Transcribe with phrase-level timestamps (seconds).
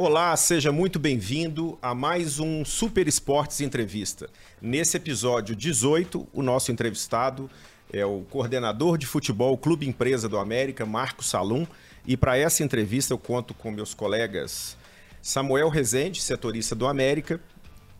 [0.00, 4.30] Olá, seja muito bem-vindo a mais um Super Esportes Entrevista.
[4.62, 7.50] Nesse episódio 18, o nosso entrevistado
[7.92, 11.66] é o coordenador de futebol Clube Empresa do América, Marco Salum.
[12.06, 14.76] E para essa entrevista eu conto com meus colegas
[15.20, 17.40] Samuel Rezende, setorista do América,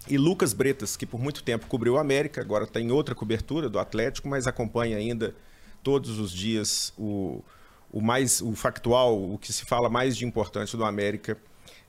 [0.07, 3.76] e Lucas Bretas, que por muito tempo cobriu o América, agora tem outra cobertura do
[3.76, 5.35] Atlético, mas acompanha ainda
[5.82, 7.43] todos os dias o,
[7.90, 11.36] o mais o factual, o que se fala mais de importante do América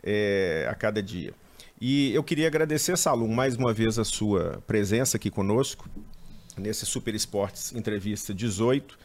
[0.04, 1.34] é, a cada dia.
[1.80, 5.90] E eu queria agradecer, Salum, mais uma vez a sua presença aqui conosco
[6.58, 8.98] nesse Super Esportes Entrevista 18.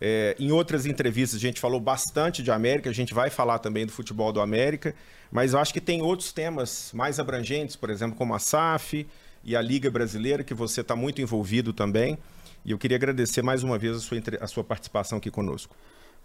[0.00, 3.86] É, em outras entrevistas a gente falou bastante de América, a gente vai falar também
[3.86, 4.94] do futebol do América,
[5.30, 9.06] mas eu acho que tem outros temas mais abrangentes, por exemplo, como a SAF
[9.44, 12.18] e a Liga Brasileira, que você está muito envolvido também.
[12.64, 15.76] E eu queria agradecer mais uma vez a sua, a sua participação aqui conosco.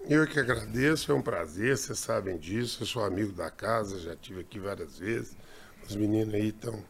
[0.08, 2.82] Eu que agradeço, é um prazer, vocês sabem disso.
[2.82, 5.36] Eu sou amigo da casa, já tive aqui várias vezes.
[5.88, 6.84] Os meninos aí estão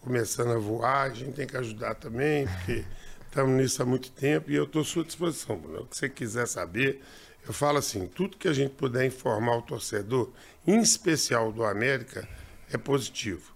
[0.00, 2.84] começando a voar, a gente tem que ajudar também, porque
[3.26, 5.82] estamos nisso há muito tempo e eu estou à sua disposição, Bruno.
[5.82, 7.00] O que você quiser saber,
[7.46, 10.32] eu falo assim: tudo que a gente puder informar o torcedor,
[10.66, 12.26] em especial do América,
[12.72, 13.54] é positivo.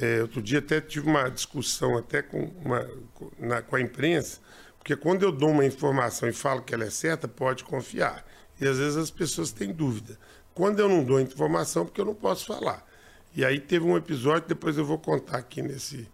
[0.00, 2.88] É, outro dia até tive uma discussão até com, uma,
[3.38, 4.38] na, com a imprensa,
[4.78, 8.24] porque quando eu dou uma informação e falo que ela é certa, pode confiar.
[8.60, 10.18] E às vezes as pessoas têm dúvida.
[10.54, 12.86] Quando eu não dou informação, porque eu não posso falar.
[13.34, 16.08] E aí teve um episódio, depois eu vou contar aqui nesse,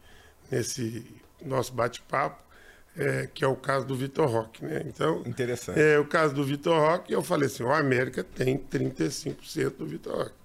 [0.51, 1.07] nesse
[1.41, 2.43] nosso bate-papo,
[2.97, 4.83] é, que é o caso do Vitor Roque, né?
[4.87, 5.81] Então, interessante.
[5.81, 10.17] É o caso do Vitor Roque, eu falei assim, o América tem 35% do Vitor
[10.17, 10.43] Roque.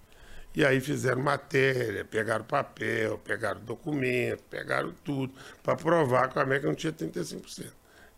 [0.55, 6.67] E aí fizeram matéria, pegaram papel, pegaram documento, pegaram tudo para provar que o América
[6.67, 7.71] não tinha 35%.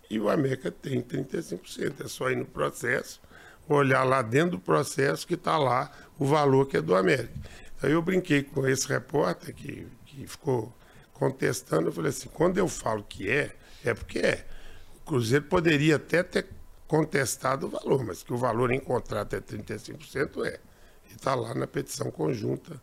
[0.09, 2.05] E o América tem 35%.
[2.05, 3.19] É só ir no processo,
[3.75, 7.33] olhar lá dentro do processo que está lá o valor que é do América.
[7.81, 10.73] Aí eu brinquei com esse repórter que, que ficou
[11.13, 14.45] contestando, eu falei assim, quando eu falo que é, é porque é.
[14.97, 16.47] O Cruzeiro poderia até ter
[16.87, 20.59] contestado o valor, mas que o valor em contrato é 35% é.
[21.09, 22.81] E está lá na petição conjunta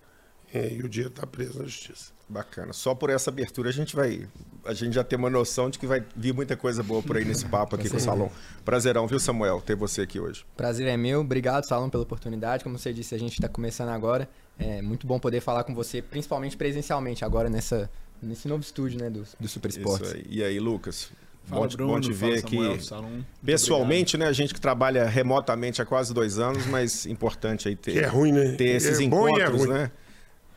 [0.52, 2.16] é, e o dinheiro está preso na justiça.
[2.28, 2.72] Bacana.
[2.72, 4.26] Só por essa abertura a gente vai.
[4.64, 7.25] A gente já tem uma noção de que vai vir muita coisa boa por aí
[7.25, 8.31] nesse papo aqui com o Salão.
[8.64, 10.44] Prazerão, viu, Samuel, ter você aqui hoje.
[10.56, 11.20] Prazer é meu.
[11.20, 12.64] Obrigado, Salão, pela oportunidade.
[12.64, 14.28] Como você disse, a gente está começando agora.
[14.59, 17.88] É muito bom poder falar com você, principalmente presencialmente, agora nessa,
[18.20, 20.12] nesse novo estúdio né, do, do Super Esportes.
[20.12, 20.26] Aí.
[20.28, 21.12] E aí, Lucas?
[21.44, 22.82] Fala, bom, Bruno, bom te ver aqui.
[22.82, 24.26] Samuel, Pessoalmente, né?
[24.26, 28.06] A gente que trabalha remotamente há quase dois anos, mas importante aí ter, que é
[28.06, 28.56] ruim, né?
[28.56, 29.91] ter esses é encontros, é né?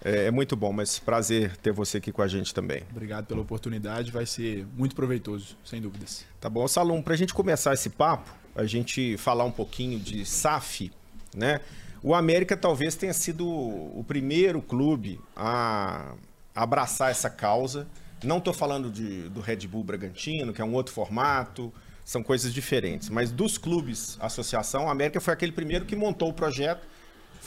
[0.04, 2.84] É, é, muito bom, mas prazer ter você aqui com a gente também.
[2.92, 6.26] Obrigado pela oportunidade, vai ser muito proveitoso, sem dúvidas.
[6.40, 10.26] Tá bom, Salom, para a gente começar esse papo, a gente falar um pouquinho de
[10.26, 10.92] SAF,
[11.36, 11.60] né?
[12.02, 16.14] O América talvez tenha sido o primeiro clube a
[16.56, 17.88] abraçar essa causa.
[18.24, 21.74] Não estou falando de, do Red Bull Bragantino, que é um outro formato,
[22.06, 23.10] são coisas diferentes.
[23.10, 26.88] Mas dos clubes associação, o América foi aquele primeiro que montou o projeto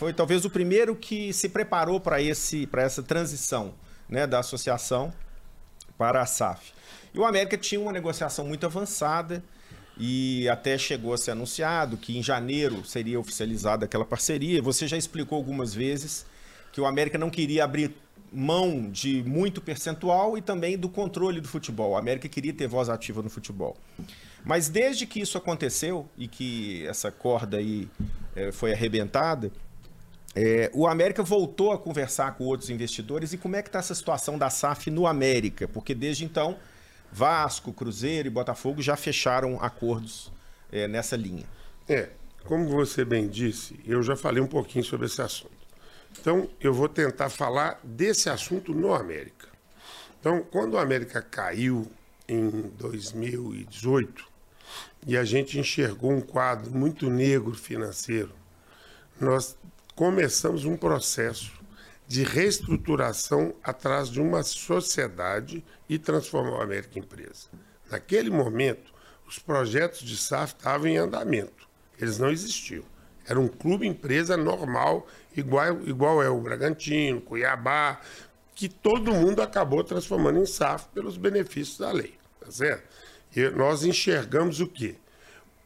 [0.02, 3.72] foi talvez o primeiro que se preparou para esse para essa transição
[4.08, 5.12] né, da associação
[5.96, 6.72] para a SAF.
[7.14, 9.44] E o América tinha uma negociação muito avançada
[9.96, 14.60] e até chegou a ser anunciado que em janeiro seria oficializada aquela parceria.
[14.60, 16.26] Você já explicou algumas vezes
[16.72, 17.94] que o América não queria abrir
[18.32, 21.92] mão de muito percentual e também do controle do futebol.
[21.92, 23.76] O América queria ter voz ativa no futebol.
[24.44, 27.88] Mas desde que isso aconteceu e que essa corda aí
[28.34, 29.52] é, foi arrebentada,
[30.34, 33.94] é, o América voltou a conversar com outros investidores e como é que está essa
[33.94, 35.68] situação da SAF no América?
[35.68, 36.56] Porque desde então,
[37.12, 40.32] Vasco, Cruzeiro e Botafogo já fecharam acordos
[40.70, 41.44] é, nessa linha.
[41.86, 42.08] É,
[42.44, 45.52] como você bem disse, eu já falei um pouquinho sobre esse assunto.
[46.18, 49.48] Então, eu vou tentar falar desse assunto no América.
[50.18, 51.90] Então, quando o América caiu
[52.28, 54.24] em 2018
[55.06, 58.32] e a gente enxergou um quadro muito negro financeiro,
[59.20, 59.56] nós
[59.94, 61.52] começamos um processo
[62.06, 67.48] de reestruturação atrás de uma sociedade e transformar a América em empresa.
[67.90, 68.92] Naquele momento,
[69.26, 71.68] os projetos de SAF estavam em andamento.
[71.98, 72.84] Eles não existiam.
[73.26, 75.06] Era um clube empresa normal,
[75.36, 78.00] igual, igual é o Bragantino, Cuiabá,
[78.54, 82.14] que todo mundo acabou transformando em SAF pelos benefícios da lei.
[82.40, 82.88] Tá certo?
[83.34, 84.96] E nós enxergamos o quê?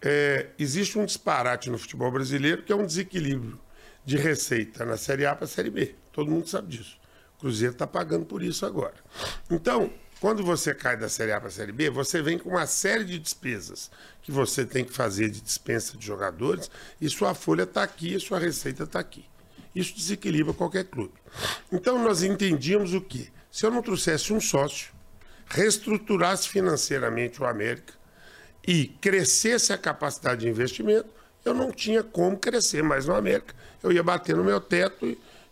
[0.02, 3.58] É, existe um disparate no futebol brasileiro que é um desequilíbrio
[4.06, 5.96] de receita na Série A para a Série B.
[6.12, 6.96] Todo mundo sabe disso.
[7.36, 8.94] O Cruzeiro está pagando por isso agora.
[9.50, 12.66] Então, quando você cai da Série A para a Série B, você vem com uma
[12.66, 13.90] série de despesas
[14.22, 16.70] que você tem que fazer de dispensa de jogadores
[17.00, 19.24] e sua folha está aqui e sua receita está aqui.
[19.74, 21.14] Isso desequilibra qualquer clube.
[21.70, 23.26] Então nós entendíamos o quê?
[23.50, 24.92] Se eu não trouxesse um sócio,
[25.48, 27.92] reestruturasse financeiramente o América
[28.66, 31.08] e crescesse a capacidade de investimento,
[31.44, 33.54] eu não tinha como crescer mais no América.
[33.86, 35.06] Eu ia bater no meu teto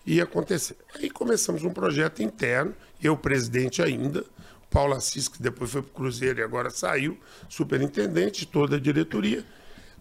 [0.05, 0.77] e ia acontecer.
[0.97, 4.25] Aí começamos um projeto interno, eu presidente ainda,
[4.69, 7.17] Paulo Assis, que depois foi para o Cruzeiro e agora saiu,
[7.49, 9.45] superintendente, toda a diretoria.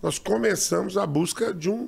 [0.02, 1.88] Nós começamos a busca de um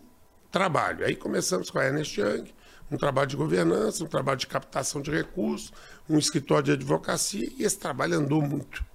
[0.51, 1.03] trabalho.
[1.03, 2.53] Aí começamos com a Ernest Young,
[2.91, 5.73] um trabalho de governança, um trabalho de captação de recursos,
[6.07, 8.85] um escritório de advocacia, e esse trabalho andou muito.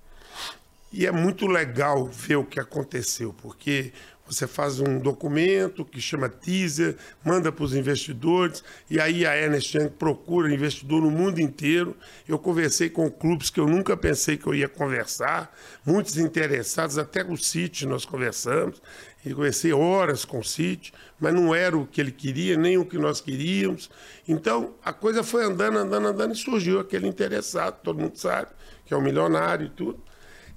[0.92, 3.92] E é muito legal ver o que aconteceu, porque
[4.30, 9.76] você faz um documento que chama teaser, manda para os investidores, e aí a Ernest
[9.76, 11.96] Young procura investidor no mundo inteiro.
[12.28, 15.52] Eu conversei com clubes que eu nunca pensei que eu ia conversar,
[15.84, 18.80] muitos interessados, até o City nós conversamos.
[19.22, 22.86] E conversei horas com o City, mas não era o que ele queria, nem o
[22.86, 23.90] que nós queríamos.
[24.26, 28.50] Então a coisa foi andando, andando, andando, e surgiu aquele interessado, todo mundo sabe,
[28.86, 30.02] que é o um milionário e tudo.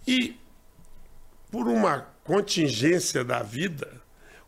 [0.08, 0.40] E
[1.52, 4.02] por uma contingência da vida,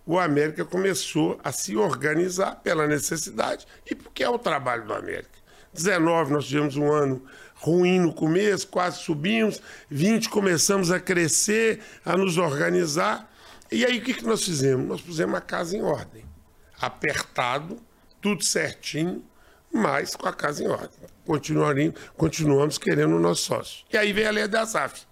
[0.05, 5.35] o América começou a se organizar pela necessidade e porque é o trabalho do América.
[5.73, 7.25] 19 nós tivemos um ano
[7.55, 13.31] ruim no começo, quase subimos, 20 começamos a crescer, a nos organizar.
[13.71, 14.87] E aí o que, que nós fizemos?
[14.87, 16.23] Nós pusemos a casa em ordem.
[16.79, 17.77] Apertado,
[18.21, 19.23] tudo certinho,
[19.73, 20.89] mas com a casa em ordem.
[21.25, 23.85] Continuamos, continuamos querendo o nosso sócio.
[23.91, 25.03] E aí veio a lei da SAF.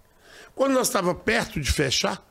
[0.54, 2.24] Quando nós estávamos perto de fechar,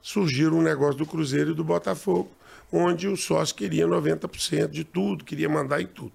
[0.00, 2.30] surgiram um negócio do Cruzeiro e do Botafogo,
[2.72, 6.12] onde o sócio queria 90% de tudo, queria mandar em tudo.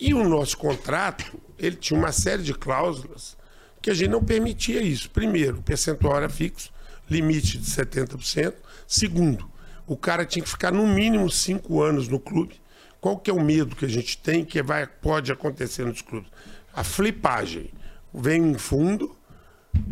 [0.00, 3.36] E o nosso contrato, ele tinha uma série de cláusulas
[3.82, 5.10] que a gente não permitia isso.
[5.10, 6.72] Primeiro, o percentual era fixo,
[7.08, 8.54] limite de 70%.
[8.86, 9.50] Segundo,
[9.86, 12.60] o cara tinha que ficar no mínimo cinco anos no clube.
[13.00, 16.30] Qual que é o medo que a gente tem que vai, pode acontecer nos clubes?
[16.72, 17.70] A flipagem.
[18.12, 19.16] Vem um fundo,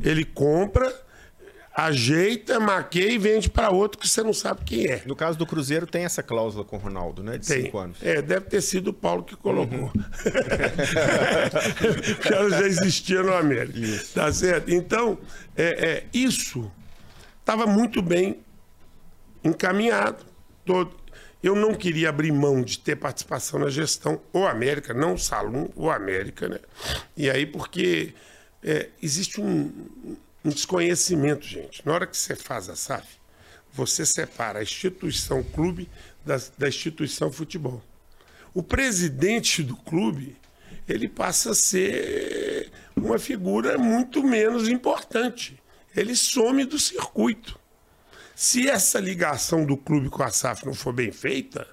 [0.02, 0.92] ele compra,
[1.86, 5.02] ajeita, maqueia e vende para outro que você não sabe quem é.
[5.06, 7.38] No caso do Cruzeiro tem essa cláusula com o Ronaldo, né?
[7.38, 7.64] De tem.
[7.64, 7.98] cinco anos.
[8.02, 9.78] É, deve ter sido o Paulo que colocou.
[9.78, 9.92] Uhum.
[12.16, 13.78] Porque ela já existia no América.
[13.78, 14.14] Isso.
[14.14, 14.70] Tá certo?
[14.72, 15.18] Então,
[15.56, 16.70] é, é isso
[17.48, 18.44] estava muito bem
[19.42, 20.26] encaminhado.
[20.66, 20.94] Todo.
[21.42, 25.68] Eu não queria abrir mão de ter participação na gestão, o América, não o Salum,
[25.74, 26.58] o América, né?
[27.16, 28.12] E aí, porque
[28.62, 29.72] é, existe um,
[30.44, 31.84] um desconhecimento, gente.
[31.84, 33.18] Na hora que você faz a SAF,
[33.72, 35.88] você separa a instituição clube
[36.24, 37.82] da, da instituição futebol.
[38.54, 40.36] O presidente do clube,
[40.88, 45.60] ele passa a ser uma figura muito menos importante.
[45.94, 47.58] Ele some do circuito.
[48.34, 51.66] Se essa ligação do clube com a SAF não for bem feita,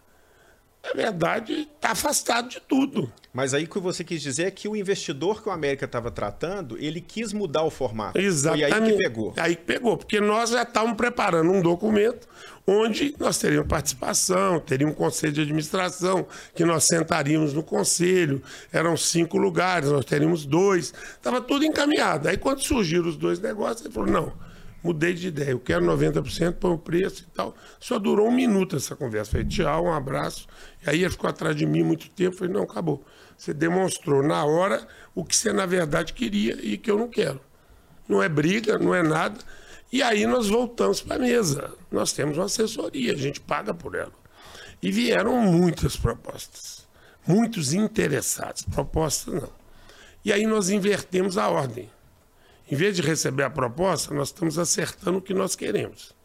[0.86, 3.12] na verdade, está afastado de tudo.
[3.34, 6.12] Mas aí o que você quis dizer é que o investidor que o América estava
[6.12, 8.18] tratando, ele quis mudar o formato.
[8.18, 8.70] Exatamente.
[8.72, 9.34] Foi aí que pegou.
[9.38, 12.28] Aí que pegou, porque nós já estávamos preparando um documento
[12.68, 18.42] onde nós teríamos participação, teria um conselho de administração, que nós sentaríamos no conselho,
[18.72, 22.28] eram cinco lugares, nós teríamos dois, estava tudo encaminhado.
[22.28, 24.34] Aí quando surgiram os dois negócios, ele falou, não,
[24.86, 27.56] mudei de ideia, eu quero 90%, põe o preço e tal.
[27.80, 29.32] Só durou um minuto essa conversa.
[29.32, 30.48] Falei, tchau, um abraço.
[30.86, 32.38] E aí ele ficou atrás de mim muito tempo.
[32.38, 33.04] Falei, não, acabou.
[33.36, 37.42] Você demonstrou na hora o que você na verdade queria e que eu não quero.
[38.08, 39.40] Não é briga, não é nada.
[39.92, 41.74] E aí nós voltamos para a mesa.
[41.92, 44.14] Nós temos uma assessoria, a gente paga por ela.
[44.82, 46.88] E vieram muitas propostas.
[47.26, 48.62] Muitos interessados.
[48.64, 49.50] Propostas não.
[50.24, 51.90] E aí nós invertemos a ordem.
[52.70, 56.16] Em vez de receber a proposta, nós estamos acertando o que nós queremos.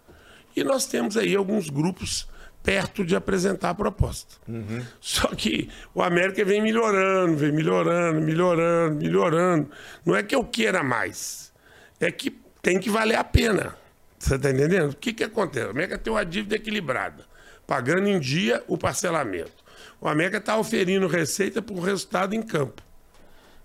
[0.57, 2.29] E nós temos aí alguns grupos
[2.63, 4.37] perto de apresentar a proposta.
[4.49, 4.85] Uhum.
[5.01, 9.71] Só que o América vem melhorando, vem melhorando, melhorando, melhorando.
[10.05, 11.53] Não é que eu queira mais,
[11.99, 13.77] é que tem que valer a pena.
[14.19, 14.91] Você está entendendo?
[14.91, 15.67] O que, que acontece?
[15.67, 17.25] O América tem uma dívida equilibrada,
[17.67, 19.65] pagando em dia o parcelamento.
[20.01, 22.83] O América está oferindo receita para o resultado em campo.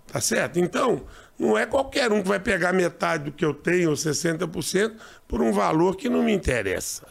[0.06, 0.58] Tá certo?
[0.58, 1.04] Então,
[1.38, 4.94] não é qualquer um que vai pegar metade do que eu tenho, ou 60%,
[5.28, 7.06] por um valor que não me interessa.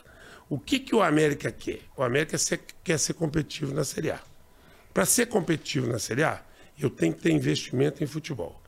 [0.49, 1.81] O que, que o América quer?
[1.95, 2.37] O América
[2.83, 4.19] quer ser competitivo na Série A.
[4.93, 6.41] Para ser competitivo na Série A,
[6.79, 8.61] eu tenho que ter investimento em futebol.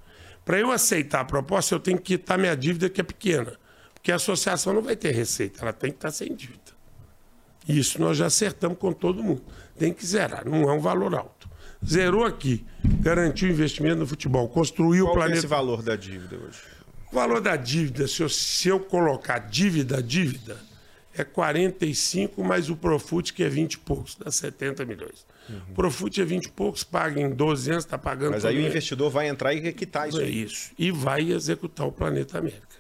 [0.44, 3.60] Para eu aceitar a proposta, eu tenho que quitar minha dívida, que é pequena.
[3.94, 6.72] Porque a associação não vai ter receita, ela tem que estar sem dívida.
[7.68, 9.44] Isso nós já acertamos com todo mundo.
[9.78, 11.37] Tem que zerar, não é um valor alto.
[11.86, 12.66] Zerou aqui,
[13.02, 15.32] garantiu investimento no futebol, construiu Qual o planeta.
[15.32, 16.60] Qual é esse valor da dívida hoje?
[17.12, 20.58] O valor da dívida, se eu, se eu colocar dívida, dívida,
[21.18, 25.26] é 45, mais o Profut, que é 20 e poucos, dá 70 milhões.
[25.50, 25.74] Uhum.
[25.74, 28.32] Profut é 20 e poucos, paga em 12 anos, está pagando.
[28.32, 30.22] Mas aí o investidor vai entrar e quitar isso.
[30.22, 30.72] É isso.
[30.78, 32.77] E vai executar o Planeta América,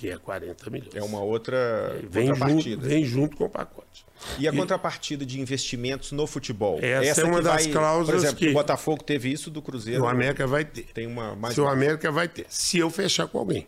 [0.00, 0.94] que é 40 milhões.
[0.94, 2.76] É uma outra vem contrapartida.
[2.76, 4.06] Junto, vem junto com o pacote.
[4.38, 4.56] E a e...
[4.56, 6.78] contrapartida de investimentos no futebol?
[6.80, 8.48] Essa, essa é uma das vai, cláusulas por exemplo, que...
[8.48, 10.04] o Botafogo teve isso do Cruzeiro.
[10.04, 10.84] O América vai ter.
[10.94, 12.46] Tem uma mais Se o América vai ter.
[12.48, 13.66] Se eu fechar com alguém.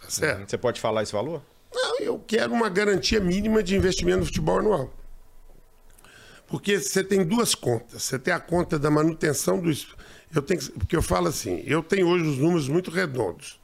[0.00, 0.40] Tá certo?
[0.40, 0.48] Uhum.
[0.48, 1.42] Você pode falar esse valor?
[1.70, 4.90] Não, eu quero uma garantia mínima de investimento no futebol anual.
[6.46, 8.04] Porque você tem duas contas.
[8.04, 9.70] Você tem a conta da manutenção do.
[10.34, 13.60] Eu tenho, porque eu falo assim, eu tenho hoje os números muito redondos.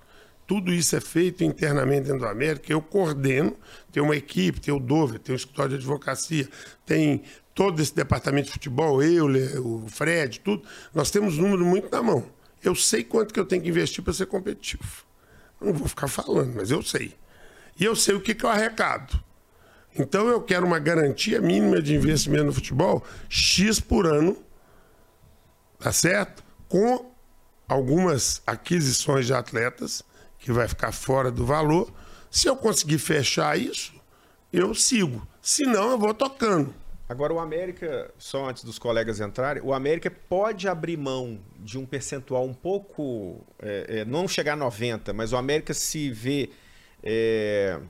[0.50, 2.72] Tudo isso é feito internamente dentro da América.
[2.72, 3.56] Eu coordeno,
[3.92, 6.48] tem uma equipe, tem o Dover, tem o escritório de advocacia,
[6.84, 7.22] tem
[7.54, 9.28] todo esse departamento de futebol, eu,
[9.64, 10.66] o Fred, tudo.
[10.92, 12.26] Nós temos números muito na mão.
[12.64, 15.04] Eu sei quanto que eu tenho que investir para ser competitivo.
[15.60, 17.14] Não vou ficar falando, mas eu sei.
[17.78, 19.22] E eu sei o que, que eu arrecado.
[19.96, 24.36] Então eu quero uma garantia mínima de investimento no futebol, X por ano,
[25.78, 26.42] tá certo?
[26.68, 27.14] Com
[27.68, 30.02] algumas aquisições de atletas,
[30.40, 31.92] que vai ficar fora do valor.
[32.30, 33.92] Se eu conseguir fechar isso,
[34.52, 35.26] eu sigo.
[35.40, 36.74] Se não, eu vou tocando.
[37.08, 41.84] Agora, o América, só antes dos colegas entrarem, o América pode abrir mão de um
[41.84, 43.44] percentual um pouco.
[43.60, 46.50] É, é, não chegar a 90%, mas o América se vê
[47.02, 47.80] é,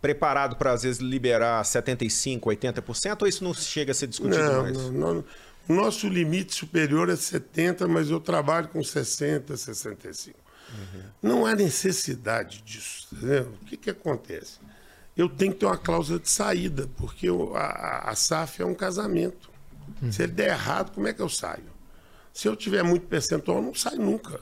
[0.00, 4.62] preparado para, às vezes, liberar 75%, 80%, ou isso não chega a ser discutido não,
[4.62, 4.76] mais?
[4.76, 5.24] Não, não.
[5.68, 10.34] O nosso limite superior é 70%, mas eu trabalho com 60%, 65%.
[10.72, 11.02] Uhum.
[11.22, 13.08] Não há necessidade disso.
[13.12, 13.52] Entendeu?
[13.60, 14.58] O que, que acontece?
[15.16, 18.74] eu tenho que ter uma cláusula de saída, porque eu, a, a SAF é um
[18.74, 19.50] casamento.
[20.00, 20.10] Uhum.
[20.10, 21.70] Se ele der errado, como é que eu saio?
[22.32, 24.40] Se eu tiver muito percentual, eu não saio nunca.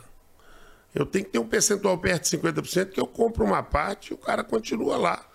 [0.95, 4.15] Eu tenho que ter um percentual perto de 50% que eu compro uma parte e
[4.15, 5.27] o cara continua lá.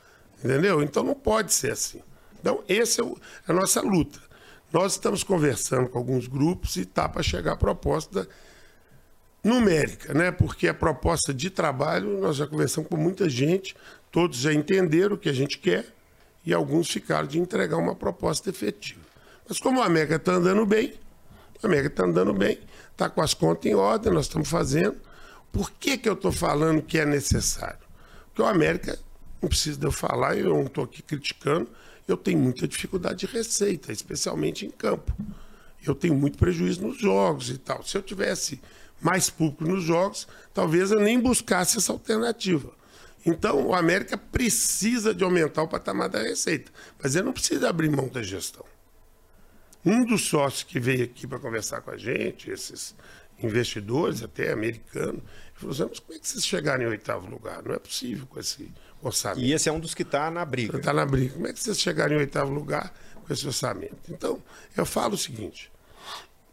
[0.44, 0.82] Entendeu?
[0.82, 2.02] Então não pode ser assim.
[2.40, 3.06] Então, essa é
[3.48, 4.20] a nossa luta.
[4.72, 8.28] Nós estamos conversando com alguns grupos e está para chegar a proposta
[9.46, 10.32] numérica, né?
[10.32, 13.76] Porque a proposta de trabalho, nós já conversamos com muita gente,
[14.16, 15.94] Todos já entenderam o que a gente quer
[16.46, 19.02] e alguns ficaram de entregar uma proposta efetiva.
[19.46, 20.94] Mas como a América está andando bem,
[21.62, 22.58] a América está andando bem,
[22.94, 24.96] está com as contas em ordem, nós estamos fazendo.
[25.52, 27.86] Por que, que eu estou falando que é necessário?
[28.28, 28.98] Porque o América,
[29.42, 31.68] não precisa de eu falar, eu não estou aqui criticando,
[32.08, 35.14] eu tenho muita dificuldade de receita, especialmente em campo.
[35.86, 37.84] Eu tenho muito prejuízo nos jogos e tal.
[37.84, 38.62] Se eu tivesse
[39.02, 42.72] mais público nos jogos, talvez eu nem buscasse essa alternativa.
[43.26, 46.72] Então, o América precisa de aumentar o patamar da receita,
[47.02, 48.66] mas ele não precisa abrir mão da gestão.
[49.84, 52.96] Um dos sócios que veio aqui para conversar com a gente, esses
[53.42, 55.22] investidores, até americanos,
[55.54, 57.64] falou assim, mas como é que vocês chegaram em oitavo lugar?
[57.64, 58.72] Não é possível com esse
[59.02, 59.42] orçamento.
[59.42, 60.78] E esse é um dos que está na briga.
[60.78, 61.34] Está na briga.
[61.34, 63.98] Como é que vocês chegaram em oitavo lugar com esse orçamento?
[64.10, 64.42] Então,
[64.76, 65.72] eu falo o seguinte,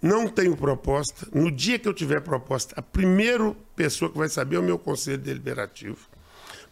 [0.02, 1.26] não tenho proposta.
[1.32, 4.78] No dia que eu tiver proposta, a primeira pessoa que vai saber é o meu
[4.78, 6.10] conselho deliberativo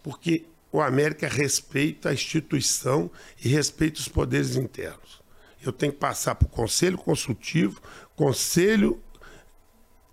[0.02, 3.10] porque o América respeita a instituição
[3.42, 5.20] e respeita os poderes internos.
[5.62, 7.80] Eu tenho que passar para o Conselho Consultivo,
[8.16, 9.00] Conselho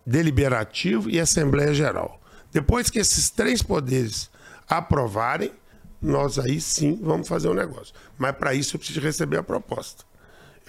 [0.05, 2.19] Deliberativo e Assembleia Geral.
[2.51, 4.29] Depois que esses três poderes
[4.67, 5.51] aprovarem,
[6.01, 7.93] nós aí sim vamos fazer o um negócio.
[8.17, 10.03] Mas para isso eu preciso receber a proposta.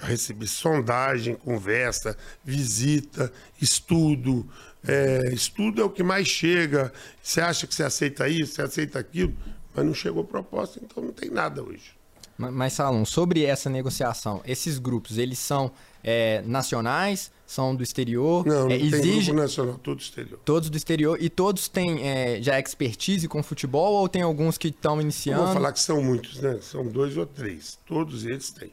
[0.01, 4.47] Eu recebi sondagem, conversa, visita, estudo,
[4.87, 6.91] é, estudo é o que mais chega.
[7.21, 9.35] Você acha que você aceita isso, você aceita aquilo,
[9.73, 11.97] mas não chegou proposta, então não tem nada hoje.
[12.37, 15.69] Mas, Salom, sobre essa negociação, esses grupos, eles são
[16.01, 18.45] é, nacionais, são do exterior?
[18.45, 19.25] Não, não é, tem exige...
[19.25, 20.39] grupo nacional, todos do exterior.
[20.45, 21.17] Todos do exterior.
[21.21, 25.41] E todos têm é, já expertise com futebol ou tem alguns que estão iniciando?
[25.41, 26.59] Eu vou falar que são muitos, né?
[26.61, 27.77] São dois ou três.
[27.85, 28.71] Todos eles têm.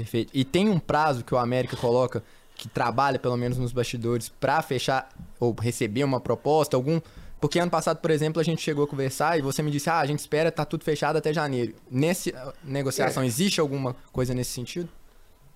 [0.00, 0.30] Perfeito.
[0.32, 2.22] E tem um prazo que o América coloca
[2.54, 7.00] que trabalha, pelo menos nos bastidores, para fechar ou receber uma proposta, algum.
[7.38, 9.98] Porque ano passado, por exemplo, a gente chegou a conversar e você me disse, ah,
[9.98, 11.74] a gente espera, tá tudo fechado até janeiro.
[11.90, 13.26] Nessa negociação, é.
[13.26, 14.88] existe alguma coisa nesse sentido?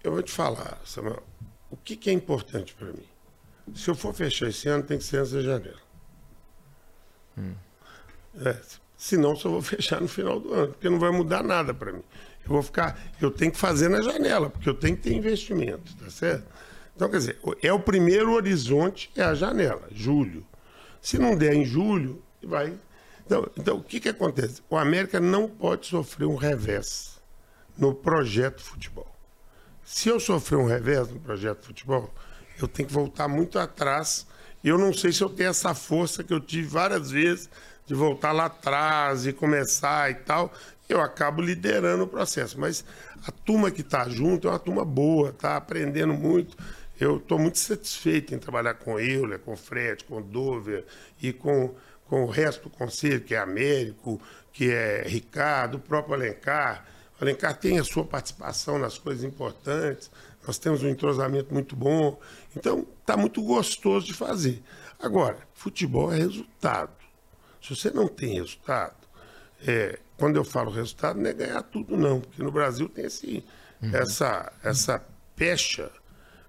[0.03, 1.23] Eu vou te falar, Samuel,
[1.71, 3.07] o que, que é importante para mim?
[3.75, 5.81] Se eu for fechar esse ano, tem que ser antes da janela.
[7.39, 7.55] Hum.
[8.45, 8.57] É,
[8.97, 12.03] senão só vou fechar no final do ano, porque não vai mudar nada para mim.
[12.45, 15.97] Eu vou ficar, eu tenho que fazer na janela, porque eu tenho que ter investimento,
[15.97, 16.47] tá certo?
[16.95, 20.47] Então, quer dizer, é o primeiro horizonte, é a janela, julho.
[21.01, 22.79] Se não der em julho, vai.
[23.27, 24.63] Então, então o que, que acontece?
[24.69, 27.21] O América não pode sofrer um revés
[27.77, 29.11] no projeto futebol.
[29.85, 32.13] Se eu sofrer um revés no projeto futebol,
[32.61, 34.27] eu tenho que voltar muito atrás.
[34.63, 37.51] Eu não sei se eu tenho essa força que eu tive várias vezes
[37.87, 40.53] de voltar lá atrás e começar e tal.
[40.89, 42.59] Eu acabo liderando o processo.
[42.59, 42.85] Mas
[43.27, 46.57] a turma que está junto é uma turma boa, está aprendendo muito.
[46.99, 50.85] Eu estou muito satisfeito em trabalhar com Euler, com Fred, com Dover
[51.21, 51.75] e com,
[52.07, 54.21] com o resto do conselho, que é Américo,
[54.53, 56.87] que é Ricardo, o próprio Alencar.
[57.21, 60.11] O Alencar tem a sua participação nas coisas importantes,
[60.47, 62.21] nós temos um entrosamento muito bom.
[62.57, 64.63] Então, está muito gostoso de fazer.
[65.01, 66.93] Agora, futebol é resultado.
[67.63, 68.95] Se você não tem resultado,
[69.67, 72.21] é, quando eu falo resultado, não é ganhar tudo, não.
[72.21, 73.45] Porque no Brasil tem esse,
[73.83, 73.95] uhum.
[73.95, 75.05] essa, essa
[75.35, 75.91] pecha,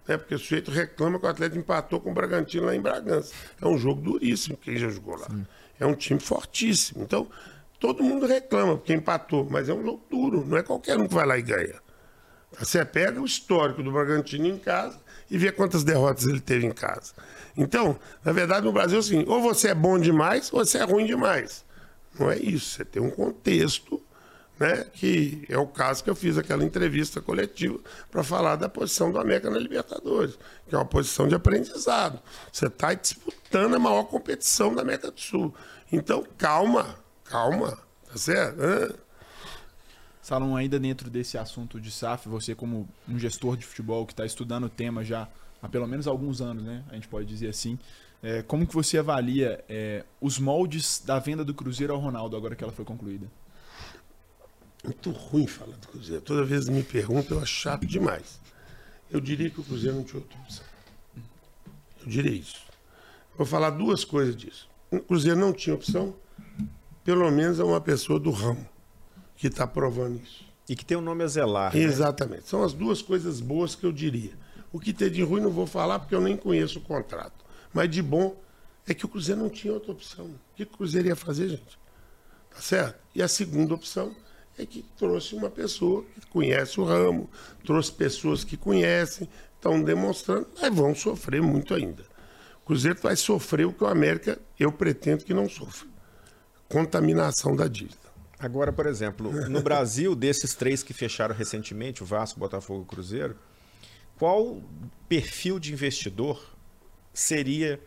[0.08, 0.18] né?
[0.18, 3.34] Porque o sujeito reclama que o atleta empatou com o Bragantino lá em Bragança.
[3.62, 5.28] É um jogo duríssimo, quem já jogou lá.
[5.28, 5.46] Sim.
[5.80, 7.04] É um time fortíssimo.
[7.04, 7.28] Então,
[7.80, 11.14] todo mundo reclama porque empatou, mas é um jogo duro, não é qualquer um que
[11.14, 11.84] vai lá e ganha.
[12.58, 16.72] Você pega o histórico do Bragantino em casa e vê quantas derrotas ele teve em
[16.72, 17.14] casa.
[17.58, 21.06] Então, na verdade, no Brasil, assim, ou você é bom demais ou você é ruim
[21.06, 21.65] demais.
[22.20, 22.76] Não é isso.
[22.76, 24.02] Você tem um contexto,
[24.60, 24.86] né?
[24.94, 27.80] Que é o caso que eu fiz aquela entrevista coletiva
[28.10, 32.20] para falar da posição do América na Libertadores, que é uma posição de aprendizado.
[32.52, 35.54] Você está disputando a maior competição da América do Sul.
[35.92, 39.00] Então, calma, calma, tá certo?
[40.22, 44.26] Salom, ainda dentro desse assunto de SAF, você como um gestor de futebol que está
[44.26, 45.28] estudando o tema já
[45.62, 46.84] há pelo menos alguns anos, né?
[46.90, 47.78] A gente pode dizer assim.
[48.24, 52.56] É, como que você avalia é, os moldes da venda do Cruzeiro ao Ronaldo agora
[52.56, 53.28] que ela foi concluída?
[54.84, 56.22] Muito ruim falar do Cruzeiro.
[56.22, 58.40] Toda vez que me perguntam, eu acho chato demais.
[59.10, 60.66] Eu diria que o Cruzeiro não tinha outra opção.
[62.02, 62.66] Eu diria isso.
[63.38, 64.70] Vou falar duas coisas disso.
[64.92, 66.16] O Cruzeiro não tinha opção,
[67.04, 68.68] pelo menos é uma pessoa do ramo
[69.36, 70.46] que está provando isso.
[70.68, 71.76] E que tem o um nome a zelar.
[71.76, 71.82] Né?
[71.82, 72.48] Exatamente.
[72.48, 74.34] São as duas coisas boas que eu diria.
[74.72, 77.45] O que tem de ruim não vou falar porque eu nem conheço o contrato.
[77.76, 78.42] Mas de bom
[78.88, 80.28] é que o Cruzeiro não tinha outra opção.
[80.28, 81.78] O que o Cruzeiro ia fazer, gente?
[82.50, 82.98] Tá certo?
[83.14, 84.16] E a segunda opção
[84.58, 87.30] é que trouxe uma pessoa que conhece o ramo,
[87.66, 92.04] trouxe pessoas que conhecem, estão demonstrando, mas vão sofrer muito ainda.
[92.64, 95.86] O Cruzeiro vai sofrer o que o América, eu pretendo que não sofra.
[96.70, 97.98] Contaminação da dívida.
[98.40, 103.36] Agora, por exemplo, no Brasil, desses três que fecharam recentemente, o Vasco, Botafogo e Cruzeiro,
[104.18, 104.64] qual
[105.10, 106.55] perfil de investidor
[107.16, 107.80] seria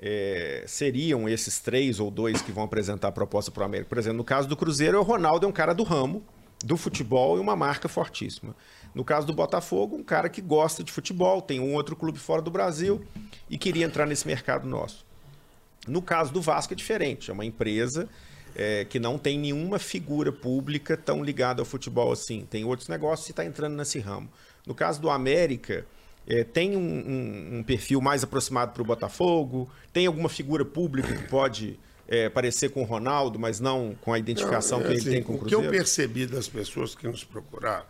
[0.00, 3.90] é, seriam esses três ou dois que vão apresentar a proposta para o América.
[3.90, 6.24] Por exemplo, no caso do Cruzeiro, o Ronaldo é um cara do ramo,
[6.64, 8.56] do futebol e uma marca fortíssima.
[8.94, 12.40] No caso do Botafogo, um cara que gosta de futebol, tem um outro clube fora
[12.40, 13.04] do Brasil
[13.48, 15.04] e queria entrar nesse mercado nosso.
[15.86, 18.08] No caso do Vasco é diferente, é uma empresa
[18.54, 22.46] é, que não tem nenhuma figura pública tão ligada ao futebol assim.
[22.48, 24.28] Tem outros negócios e está entrando nesse ramo.
[24.66, 25.86] No caso do América,
[26.26, 29.70] é, tem um, um, um, perfil mais aproximado para o Botafogo?
[29.92, 34.18] Tem alguma figura pública que pode é, parecer com o Ronaldo, mas não com a
[34.18, 35.58] identificação não, é, que ele assim, tem com o Cruzeiro?
[35.58, 37.86] O que eu percebi das pessoas que nos procuraram,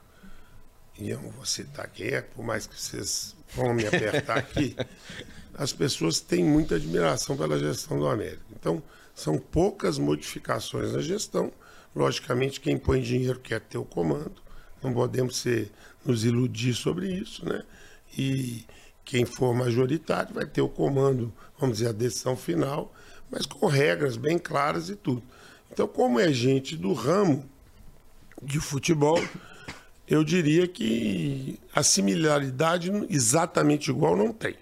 [0.99, 4.77] e eu não vou citar quem é, por mais que vocês vão me apertar aqui,
[5.55, 8.43] as pessoas têm muita admiração pela gestão do América.
[8.53, 8.83] Então,
[9.14, 11.53] são poucas modificações na gestão.
[11.95, 14.40] Logicamente, quem põe dinheiro quer ter o comando.
[14.83, 15.71] Não podemos ser,
[16.05, 17.62] nos iludir sobre isso, né?
[18.16, 18.64] E
[19.05, 22.92] quem for majoritário vai ter o comando, vamos dizer, a decisão final,
[23.31, 25.23] mas com regras bem claras e tudo.
[25.73, 27.49] Então, como é gente do ramo
[28.42, 29.23] de futebol,
[30.09, 34.57] eu diria que a similaridade exatamente igual não tem.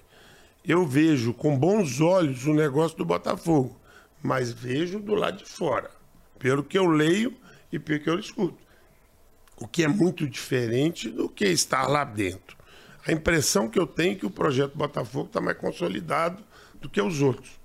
[0.62, 3.74] Eu vejo com bons olhos o negócio do Botafogo,
[4.22, 5.90] mas vejo do lado de fora,
[6.38, 7.34] pelo que eu leio
[7.72, 8.58] e pelo que eu escuto.
[9.56, 12.57] O que é muito diferente do que estar lá dentro.
[13.08, 16.44] A impressão que eu tenho é que o projeto Botafogo está mais consolidado
[16.78, 17.58] do que os outros.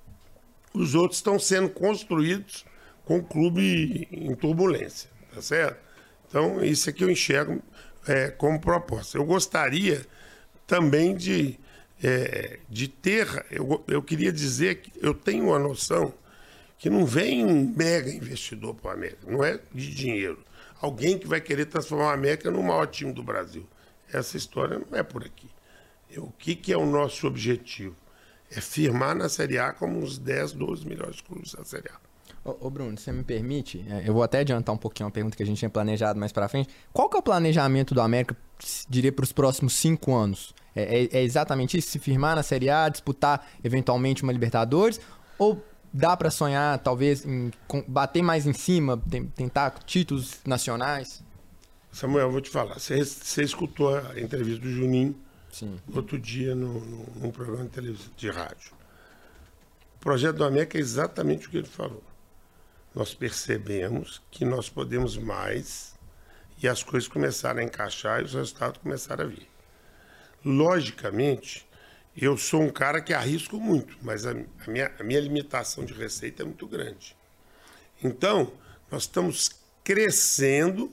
[0.73, 2.65] Os outros estão sendo construídos
[3.03, 5.77] com o clube em turbulência, tá certo?
[6.29, 7.62] Então, isso aqui eu enxergo
[8.08, 9.17] é, como proposta.
[9.17, 10.06] Eu gostaria
[10.65, 11.60] também de,
[12.01, 16.13] é, de ter, eu, eu queria dizer que eu tenho uma noção
[16.77, 20.39] que não vem um mega investidor para a América, não é de dinheiro.
[20.79, 23.67] Alguém que vai querer transformar a América no maior time do Brasil.
[24.13, 25.49] Essa história não é por aqui.
[26.17, 27.95] O que, que é o nosso objetivo?
[28.52, 32.04] É firmar na Série A como os 10, 12 melhores clubes da Série A.
[32.45, 33.84] Ô, ô Bruno, você me permite?
[33.89, 36.32] É, eu vou até adiantar um pouquinho uma pergunta que a gente tinha planejado mais
[36.32, 36.69] para frente.
[36.91, 38.36] Qual que é o planejamento do América,
[38.88, 40.54] diria, para os próximos cinco anos?
[40.76, 41.89] É, é, é, exatamente isso?
[41.89, 44.99] Se firmar na Série A, disputar eventualmente uma Libertadores?
[45.39, 47.52] Ou dá para sonhar, talvez, em
[47.88, 49.02] bater mais em cima,
[49.36, 51.23] tentar títulos nacionais?
[51.93, 52.79] Samuel, vou te falar.
[52.79, 55.15] Você, você escutou a entrevista do Juninho
[55.51, 55.79] Sim.
[55.93, 58.71] outro dia no, no, num programa de televisão, de rádio.
[59.97, 62.03] O projeto do América é exatamente o que ele falou.
[62.95, 65.93] nós percebemos que nós podemos mais
[66.62, 69.47] e as coisas começaram a encaixar e os resultados começaram a vir.
[70.43, 71.65] Logicamente,
[72.17, 75.93] eu sou um cara que arrisco muito, mas a, a, minha, a minha limitação de
[75.93, 77.15] receita é muito grande.
[78.03, 78.51] Então,
[78.89, 79.51] nós estamos
[79.84, 80.91] crescendo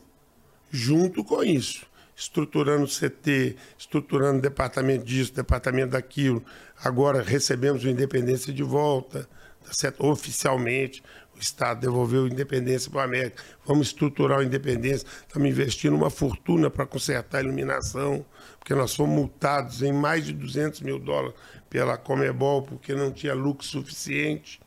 [0.71, 6.45] junto com isso, estruturando CT, estruturando departamento disso, departamento daquilo.
[6.83, 9.29] Agora recebemos o Independência de volta,
[9.65, 10.07] tá certo?
[10.07, 11.03] oficialmente.
[11.35, 13.43] O Estado devolveu a Independência para a América.
[13.65, 15.07] Vamos estruturar a Independência.
[15.27, 18.25] Estamos investindo uma fortuna para consertar a iluminação,
[18.59, 21.35] porque nós fomos multados em mais de 200 mil dólares
[21.71, 24.61] pela Comebol, porque não tinha lucro suficiente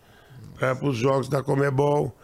[0.57, 2.17] para os jogos da Comebol.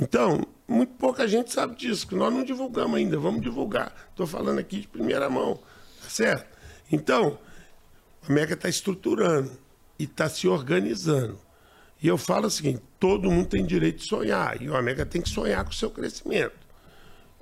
[0.00, 0.40] Então,
[0.70, 3.92] muito pouca gente sabe disso, que nós não divulgamos ainda, vamos divulgar.
[4.10, 5.56] Estou falando aqui de primeira mão,
[6.00, 6.46] tá certo?
[6.92, 7.36] Então,
[8.22, 9.50] a América está estruturando
[9.98, 11.40] e está se organizando.
[12.00, 15.20] E eu falo o seguinte: todo mundo tem direito de sonhar, e o América tem
[15.20, 16.54] que sonhar com o seu crescimento.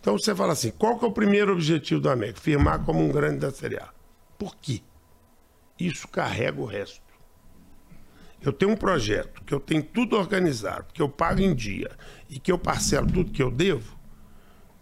[0.01, 2.41] Então você fala assim: qual que é o primeiro objetivo do América?
[2.41, 3.91] Firmar como um grande da Série A.
[4.39, 4.81] Por quê?
[5.79, 7.09] Isso carrega o resto
[8.41, 11.91] eu tenho um projeto, que eu tenho tudo organizado, que eu pago em dia
[12.29, 13.97] e que eu parcelo tudo que eu devo,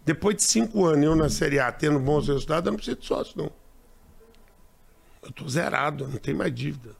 [0.05, 3.05] depois de cinco anos eu na Série A tendo bons resultados, eu não preciso de
[3.05, 3.51] sócio, não.
[5.21, 6.95] Eu estou zerado, não tenho mais dívida.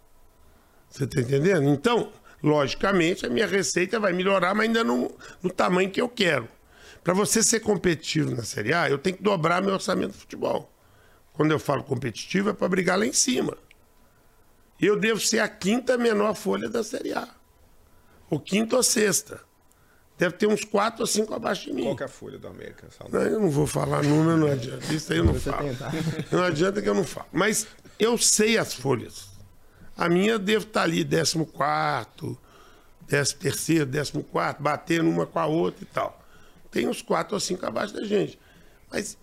[0.90, 1.64] Você está entendendo?
[1.70, 2.12] Então,
[2.44, 6.48] logicamente, a minha receita vai melhorar, mas ainda no, no tamanho que eu quero.
[7.04, 10.70] Para você ser competitivo na Série A, eu tenho que dobrar meu orçamento de futebol.
[11.32, 13.58] Quando eu falo competitivo, é para brigar lá em cima
[14.80, 17.28] eu devo ser a quinta menor folha da Série A.
[18.30, 19.42] Ou quinta ou sexta.
[20.18, 21.84] Deve ter uns quatro ou cinco abaixo de mim.
[21.84, 22.88] Qual é a folha do América?
[23.12, 24.92] Não, eu não vou falar número, não adianta.
[24.92, 25.68] Isso aí eu não falo.
[26.32, 27.28] Não adianta que eu não falo.
[27.32, 27.68] Mas
[28.00, 29.28] eu sei as folhas.
[29.96, 32.38] A minha devo estar ali, 14,
[33.08, 33.36] 13,
[33.86, 36.20] 14, batendo uma com a outra e tal.
[36.72, 38.40] Tem uns quatro ou cinco abaixo da gente.
[38.92, 39.18] Mas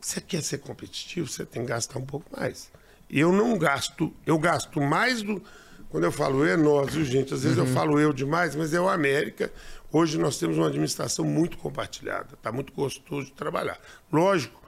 [0.00, 2.70] você quer ser competitivo, você tem que gastar um pouco mais.
[3.10, 5.42] Eu não gasto, eu gasto mais do.
[5.88, 7.32] Quando eu falo eu, é nós, viu, gente?
[7.32, 7.64] Às vezes uhum.
[7.64, 9.50] eu falo eu demais, mas é o América.
[9.90, 13.80] Hoje nós temos uma administração muito compartilhada, está muito gostoso de trabalhar.
[14.12, 14.60] Lógico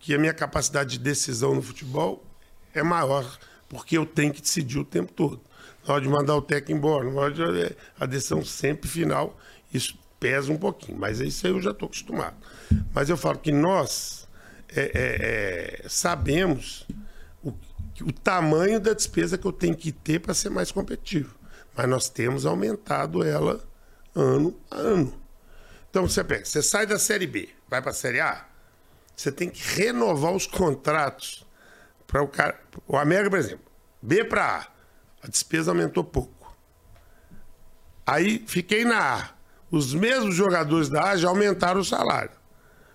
[0.00, 2.24] que a minha capacidade de decisão no futebol
[2.72, 5.40] é maior, porque eu tenho que decidir o tempo todo.
[5.86, 9.38] Na hora de mandar o técnico embora, na hora de, é, a decisão sempre final,
[9.72, 12.36] isso pesa um pouquinho, mas isso aí eu já estou acostumado.
[12.92, 14.26] Mas eu falo que nós
[14.74, 16.86] é, é, é sabemos
[18.00, 21.34] o tamanho da despesa que eu tenho que ter para ser mais competitivo.
[21.76, 23.62] Mas nós temos aumentado ela
[24.14, 25.14] ano a ano.
[25.90, 28.44] Então você pega, você sai da Série B, vai para a Série A,
[29.16, 31.46] você tem que renovar os contratos
[32.06, 32.60] para o cara.
[32.86, 33.64] O América, por exemplo,
[34.02, 34.66] B para A,
[35.22, 36.56] a despesa aumentou pouco.
[38.06, 39.30] Aí fiquei na A.
[39.70, 42.30] Os mesmos jogadores da A já aumentaram o salário,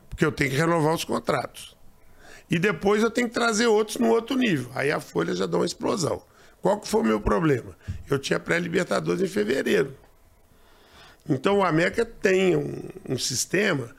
[0.10, 1.76] porque eu tenho que renovar os contratos.
[2.50, 4.72] E depois eu tenho que trazer outros no outro nível.
[4.74, 6.22] Aí a folha já dá uma explosão.
[6.62, 7.76] Qual que foi o meu problema?
[8.10, 9.96] Eu tinha pré-libertadores em fevereiro.
[11.28, 13.90] Então o América tem um, um sistema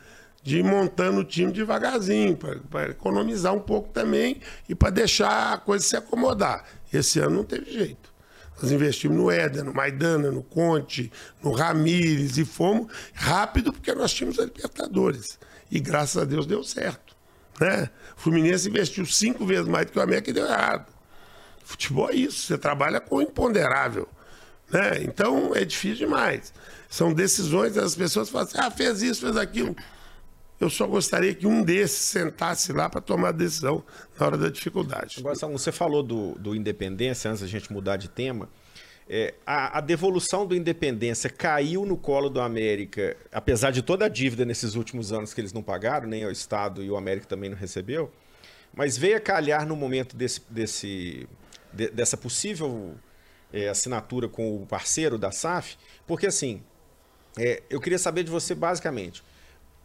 [0.42, 5.58] de ir montando o time devagarzinho, para economizar um pouco também e para deixar a
[5.58, 6.64] coisa se acomodar.
[6.92, 8.10] Esse ano não teve jeito.
[8.60, 11.10] Nós investimos no Éder, no Maidana, no Conte,
[11.42, 15.38] no Ramires e fomos rápido porque nós tínhamos a Libertadores.
[15.70, 17.16] E graças a Deus deu certo.
[17.58, 17.88] Né?
[18.16, 20.92] O Fluminense investiu cinco vezes mais do que o América e deu errado.
[21.64, 24.08] Futebol é isso, você trabalha com o imponderável.
[24.70, 25.02] Né?
[25.02, 26.52] Então é difícil demais.
[26.90, 29.76] São decisões, as pessoas falam assim, ah, fez isso, fez aquilo.
[30.58, 33.84] Eu só gostaria que um desses sentasse lá para tomar a decisão
[34.18, 35.20] na hora da dificuldade.
[35.20, 38.48] Agora, você falou do, do Independência, antes da gente mudar de tema.
[39.08, 44.08] É, a, a, devolução do Independência caiu no colo do América, apesar de toda a
[44.08, 47.50] dívida nesses últimos anos que eles não pagaram, nem o Estado e o América também
[47.50, 48.12] não recebeu,
[48.74, 51.28] mas veio a calhar no momento desse, desse,
[51.72, 52.94] de, dessa possível
[53.52, 55.76] é, assinatura com o parceiro da SAF,
[56.06, 56.62] porque assim,
[57.38, 59.22] é, eu queria saber de você basicamente,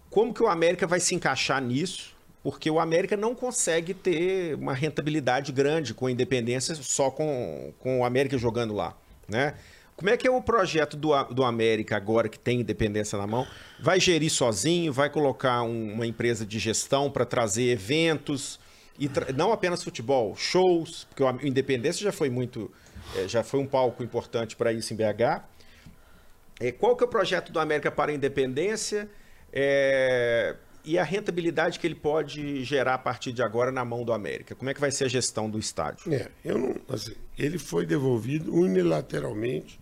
[0.09, 4.73] como que o América vai se encaixar nisso, porque o América não consegue ter uma
[4.73, 8.95] rentabilidade grande com a Independência só com, com o América jogando lá
[9.27, 9.55] né?
[9.95, 13.47] Como é que é o projeto do, do América agora que tem independência na mão?
[13.79, 14.91] Vai gerir sozinho?
[14.91, 18.59] Vai colocar um, uma empresa de gestão para trazer eventos
[18.99, 22.71] e tra não apenas futebol, shows, porque o Independência já foi muito,
[23.15, 25.43] é, já foi um palco importante para isso em BH.
[26.59, 29.09] É, qual que é o projeto do América para a Independência?
[29.51, 34.13] É, e a rentabilidade que ele pode gerar a partir de agora na mão do
[34.13, 34.53] América?
[34.53, 36.13] Como é que vai ser a gestão do estádio?
[36.13, 39.79] É, eu não, assim, ele foi devolvido unilateralmente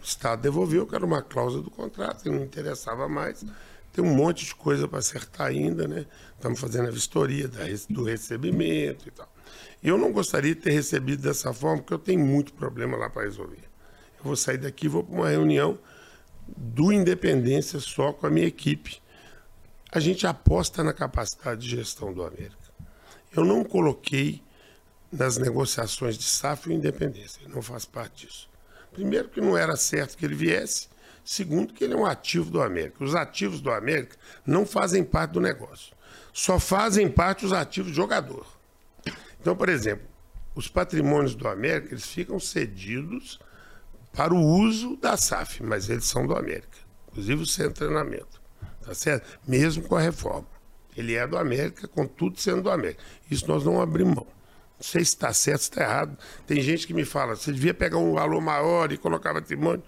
[0.00, 3.44] O Estado devolveu, que era uma cláusula do contrato, que não interessava mais.
[3.92, 6.06] Tem um monte de coisa para acertar ainda, né?
[6.34, 9.32] Estamos fazendo a vistoria da, do recebimento e tal.
[9.82, 13.22] Eu não gostaria de ter recebido dessa forma, porque eu tenho muito problema lá para
[13.22, 13.62] resolver.
[14.18, 15.78] Eu vou sair daqui vou para uma reunião
[16.56, 19.00] do Independência só com a minha equipe.
[19.92, 22.56] A gente aposta na capacidade de gestão do América.
[23.34, 24.42] Eu não coloquei
[25.10, 28.48] nas negociações de SAF o Independência, ele não faz parte disso.
[28.92, 30.88] Primeiro, que não era certo que ele viesse.
[31.24, 33.04] Segundo, que ele é um ativo do América.
[33.04, 35.94] Os ativos do América não fazem parte do negócio.
[36.32, 38.46] Só fazem parte os ativos do jogador.
[39.40, 40.06] Então, por exemplo,
[40.54, 43.38] os patrimônios do América eles ficam cedidos
[44.12, 46.78] para o uso da SAF, mas eles são do América.
[47.08, 48.40] Inclusive o centro de treinamento.
[48.84, 49.38] Tá certo?
[49.46, 50.46] Mesmo com a reforma.
[50.96, 53.02] Ele é do América, com tudo sendo do América.
[53.30, 54.26] Isso nós não abrimos mão.
[54.26, 56.16] Não sei se está certo, se está errado.
[56.46, 59.82] Tem gente que me fala, você devia pegar um valor maior e colocar patrimônio.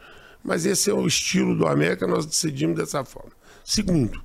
[0.44, 3.32] Mas esse é o estilo do América, nós decidimos dessa forma.
[3.64, 4.22] Segundo,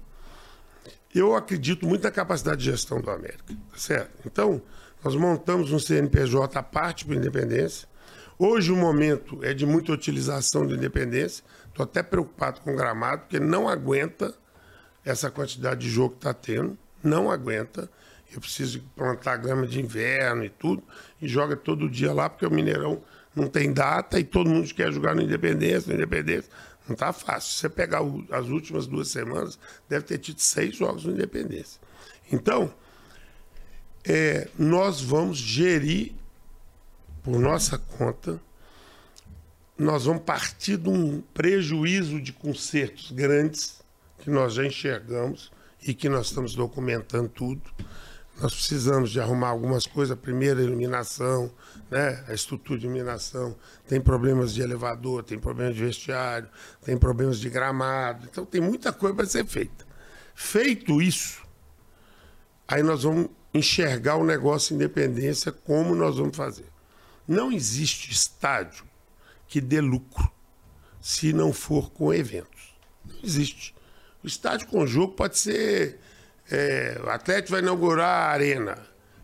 [1.13, 4.11] eu acredito muito na capacidade de gestão do América, tá certo?
[4.25, 4.61] Então,
[5.03, 7.87] nós montamos um CNPJ à parte para Independência.
[8.39, 11.43] Hoje o momento é de muita utilização da Independência.
[11.67, 14.33] Estou até preocupado com o gramado, porque não aguenta
[15.03, 16.77] essa quantidade de jogo que está tendo.
[17.03, 17.89] Não aguenta
[18.33, 20.83] eu preciso plantar grama de inverno e tudo,
[21.21, 23.01] e joga todo dia lá, porque o Mineirão
[23.35, 26.51] não tem data e todo mundo quer jogar no Independência, no Independência.
[26.87, 27.51] Não está fácil.
[27.51, 31.79] Se você pegar o, as últimas duas semanas, deve ter tido seis jogos no Independência.
[32.31, 32.73] Então,
[34.03, 36.13] é, nós vamos gerir
[37.27, 38.39] por nossa conta,
[39.77, 43.81] nós vamos partir de um prejuízo de concertos grandes
[44.19, 45.51] que nós já enxergamos
[45.85, 47.61] e que nós estamos documentando tudo.
[48.39, 50.17] Nós precisamos de arrumar algumas coisas.
[50.17, 51.51] Primeiro, a iluminação,
[51.91, 52.23] né?
[52.29, 53.57] a estrutura de iluminação.
[53.89, 56.47] Tem problemas de elevador, tem problemas de vestiário,
[56.81, 58.25] tem problemas de gramado.
[58.31, 59.85] Então, tem muita coisa para ser feita.
[60.33, 61.43] Feito isso,
[62.65, 66.76] aí nós vamos enxergar o negócio independência como nós vamos fazer.
[67.27, 68.85] Não existe estádio
[69.47, 70.31] que dê lucro
[71.01, 72.75] se não for com eventos.
[73.05, 73.75] Não existe.
[74.23, 75.99] O estádio com jogo pode ser
[76.49, 78.77] é, o Atlético vai inaugurar a arena.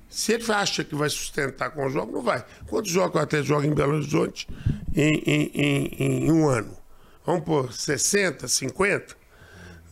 [0.10, 2.46] Se ele acha que vai sustentar com o jogo, não vai.
[2.68, 4.48] Quantos jogos o Atlético joga em Belo Horizonte
[4.96, 6.78] em, em, em, em um ano?
[7.26, 9.24] Vamos por 60, 50?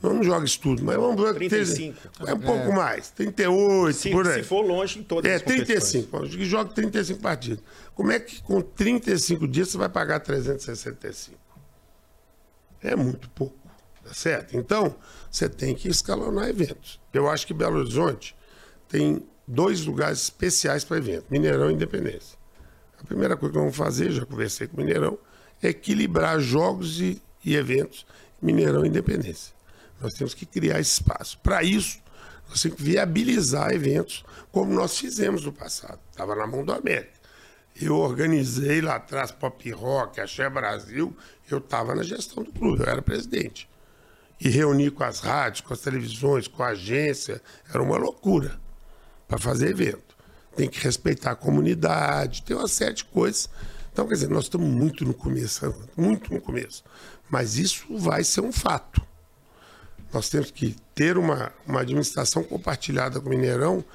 [0.03, 1.35] Não joga isso tudo, mas vamos ver.
[1.35, 1.97] 35.
[2.25, 2.75] É um pouco é.
[2.75, 3.11] mais.
[3.11, 4.41] 38, se, por aí.
[4.41, 6.25] Se for longe em todas é, as 35.
[6.25, 7.63] Joga 35 partidas.
[7.95, 11.37] Como é que com 35 dias você vai pagar 365?
[12.81, 13.59] É muito pouco.
[14.03, 14.57] Tá certo?
[14.57, 14.95] Então,
[15.29, 16.99] você tem que escalonar eventos.
[17.13, 18.35] Eu acho que Belo Horizonte
[18.87, 22.37] tem dois lugares especiais para evento: Mineirão e Independência.
[22.99, 25.17] A primeira coisa que vamos fazer, já conversei com o Mineirão,
[25.61, 28.05] é equilibrar jogos e, e eventos
[28.41, 29.53] Mineirão e Independência.
[29.99, 31.37] Nós temos que criar espaço.
[31.39, 31.99] Para isso,
[32.49, 35.99] nós temos que viabilizar eventos como nós fizemos no passado.
[36.09, 37.20] Estava na mão do América.
[37.79, 41.15] Eu organizei lá atrás Pop Rock, Axé Brasil,
[41.49, 43.69] eu estava na gestão do clube, eu era presidente
[44.43, 47.39] e reunir com as rádios, com as televisões, com a agência,
[47.71, 48.59] era uma loucura
[49.27, 50.15] para fazer evento.
[50.55, 53.47] Tem que respeitar a comunidade, tem uma série de coisas.
[53.93, 56.83] Então, quer dizer, nós estamos muito no começo, muito no começo.
[57.29, 58.99] Mas isso vai ser um fato.
[60.11, 63.85] Nós temos que ter uma, uma administração compartilhada com o Mineirão,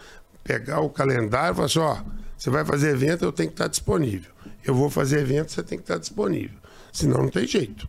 [0.47, 2.03] pegar o calendário e falar assim, ó,
[2.37, 4.31] você vai fazer evento, eu tenho que estar disponível.
[4.65, 6.59] Eu vou fazer evento, você tem que estar disponível.
[6.93, 7.89] Senão não tem jeito.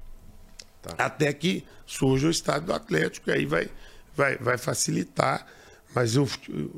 [0.81, 0.95] Tá.
[0.97, 3.69] Até que surja o estado do Atlético, e aí vai,
[4.15, 5.45] vai, vai facilitar.
[5.93, 6.27] Mas eu,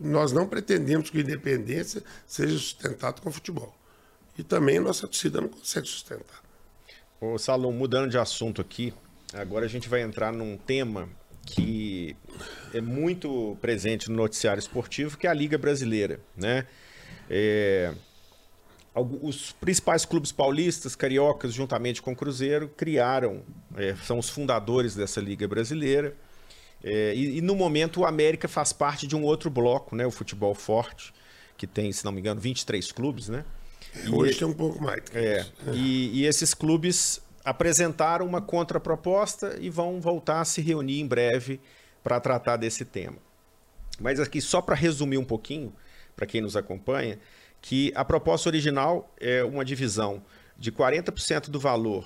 [0.01, 3.75] nós não pretendemos que a independência seja sustentado com futebol.
[4.37, 6.41] E também a nossa torcida não consegue sustentar.
[7.19, 8.93] Ô, Salom, mudando de assunto aqui,
[9.33, 11.09] agora a gente vai entrar num tema
[11.51, 12.15] que
[12.73, 16.65] é muito presente no noticiário esportivo, que é a Liga Brasileira, né?
[17.29, 17.93] É,
[19.21, 23.43] os principais clubes paulistas, cariocas, juntamente com o Cruzeiro, criaram,
[23.75, 26.15] é, são os fundadores dessa Liga Brasileira.
[26.83, 30.11] É, e, e, no momento o América faz parte de um outro bloco, né, o
[30.11, 31.13] Futebol Forte,
[31.57, 33.43] que tem, se não me engano, 23 clubes, né?
[34.05, 35.01] E, Hoje tem um pouco mais.
[35.13, 41.07] É, e, e esses clubes apresentaram uma contraproposta e vão voltar a se reunir em
[41.07, 41.59] breve
[42.03, 43.17] para tratar desse tema.
[43.99, 45.73] Mas aqui, só para resumir um pouquinho,
[46.15, 47.19] para quem nos acompanha,
[47.61, 50.21] que a proposta original é uma divisão
[50.57, 52.05] de 40% do valor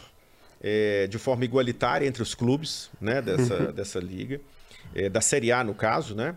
[0.61, 3.71] é, de forma igualitária entre os clubes né, dessa, uhum.
[3.71, 4.39] dessa liga,
[4.95, 6.35] é, da Série A no caso, né?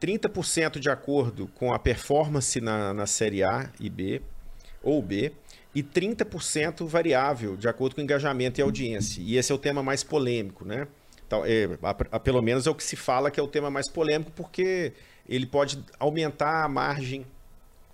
[0.00, 4.22] 30% de acordo com a performance na, na Série A e B,
[4.82, 5.32] ou B,
[5.74, 9.20] e 30% variável, de acordo com engajamento e audiência.
[9.22, 10.88] E esse é o tema mais polêmico, né?
[11.26, 13.70] Então, é, a, a, pelo menos é o que se fala que é o tema
[13.70, 14.94] mais polêmico, porque
[15.28, 17.26] ele pode aumentar a margem,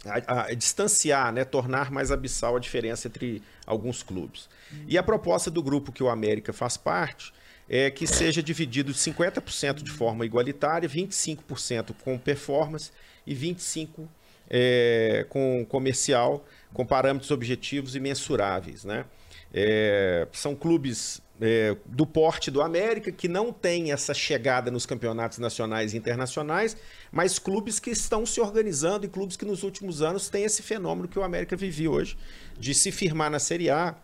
[0.07, 4.49] a, a, distanciar, né, tornar mais abissal a diferença entre alguns clubes.
[4.87, 7.33] E a proposta do grupo que o América faz parte
[7.69, 12.93] é que seja dividido 50% de forma igualitária, 25% com performance
[13.27, 14.07] e 25%
[14.57, 18.85] é, com comercial, com parâmetros objetivos e mensuráveis.
[18.85, 19.05] Né?
[19.53, 25.39] É, são clubes é, do porte do América, que não tem essa chegada nos campeonatos
[25.39, 26.77] nacionais e internacionais,
[27.11, 31.09] mas clubes que estão se organizando e clubes que nos últimos anos têm esse fenômeno
[31.09, 32.17] que o América vive hoje,
[32.57, 33.97] de se firmar na Série A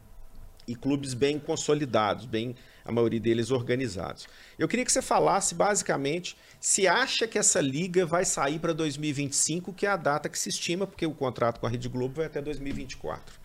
[0.66, 2.56] e clubes bem consolidados, bem
[2.90, 4.28] a maioria deles organizados.
[4.58, 9.72] Eu queria que você falasse basicamente se acha que essa liga vai sair para 2025,
[9.72, 12.26] que é a data que se estima, porque o contrato com a Rede Globo vai
[12.26, 13.40] até 2024.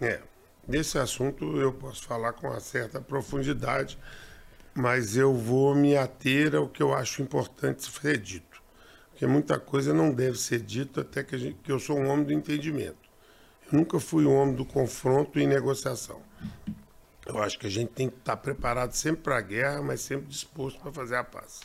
[0.00, 0.20] É,
[0.66, 3.98] nesse assunto eu posso falar com uma certa profundidade,
[4.74, 8.62] mas eu vou me ater ao que eu acho importante ser dito.
[9.10, 12.24] Porque muita coisa não deve ser dita até que, gente, que eu sou um homem
[12.24, 13.04] do entendimento.
[13.70, 16.20] Eu nunca fui um homem do confronto e negociação.
[17.26, 20.26] Eu acho que a gente tem que estar preparado sempre para a guerra, mas sempre
[20.26, 21.60] disposto para fazer a paz.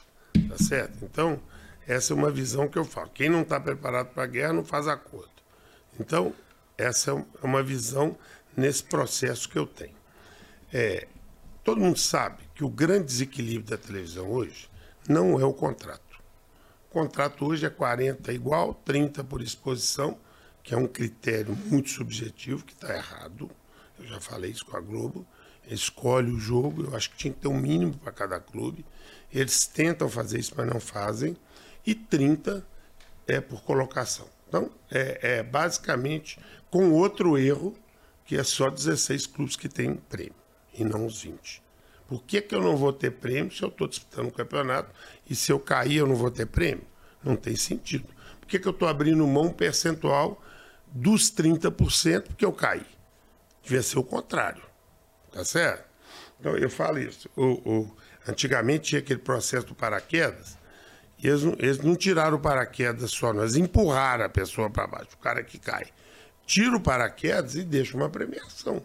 [0.48, 1.04] Tá certo?
[1.04, 1.42] Então,
[1.86, 3.10] essa é uma visão que eu falo.
[3.10, 5.30] Quem não está preparado para a guerra não faz acordo.
[6.00, 6.34] Então,
[6.78, 8.18] essa é uma visão
[8.56, 9.96] nesse processo que eu tenho.
[10.72, 11.08] É,
[11.64, 14.70] todo mundo sabe que o grande desequilíbrio da televisão hoje
[15.10, 16.20] não é o contrato.
[16.90, 20.18] O contrato hoje é 40 igual, 30 por exposição,
[20.64, 23.52] que é um critério muito subjetivo, que está errado.
[24.00, 25.28] Eu já falei isso com a Globo
[25.74, 26.84] escolhe o jogo.
[26.84, 28.86] Eu acho que tinha que ter um mínimo para cada clube.
[29.32, 31.36] Eles tentam fazer isso, mas não fazem.
[31.86, 32.66] E 30
[33.28, 34.28] é por colocação.
[34.48, 36.40] Então, é, é basicamente
[36.72, 37.76] com outro erro,
[38.26, 40.36] que é só 16 clubes que têm prêmio,
[40.74, 41.62] e não os 20.
[42.08, 44.92] Por que, que eu não vou ter prêmio se eu estou disputando o um campeonato
[45.30, 46.86] e se eu cair eu não vou ter prêmio?
[47.24, 48.08] Não tem sentido.
[48.40, 50.42] Por que, que eu estou abrindo mão percentual
[50.88, 52.86] dos 30% porque eu caí?
[53.62, 54.64] Devia ser o contrário.
[55.32, 55.88] Tá certo?
[56.40, 57.30] Então, eu falo isso.
[57.36, 60.58] O, o, antigamente tinha aquele processo do paraquedas,
[61.18, 65.18] e eles eles não tiraram o paraquedas só, nós empurraram a pessoa para baixo, o
[65.18, 65.88] cara que cai.
[66.46, 68.82] Tira o paraquedas e deixa uma premiação.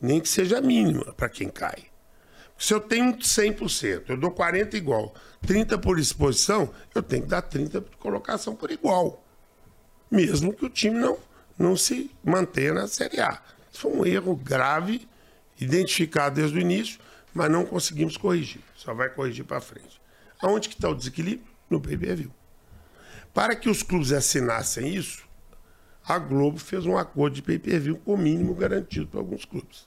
[0.00, 1.92] Nem que seja mínima para quem cai.
[2.58, 5.14] Se eu tenho 100%, eu dou 40 igual,
[5.46, 9.24] 30 por exposição, eu tenho que dar 30 por colocação por igual.
[10.10, 11.18] Mesmo que o time não,
[11.58, 13.40] não se mantenha na Série A.
[13.70, 15.08] Isso foi um erro grave
[15.62, 16.98] identificado desde o início,
[17.32, 18.60] mas não conseguimos corrigir.
[18.74, 20.00] Só vai corrigir para frente.
[20.40, 21.46] Aonde que está o desequilíbrio?
[21.70, 22.30] No pay-per-view.
[23.32, 25.24] Para que os clubes assinassem isso,
[26.04, 29.86] a Globo fez um acordo de pay-per-view com o mínimo garantido para alguns clubes.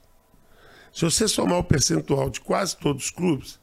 [0.94, 3.60] Se você somar o percentual de quase todos os clubes,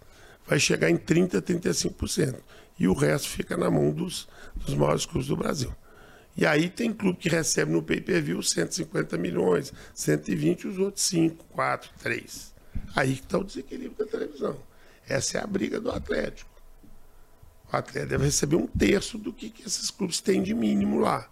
[0.47, 2.41] vai chegar em 30%, 35%.
[2.79, 5.75] E o resto fica na mão dos, dos maiores clubes do Brasil.
[6.37, 11.91] E aí tem clube que recebe no pay-per-view 150 milhões, 120, os outros 5, 4,
[11.99, 12.55] 3.
[12.97, 14.57] Aí que está o desequilíbrio da televisão.
[15.07, 16.51] Essa é a briga do Atlético.
[17.71, 21.29] O Atlético deve receber um terço do que, que esses clubes têm de mínimo lá.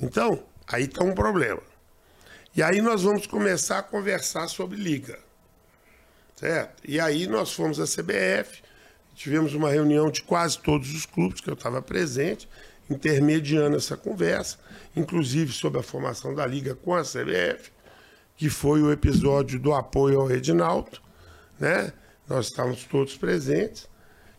[0.00, 1.62] Então, aí está um problema.
[2.56, 5.18] E aí nós vamos começar a conversar sobre liga.
[6.36, 6.82] Certo?
[6.88, 8.62] E aí nós fomos à CBF,
[9.14, 12.48] tivemos uma reunião de quase todos os clubes que eu estava presente,
[12.90, 14.58] intermediando essa conversa,
[14.96, 17.70] inclusive sobre a formação da Liga com a CBF,
[18.36, 21.00] que foi o episódio do apoio ao Reginaldo,
[21.58, 21.92] né?
[22.26, 23.88] Nós estávamos todos presentes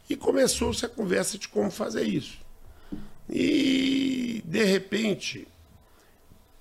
[0.09, 2.39] e começou-se a conversa de como fazer isso.
[3.29, 5.47] E, de repente,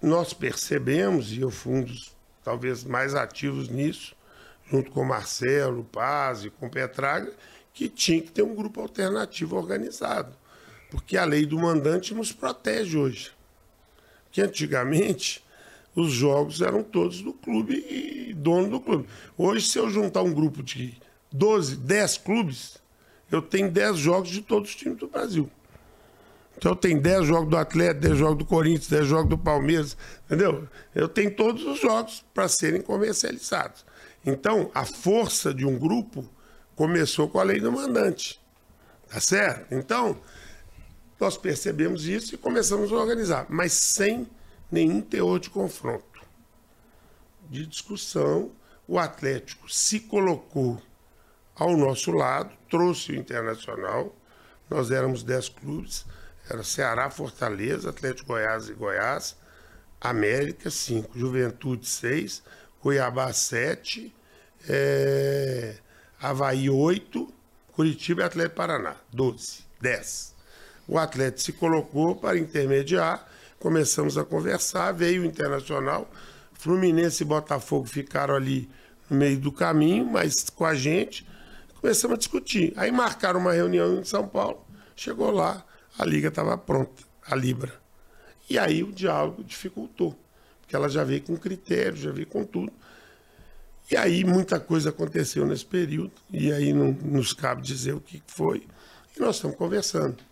[0.03, 4.15] nós percebemos, e eu fui um dos talvez mais ativos nisso,
[4.71, 7.33] junto com Marcelo, Paz e com Petraga,
[7.73, 10.37] que tinha que ter um grupo alternativo organizado.
[10.91, 13.31] Porque a lei do mandante nos protege hoje.
[14.31, 15.45] Que antigamente
[15.95, 19.09] os jogos eram todos do clube e dono do clube.
[19.37, 20.97] Hoje, se eu juntar um grupo de
[21.33, 22.79] 12, 10 clubes,
[23.31, 25.51] eu tenho 10 jogos de todos os times do Brasil.
[26.57, 29.97] Então eu tenho 10 jogos do Atlético, 10 jogos do Corinthians, 10 jogos do Palmeiras,
[30.27, 30.67] entendeu?
[30.93, 33.87] Eu tenho todos os jogos para serem comercializados.
[34.27, 36.29] Então, a força de um grupo
[36.75, 38.41] começou com a lei do mandante.
[39.09, 39.73] Tá certo?
[39.73, 40.19] Então,
[41.21, 44.29] nós percebemos isso e começamos a organizar, mas sem
[44.71, 46.23] nenhum teor de confronto,
[47.49, 48.53] de discussão.
[48.87, 50.81] O Atlético se colocou
[51.55, 54.15] ao nosso lado, trouxe o Internacional.
[54.71, 56.07] Nós éramos dez clubes,
[56.49, 59.37] era Ceará, Fortaleza, Atlético Goiás e Goiás,
[60.01, 62.43] América 5, Juventude 6,
[62.81, 64.15] Cuiabá 7,
[64.69, 65.77] é,
[66.21, 67.35] Havaí 8,
[67.73, 70.38] Curitiba e Atlético Paraná 12, 10.
[70.89, 73.29] O Atlético se colocou para intermediar,
[73.59, 76.11] começamos a conversar, veio o Internacional,
[76.55, 78.71] Fluminense e Botafogo ficaram ali
[79.11, 81.29] no meio do caminho, mas com a gente,
[81.79, 82.73] começamos a discutir.
[82.75, 84.65] Aí marcaram uma reunião em São Paulo,
[84.97, 85.63] chegou lá,
[85.99, 87.75] a liga estava pronta, a Libra.
[88.49, 90.19] E aí o diálogo dificultou,
[90.63, 92.73] porque ela já veio com critério, já veio com tudo.
[93.91, 98.23] E aí muita coisa aconteceu nesse período, e aí não nos cabe dizer o que
[98.27, 98.67] foi,
[99.15, 100.28] e nós estamos conversando.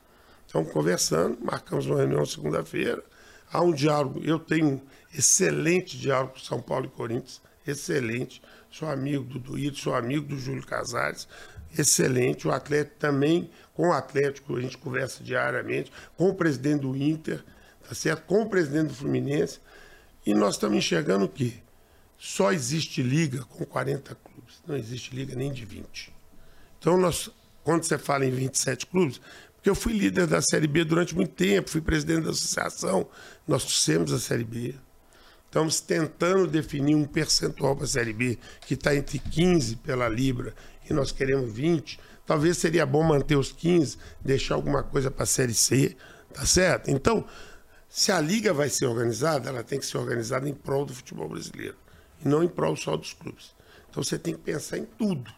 [0.56, 3.04] Estamos conversando, marcamos uma reunião segunda-feira,
[3.52, 4.80] há um diálogo, eu tenho um
[5.14, 8.40] excelente diálogo com São Paulo e Corinthians, excelente,
[8.70, 11.28] sou amigo do Duído, sou amigo do Júlio Casares,
[11.78, 16.96] excelente, o Atlético também, com o Atlético a gente conversa diariamente, com o presidente do
[16.96, 17.44] Inter,
[17.86, 18.24] tá certo?
[18.24, 19.60] com o presidente do Fluminense,
[20.24, 21.52] e nós estamos enxergando o quê?
[22.16, 26.14] Só existe liga com 40 clubes, não existe liga nem de 20.
[26.78, 27.28] Então, nós,
[27.62, 29.20] quando você fala em 27 clubes,
[29.66, 33.08] porque eu fui líder da Série B durante muito tempo, fui presidente da associação,
[33.48, 34.76] nós trouxemos a Série B.
[35.44, 40.54] Estamos tentando definir um percentual para a Série B que está entre 15 pela Libra
[40.88, 41.98] e nós queremos 20.
[42.24, 45.96] Talvez seria bom manter os 15, deixar alguma coisa para a Série C,
[46.32, 46.88] tá certo?
[46.88, 47.26] Então,
[47.88, 51.28] se a liga vai ser organizada, ela tem que ser organizada em prol do futebol
[51.28, 51.76] brasileiro
[52.24, 53.52] e não em prol só dos clubes.
[53.90, 55.28] Então você tem que pensar em tudo.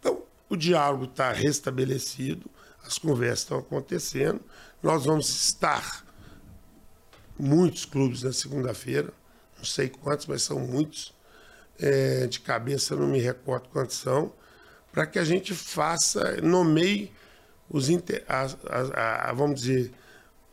[0.00, 2.50] Então, o diálogo está restabelecido,
[2.86, 4.40] as conversas estão acontecendo,
[4.82, 6.04] nós vamos estar
[7.38, 9.12] muitos clubes na segunda-feira,
[9.56, 11.12] não sei quantos, mas são muitos.
[11.76, 14.32] É, de cabeça não me recordo quantos são,
[14.92, 17.12] para que a gente faça, nomeie
[17.68, 18.24] os inter,
[19.34, 19.92] vamos dizer,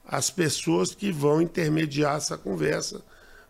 [0.04, 3.04] as pessoas que vão intermediar essa conversa,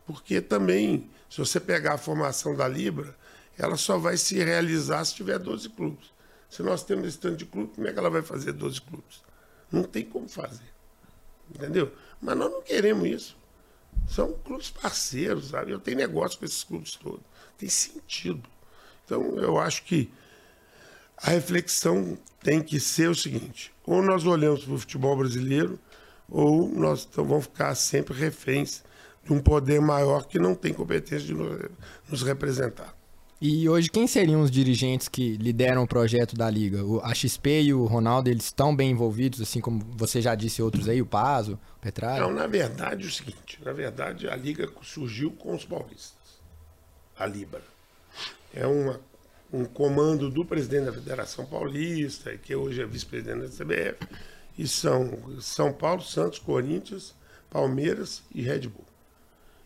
[0.05, 3.15] porque também, se você pegar a formação da Libra,
[3.57, 6.11] ela só vai se realizar se tiver 12 clubes.
[6.51, 9.23] Se nós temos esse tanto de clube, como é que ela vai fazer 12 clubes?
[9.71, 10.69] Não tem como fazer.
[11.49, 11.93] Entendeu?
[12.21, 13.37] Mas nós não queremos isso.
[14.05, 15.71] São clubes parceiros, sabe?
[15.71, 17.21] Eu tenho negócio com esses clubes todos.
[17.57, 18.43] Tem sentido.
[19.05, 20.11] Então, eu acho que
[21.15, 25.79] a reflexão tem que ser o seguinte: ou nós olhamos para o futebol brasileiro,
[26.29, 28.83] ou nós vamos ficar sempre reféns
[29.23, 31.33] de um poder maior que não tem competência de
[32.09, 32.93] nos representar.
[33.41, 36.85] E hoje, quem seriam os dirigentes que lideram o projeto da Liga?
[36.85, 40.61] O, a XP e o Ronaldo, eles estão bem envolvidos, assim como você já disse
[40.61, 42.21] outros aí, o Pazo, o Petralha?
[42.21, 46.39] Não, na verdade é o seguinte, na verdade a Liga surgiu com os paulistas,
[47.17, 47.63] a Libra.
[48.53, 49.01] É uma,
[49.51, 54.07] um comando do presidente da Federação Paulista, que hoje é vice-presidente da CBF,
[54.55, 57.15] e são São Paulo, Santos, Corinthians,
[57.49, 58.85] Palmeiras e Red Bull.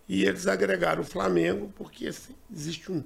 [0.08, 3.04] E eles agregaram o Flamengo porque assim, existe um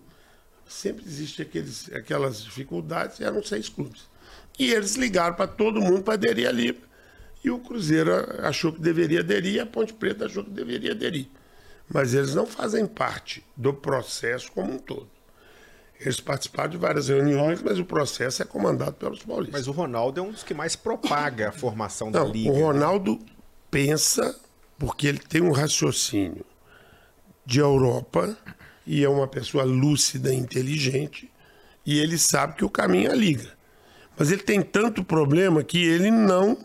[0.70, 4.08] sempre existe aqueles, aquelas dificuldades, eram seis clubes.
[4.58, 6.88] E eles ligaram para todo mundo para aderir à Libra.
[7.44, 8.12] E o Cruzeiro
[8.44, 11.28] achou que deveria aderir, e a Ponte Preta achou que deveria aderir.
[11.88, 15.10] Mas eles não fazem parte do processo como um todo.
[16.00, 19.60] Eles participaram de várias reuniões, mas o processo é comandado pelos paulistas.
[19.60, 22.52] Mas o Ronaldo é um dos que mais propaga a formação da não, Liga.
[22.52, 23.20] O Ronaldo
[23.72, 24.40] pensa,
[24.78, 26.46] porque ele tem um raciocínio
[27.46, 28.38] de Europa,
[28.92, 31.32] e é uma pessoa lúcida, inteligente,
[31.86, 33.54] e ele sabe que o caminho é a liga.
[34.18, 36.58] Mas ele tem tanto problema que ele não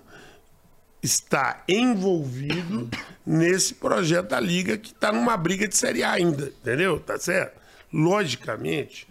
[1.03, 2.89] está envolvido
[3.27, 6.99] nesse projeto da liga que está numa briga de Série A ainda, entendeu?
[6.99, 7.61] Tá certo?
[7.93, 9.07] Logicamente,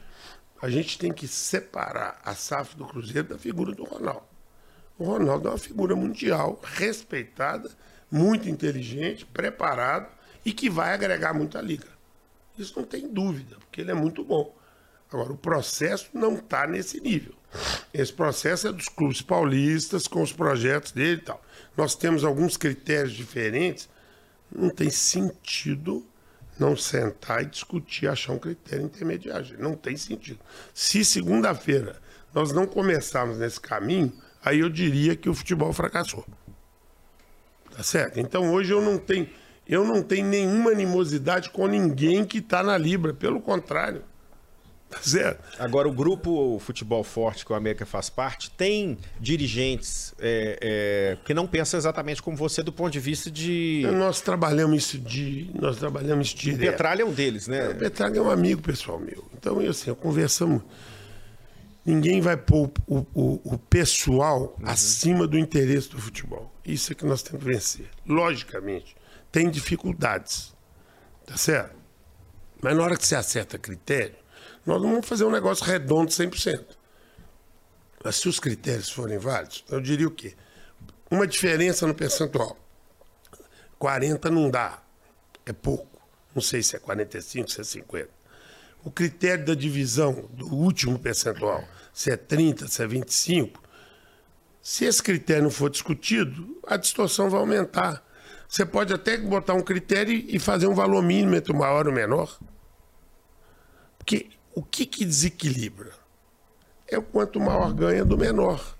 [0.59, 4.25] a gente tem que separar a SAF do Cruzeiro da figura do Ronaldo.
[4.97, 7.69] O Ronaldo é uma figura mundial, respeitada,
[8.09, 10.07] muito inteligente, preparado
[10.43, 11.92] e que vai agregar muito à liga.
[12.57, 14.55] Isso não tem dúvida, porque ele é muito bom.
[15.11, 17.35] Agora, o processo não está nesse nível.
[17.93, 21.43] Esse processo é dos clubes paulistas, com os projetos dele e tal.
[21.77, 23.87] Nós temos alguns critérios diferentes.
[24.51, 26.05] Não tem sentido
[26.59, 29.55] não sentar e discutir, achar um critério intermediário.
[29.59, 30.39] Não tem sentido.
[30.73, 32.01] Se segunda-feira
[32.33, 34.11] nós não começarmos nesse caminho,
[34.43, 36.25] aí eu diria que o futebol fracassou.
[37.75, 38.19] Tá certo?
[38.19, 39.29] Então hoje eu não tenho
[39.67, 44.03] eu não tenho nenhuma animosidade com ninguém que está na Libra, pelo contrário.
[44.89, 45.43] Tá certo?
[45.57, 51.33] Agora, o grupo Futebol Forte, que o América faz parte, tem dirigentes é, é, que
[51.33, 53.87] não pensam exatamente como você do ponto de vista de.
[53.91, 55.49] Nós trabalhamos isso de.
[55.59, 56.59] Nós trabalhamos isso direto.
[56.59, 57.69] O Petralha é um deles, né?
[57.69, 59.25] O Petralha é um amigo pessoal meu.
[59.35, 60.61] Então, eu, assim, eu conversamos.
[61.83, 64.69] Ninguém vai pôr o, o, o pessoal uhum.
[64.69, 66.53] acima do interesse do futebol.
[66.63, 67.87] Isso é que nós temos que vencer.
[68.07, 68.95] Logicamente
[69.33, 70.53] tem dificuldades.
[71.25, 71.75] Tá certo?
[72.61, 74.15] Mas na hora que você acerta critério,
[74.65, 76.63] nós não vamos fazer um negócio redondo 100%.
[78.01, 80.35] Mas se os critérios forem válidos, eu diria o quê?
[81.09, 82.57] Uma diferença no percentual.
[83.79, 84.81] 40 não dá.
[85.45, 85.99] É pouco.
[86.35, 88.09] Não sei se é 45, se é 50.
[88.83, 93.61] O critério da divisão do último percentual, se é 30, se é 25,
[94.61, 98.03] se esse critério não for discutido, a distorção vai aumentar.
[98.47, 101.89] Você pode até botar um critério e fazer um valor mínimo entre o maior e
[101.89, 102.37] o menor.
[103.97, 105.91] Porque o que, que desequilibra?
[106.87, 108.75] É o quanto o maior ganha do menor.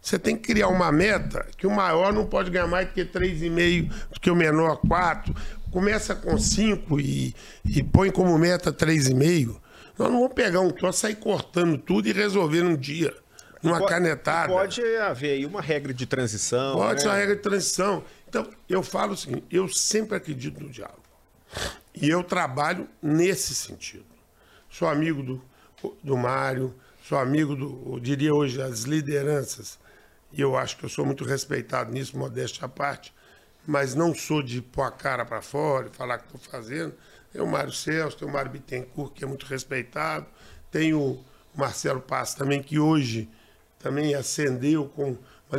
[0.00, 3.04] Você tem que criar uma meta que o maior não pode ganhar mais do que
[3.04, 5.34] 3,5, do que o menor 4.
[5.70, 7.34] Começa com 5 e,
[7.64, 9.56] e põe como meta 3,5.
[9.98, 13.14] Nós não vamos pegar um troço, sair cortando tudo e resolver num dia,
[13.62, 14.52] numa Pode- canetada.
[14.52, 16.74] Pode haver aí uma regra de transição.
[16.74, 17.00] Pode né?
[17.00, 18.04] ser uma regra de transição.
[18.34, 21.04] Então, eu falo o seguinte: eu sempre acredito no diálogo.
[21.94, 24.06] E eu trabalho nesse sentido.
[24.68, 25.44] Sou amigo do,
[26.02, 26.74] do Mário,
[27.04, 29.78] sou amigo do, diria hoje, das lideranças.
[30.32, 33.14] E eu acho que eu sou muito respeitado nisso, modéstia à parte.
[33.64, 36.92] Mas não sou de pôr a cara para fora e falar que estou fazendo.
[37.32, 40.26] Tem o Mário Celso, tem o Mário Bittencourt, que é muito respeitado.
[40.72, 41.22] Tem o
[41.54, 43.28] Marcelo Passo também, que hoje
[43.78, 45.16] também ascendeu com.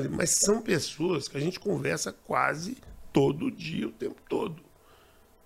[0.09, 2.77] Mas são pessoas que a gente conversa quase
[3.13, 4.61] todo dia, o tempo todo.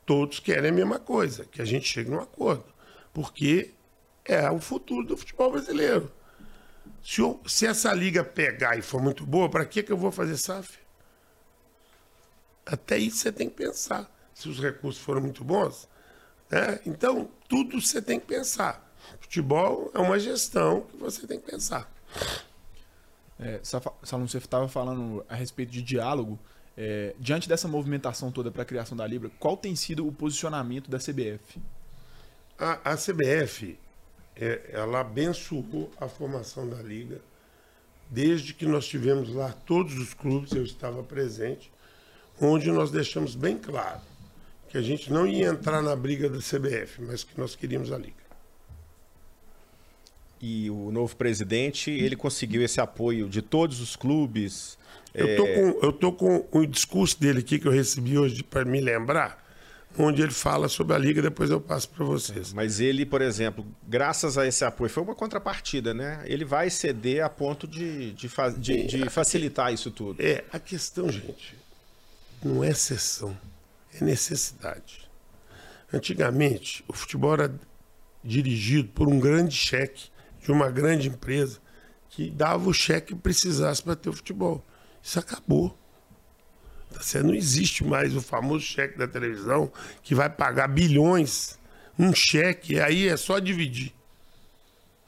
[0.05, 2.65] Todos querem a mesma coisa, que a gente chegue num acordo.
[3.13, 3.73] Porque
[4.25, 6.11] é o futuro do futebol brasileiro.
[7.03, 10.11] Se, eu- se essa liga pegar e for muito boa, para que, que eu vou
[10.11, 10.79] fazer SAF?
[12.65, 14.09] Até isso você tem que pensar.
[14.33, 15.87] Se os recursos foram muito bons.
[16.49, 16.79] Né?
[16.85, 18.85] Então, tudo você tem que pensar.
[19.19, 21.91] Futebol é uma gestão que você tem que pensar.
[23.39, 26.37] É, Safa- Salom, você estava falando a respeito de diálogo.
[26.77, 30.89] É, diante dessa movimentação toda para a criação da Libra, qual tem sido o posicionamento
[30.89, 31.59] da CBF?
[32.57, 33.77] A, a CBF,
[34.35, 37.19] é, ela abençoou a formação da Liga.
[38.09, 41.71] Desde que nós tivemos lá todos os clubes, eu estava presente,
[42.41, 44.01] onde nós deixamos bem claro
[44.69, 47.97] que a gente não ia entrar na briga da CBF, mas que nós queríamos a
[47.97, 48.18] Liga.
[50.41, 54.77] E o novo presidente, ele conseguiu esse apoio de todos os clubes.
[55.13, 58.63] Eu tô, com, eu tô com o discurso dele aqui que eu recebi hoje para
[58.63, 59.43] me lembrar,
[59.97, 62.53] onde ele fala sobre a Liga, depois eu passo para vocês.
[62.53, 66.23] Mas ele, por exemplo, graças a esse apoio, foi uma contrapartida, né?
[66.25, 68.29] Ele vai ceder a ponto de, de,
[68.59, 70.21] de- de facilitar isso tudo.
[70.21, 71.55] É, a questão, gente,
[72.41, 73.35] não é exceção,
[73.99, 75.09] é necessidade.
[75.91, 77.53] Antigamente, o futebol era
[78.23, 80.08] dirigido por um grande cheque
[80.41, 81.59] de uma grande empresa
[82.09, 84.65] que dava o cheque que precisasse para ter o futebol.
[85.01, 85.77] Isso acabou.
[86.91, 87.27] Tá certo?
[87.27, 89.71] Não existe mais o famoso cheque da televisão
[90.01, 91.57] que vai pagar bilhões.
[91.97, 93.93] Um cheque, aí é só dividir.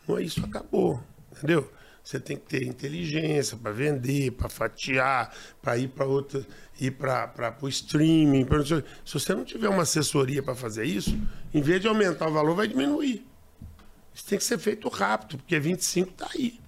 [0.08, 1.02] Não é isso, acabou.
[1.32, 1.72] Entendeu?
[2.04, 6.46] Você tem que ter inteligência para vender, para fatiar, para ir para outra,
[6.80, 8.44] ir para o streaming.
[8.46, 8.64] pra.
[8.66, 11.18] Se você não tiver uma assessoria para fazer isso,
[11.54, 13.26] em vez de aumentar o valor, vai diminuir.
[14.14, 16.60] Isso tem que ser feito rápido, porque 25 está aí.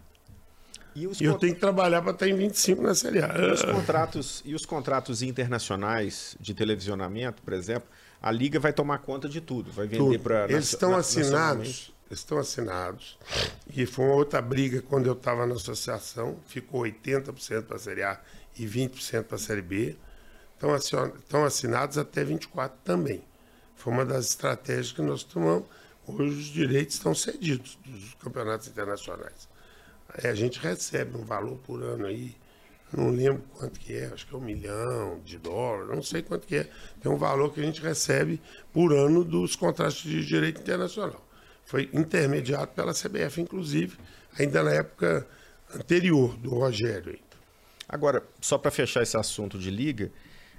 [0.96, 3.36] E E eu tenho que trabalhar para estar em 25 na Série A.
[3.38, 7.90] e os contratos e os contratos internacionais de televisionamento, por exemplo,
[8.22, 12.38] a liga vai tomar conta de tudo, vai vender para Eles estão assinados, eles estão
[12.38, 13.18] assinados.
[13.76, 18.04] E foi uma outra briga quando eu estava na associação, ficou 80% para a Série
[18.04, 18.20] A
[18.58, 19.96] e 20% para a Série B.
[20.54, 23.22] Estão assinados até 24 também.
[23.76, 25.66] Foi uma das estratégias que nós tomamos.
[26.06, 29.48] Hoje os direitos estão cedidos dos campeonatos internacionais.
[30.10, 32.36] Aí a gente recebe um valor por ano aí,
[32.92, 36.46] não lembro quanto que é, acho que é um milhão de dólares, não sei quanto
[36.46, 36.70] que é.
[37.02, 38.40] Tem um valor que a gente recebe
[38.72, 41.26] por ano dos contratos de direito internacional.
[41.66, 43.98] Foi intermediado pela CBF, inclusive,
[44.38, 45.26] ainda na época
[45.74, 47.18] anterior do Rogério.
[47.88, 50.12] Agora, só para fechar esse assunto de liga,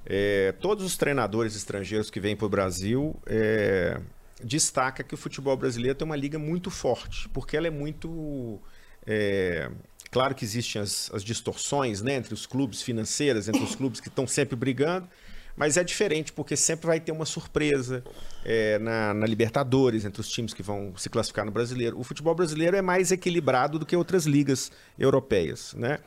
[0.07, 4.01] é, todos os treinadores estrangeiros que vêm para o Brasil é,
[4.43, 8.61] destaca que o futebol brasileiro tem uma liga muito forte, porque ela é muito
[9.07, 9.70] é,
[10.11, 14.09] claro que existem as, as distorções né, entre os clubes financeiras, entre os clubes que
[14.09, 15.09] estão sempre brigando,
[15.57, 18.03] mas é diferente porque sempre vai ter uma surpresa
[18.45, 21.99] é, na, na Libertadores, entre os times que vão se classificar no brasileiro.
[21.99, 25.74] O futebol brasileiro é mais equilibrado do que outras ligas europeias.
[25.74, 25.99] Né?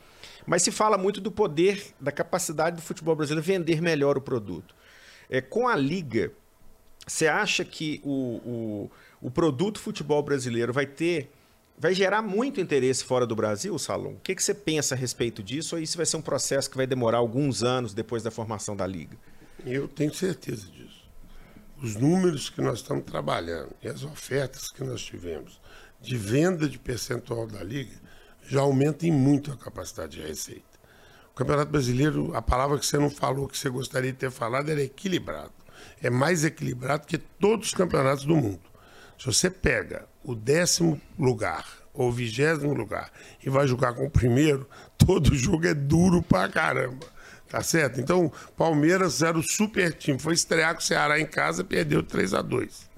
[0.46, 4.74] Mas se fala muito do poder, da capacidade do futebol brasileiro vender melhor o produto.
[5.30, 6.32] É, com a liga,
[7.08, 8.90] você acha que o, o,
[9.22, 11.32] o produto futebol brasileiro vai ter.
[11.80, 14.14] Vai gerar muito interesse fora do Brasil, Salom?
[14.14, 15.76] O que, que você pensa a respeito disso?
[15.76, 18.84] Ou isso vai ser um processo que vai demorar alguns anos depois da formação da
[18.84, 19.16] liga?
[19.64, 21.08] Eu tenho certeza disso.
[21.80, 25.60] os números que nós estamos trabalhando e as ofertas que nós tivemos
[26.00, 27.94] de venda de percentual da liga
[28.42, 30.64] já aumentam muito a capacidade de receita.
[31.30, 34.68] O Campeonato Brasileiro, a palavra que você não falou, que você gostaria de ter falado,
[34.68, 35.52] era equilibrado.
[36.02, 38.60] É mais equilibrado que todos os campeonatos do mundo.
[39.18, 43.10] Se você pega o décimo lugar ou vigésimo lugar
[43.44, 47.06] e vai jogar com o primeiro, todo jogo é duro pra caramba.
[47.48, 47.98] Tá certo?
[47.98, 50.18] Então, Palmeiras era o super time.
[50.18, 52.88] Foi estrear com o Ceará em casa, perdeu 3 a 2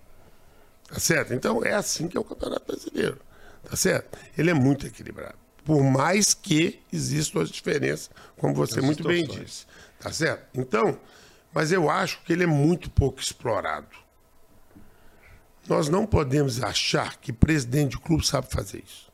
[0.89, 1.33] Tá certo?
[1.33, 3.19] Então, é assim que é o Campeonato Brasileiro.
[3.63, 4.19] Tá certo?
[4.37, 5.39] Ele é muito equilibrado.
[5.65, 9.67] Por mais que existam as diferenças, como você As muito bem disse.
[10.01, 10.47] Tá certo?
[10.59, 10.99] Então,
[11.53, 13.97] mas eu acho que ele é muito pouco explorado.
[15.69, 19.11] Nós não podemos achar que presidente de clube sabe fazer isso.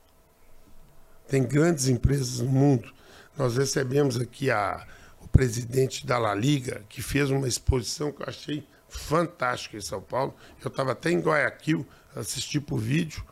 [1.28, 2.93] Tem grandes empresas no mundo.
[3.37, 4.87] Nós recebemos aqui a,
[5.20, 10.01] o presidente da La Liga, que fez uma exposição que eu achei fantástica em São
[10.01, 10.34] Paulo.
[10.62, 13.24] Eu estava até em Guayaquil, assisti por vídeo,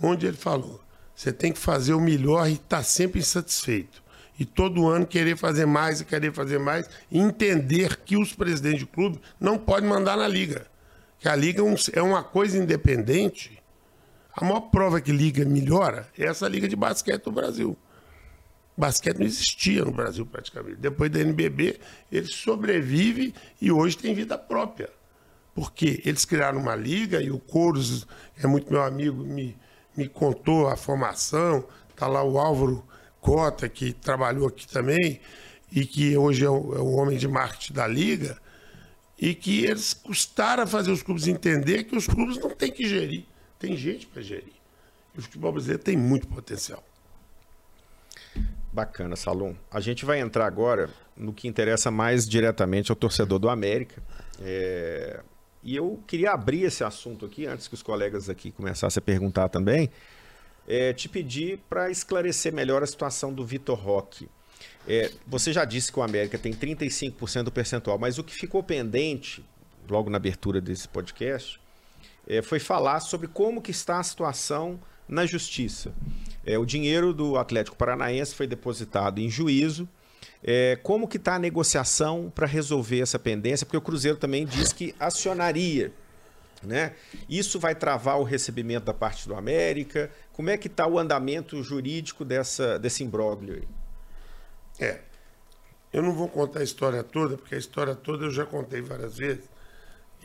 [0.00, 0.80] onde ele falou:
[1.14, 4.02] você tem que fazer o melhor e estar sempre insatisfeito.
[4.38, 8.80] E todo ano querer fazer mais e querer fazer mais, e entender que os presidentes
[8.80, 10.66] de clube não podem mandar na liga.
[11.18, 13.62] Que a liga é é uma coisa independente.
[14.36, 17.76] A maior prova que liga melhora é essa liga de basquete do Brasil.
[18.76, 20.76] Basquete não existia no Brasil praticamente.
[20.76, 21.78] Depois da NBB,
[22.10, 24.90] ele sobrevive e hoje tem vida própria.
[25.54, 28.06] Porque eles criaram uma liga e o Couros,
[28.36, 29.56] é muito meu amigo, me,
[29.96, 31.64] me contou a formação.
[31.90, 32.84] Está lá o Álvaro
[33.24, 35.18] Cota, que trabalhou aqui também,
[35.72, 38.36] e que hoje é o, é o homem de marketing da liga,
[39.18, 42.86] e que eles custaram a fazer os clubes entender que os clubes não têm que
[42.86, 43.24] gerir.
[43.58, 44.52] Tem gente para gerir.
[45.14, 46.84] E o futebol brasileiro tem muito potencial.
[48.70, 49.54] Bacana, Salom.
[49.70, 54.02] A gente vai entrar agora no que interessa mais diretamente ao torcedor do América.
[54.42, 55.20] É,
[55.62, 59.48] E eu queria abrir esse assunto aqui, antes que os colegas aqui começassem a perguntar
[59.48, 59.88] também,
[60.66, 64.28] é, te pedir para esclarecer melhor a situação do Vitor Roque.
[64.86, 68.62] É, você já disse que o América tem 35% do percentual, mas o que ficou
[68.62, 69.44] pendente,
[69.88, 71.60] logo na abertura desse podcast,
[72.26, 75.92] é, foi falar sobre como que está a situação na justiça.
[76.44, 79.88] É, o dinheiro do Atlético Paranaense foi depositado em juízo.
[80.42, 83.64] É, como que está a negociação para resolver essa pendência?
[83.64, 85.92] Porque o Cruzeiro também diz que acionaria.
[86.62, 86.92] Né?
[87.28, 90.10] Isso vai travar o recebimento da parte do América?
[90.34, 93.68] Como é que está o andamento jurídico dessa, desse imbróglio aí?
[94.78, 95.00] É.
[95.92, 99.16] Eu não vou contar a história toda, porque a história toda eu já contei várias
[99.16, 99.48] vezes.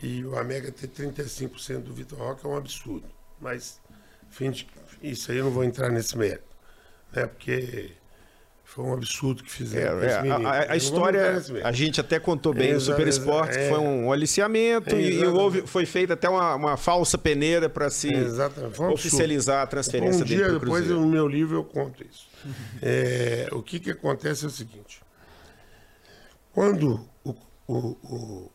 [0.02, 3.06] E o América ter 35% do Vitor Roque é um absurdo.
[3.40, 3.80] Mas,
[4.30, 4.68] fim de,
[5.00, 6.42] isso aí eu não vou entrar nesse mérito.
[7.12, 7.26] Né?
[7.26, 7.92] Porque
[8.72, 10.46] foi um absurdo que É, fizeram é, menino.
[10.48, 13.68] a, a- a história, a gente até contou bem no Exa- Super Esporte, que é.
[13.68, 17.90] foi um aliciamento É, e, e houve, foi feita até uma, uma falsa peneira para
[17.90, 18.08] se
[18.78, 22.04] um oficializar a transferência um dele dia para o depois no meu livro eu conto
[22.04, 22.28] isso.
[22.80, 25.02] É, o que, que acontece é o seguinte:
[26.52, 27.34] quando o-
[27.66, 28.52] o- o-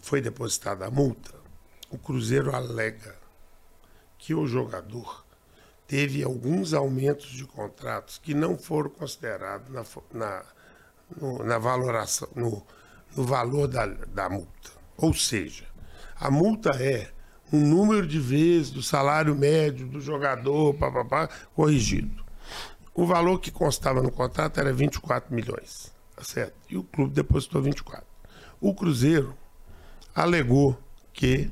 [0.00, 1.32] foi depositada a multa,
[1.90, 3.16] o Cruzeiro alega
[4.18, 5.24] que o jogador
[5.90, 9.84] teve alguns aumentos de contratos que não foram considerados na,
[10.14, 10.42] na,
[11.20, 12.64] no- na valoração, no,
[13.16, 14.70] no valor da, da multa.
[14.96, 15.64] Ou seja,
[16.14, 17.10] a multa é
[17.52, 22.24] um número de vezes do salário médio do jogador, papapá, corrigido.
[22.94, 26.54] O valor que constava no contrato era 24 milhões, tá certo?
[26.68, 28.06] E o clube depositou 24.
[28.60, 29.34] O Cruzeiro
[30.14, 30.78] alegou
[31.12, 31.50] que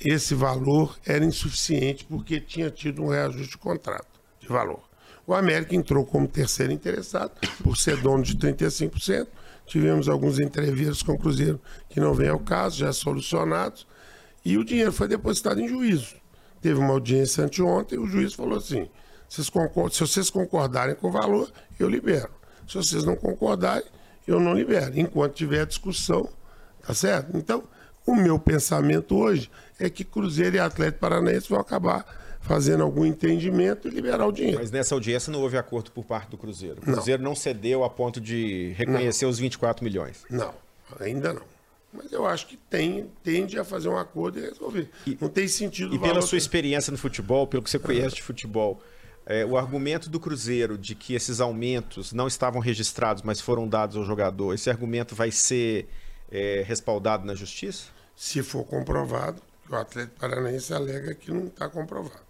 [0.00, 4.82] esse valor era insuficiente porque tinha tido um reajuste de contrato de valor.
[5.26, 7.32] O América entrou como terceiro interessado,
[7.62, 9.26] por ser dono de 35%.
[9.66, 13.86] Tivemos alguns entrevistas com o Cruzeiro que não vem ao caso, já solucionados.
[14.44, 16.14] E o dinheiro foi depositado em juízo.
[16.60, 18.88] Teve uma audiência anteontem e o juiz falou assim:
[19.28, 19.50] vocês
[19.92, 22.30] se vocês concordarem com o valor, eu libero.
[22.68, 23.84] Se vocês não concordarem,
[24.26, 24.98] eu não libero.
[24.98, 26.28] Enquanto tiver discussão,
[26.86, 27.36] tá certo?
[27.36, 27.64] Então,
[28.06, 32.04] o meu pensamento hoje é que Cruzeiro e Atlético Paranaense vão acabar
[32.40, 34.58] fazendo algum entendimento e liberar o dinheiro.
[34.58, 36.78] Mas nessa audiência não houve acordo por parte do Cruzeiro.
[36.78, 40.24] O Cruzeiro não, cedeu a ponto de reconhecer os 24 milhões.
[40.30, 40.54] Não,
[41.00, 41.42] ainda não.
[41.92, 44.88] Mas eu acho que tem, tende a fazer um acordo e resolver.
[45.20, 48.80] não tem sentido E pela sua experiência no futebol, pelo que você conhece de futebol,
[49.24, 53.96] é, o argumento do Cruzeiro de que esses aumentos não estavam registrados, mas foram dados
[53.96, 55.88] ao jogador, esse argumento vai ser
[56.30, 57.86] é, respaldado na justiça?
[58.14, 59.42] Se for comprovado,
[59.72, 62.26] o Atlético Paranaense alega que não está comprovado.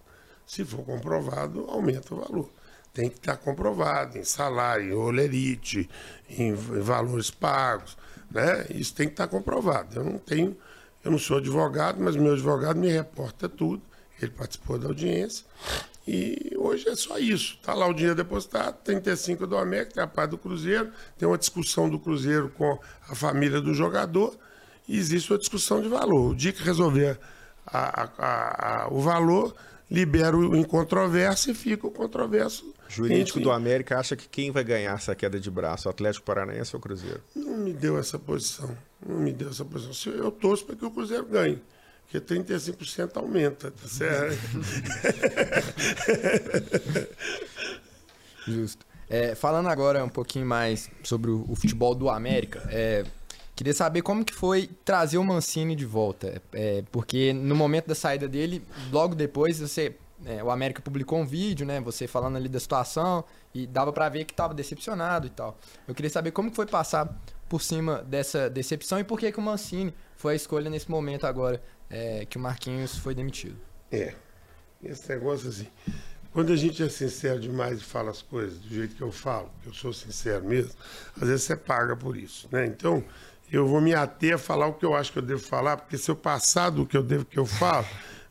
[0.47, 2.51] Se for comprovado, aumenta o valor.
[2.95, 5.91] Tem que estar comprovado em salário, em olerite,
[6.31, 7.97] em valores pagos.
[8.31, 8.67] Né?
[8.71, 9.99] Isso tem que estar comprovado.
[9.99, 10.57] Eu não tenho.
[11.05, 13.83] Eu não sou advogado, mas meu advogado me reporta tudo.
[14.21, 15.45] Ele participou da audiência.
[16.07, 17.59] E hoje é só isso.
[17.61, 21.37] Está lá o dinheiro depositado, 35 do América, tem a parte do Cruzeiro, tem uma
[21.37, 22.79] discussão do Cruzeiro com
[23.09, 24.37] a família do jogador
[24.89, 26.31] e existe uma discussão de valor.
[26.31, 27.19] O dia que resolver
[27.67, 29.55] a, a, a, o valor,
[29.91, 32.75] libera o incontroverso e fica o controverso.
[32.89, 36.25] O jurídico do América acha que quem vai ganhar essa queda de braço, o Atlético
[36.25, 37.21] Paranaense ou o Cruzeiro?
[37.35, 38.77] Não me deu essa posição.
[39.05, 40.13] Não me deu essa posição.
[40.13, 41.61] Eu torço para que o Cruzeiro ganhe.
[42.09, 44.39] Porque 35% aumenta, tá certo?
[48.47, 48.87] Justo.
[49.09, 53.05] É, falando agora um pouquinho mais sobre o, o futebol do América, é,
[53.57, 56.41] queria saber como que foi trazer o Mancini de volta.
[56.53, 61.27] É, porque no momento da saída dele, logo depois você é, o América publicou um
[61.27, 61.81] vídeo, né?
[61.81, 65.59] Você falando ali da situação e dava para ver que estava decepcionado e tal.
[65.89, 69.39] Eu queria saber como que foi passar por cima dessa decepção e por que, que
[69.39, 73.57] o Mancini foi a escolha nesse momento agora é, que o Marquinhos foi demitido.
[73.91, 74.15] É.
[74.83, 75.69] Esse negócio assim.
[76.33, 79.51] Quando a gente é sincero demais e fala as coisas do jeito que eu falo,
[79.63, 80.73] que eu sou sincero mesmo,
[81.19, 82.67] às vezes você paga por isso, né?
[82.67, 83.03] Então,
[83.51, 85.97] eu vou me ater a falar o que eu acho que eu devo falar, porque
[85.97, 87.87] se eu passar do que eu devo que eu falo,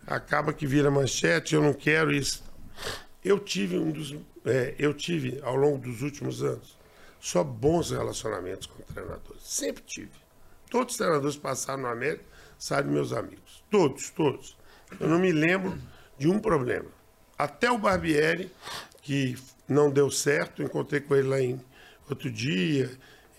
[0.06, 2.44] acaba que vira manchete, eu não quero isso.
[3.24, 6.78] Eu tive um dos, é, eu tive ao longo dos últimos anos
[7.20, 10.12] só bons relacionamentos com treinadores, sempre tive.
[10.70, 12.24] Todos os treinadores passaram no América
[12.58, 13.64] sabe meus amigos.
[13.70, 14.58] Todos, todos.
[15.00, 15.78] Eu não me lembro
[16.18, 16.90] de um problema.
[17.38, 18.52] Até o Barbieri,
[19.02, 19.38] que
[19.68, 21.60] não deu certo, encontrei com ele lá em
[22.10, 22.90] outro dia,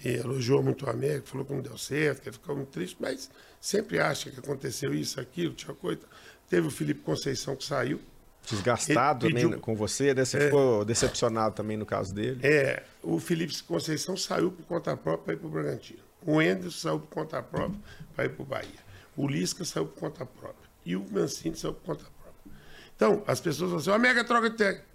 [0.05, 3.31] elogiou muito o América, falou que não deu certo, que ele ficou muito triste, mas
[3.61, 6.01] sempre acha que aconteceu isso, aquilo, tinha coisa.
[6.49, 8.01] Teve o Felipe Conceição que saiu.
[8.49, 10.25] Desgastado pediu, nem com você, né?
[10.25, 12.39] Você é, ficou decepcionado também no caso dele.
[12.45, 15.99] É, o Felipe Conceição saiu por conta própria para ir para o Bragantino.
[16.25, 17.81] O Enderson saiu por conta própria
[18.15, 18.87] para ir para o Bahia.
[19.17, 20.67] O Lisca saiu por conta própria.
[20.85, 22.53] E o Mancini saiu por conta própria.
[22.95, 24.87] Então, as pessoas falam assim, a Mega troca de técnico.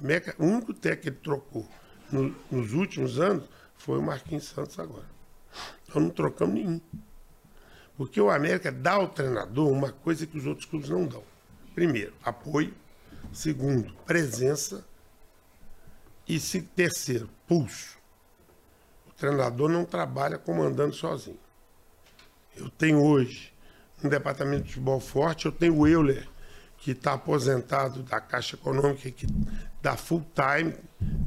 [0.00, 1.68] Mega, o único técnico que ele trocou
[2.10, 3.44] no, nos últimos anos
[3.80, 5.06] foi o Marquinhos Santos agora.
[5.88, 6.80] Nós não trocamos nenhum.
[7.96, 11.22] Porque o América dá ao treinador uma coisa que os outros clubes não dão.
[11.74, 12.74] Primeiro, apoio.
[13.32, 14.84] Segundo, presença.
[16.28, 17.98] E terceiro, pulso.
[19.08, 21.40] O treinador não trabalha comandando sozinho.
[22.56, 23.52] Eu tenho hoje
[24.04, 26.28] um departamento de futebol forte, eu tenho o Euler,
[26.80, 29.26] que está aposentado da Caixa Econômica, que
[29.82, 30.74] dá full time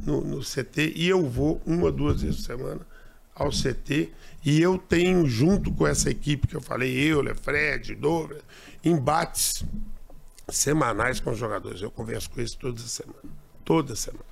[0.03, 2.81] no, no, CT, e eu vou uma, duas vezes por semana
[3.35, 4.11] ao CT,
[4.43, 8.41] e eu tenho, junto com essa equipe que eu falei, Euler, Fred, Douglas,
[8.83, 9.63] embates
[10.49, 11.81] semanais com os jogadores.
[11.81, 13.19] Eu converso com eles toda semana.
[13.63, 14.25] Toda semana.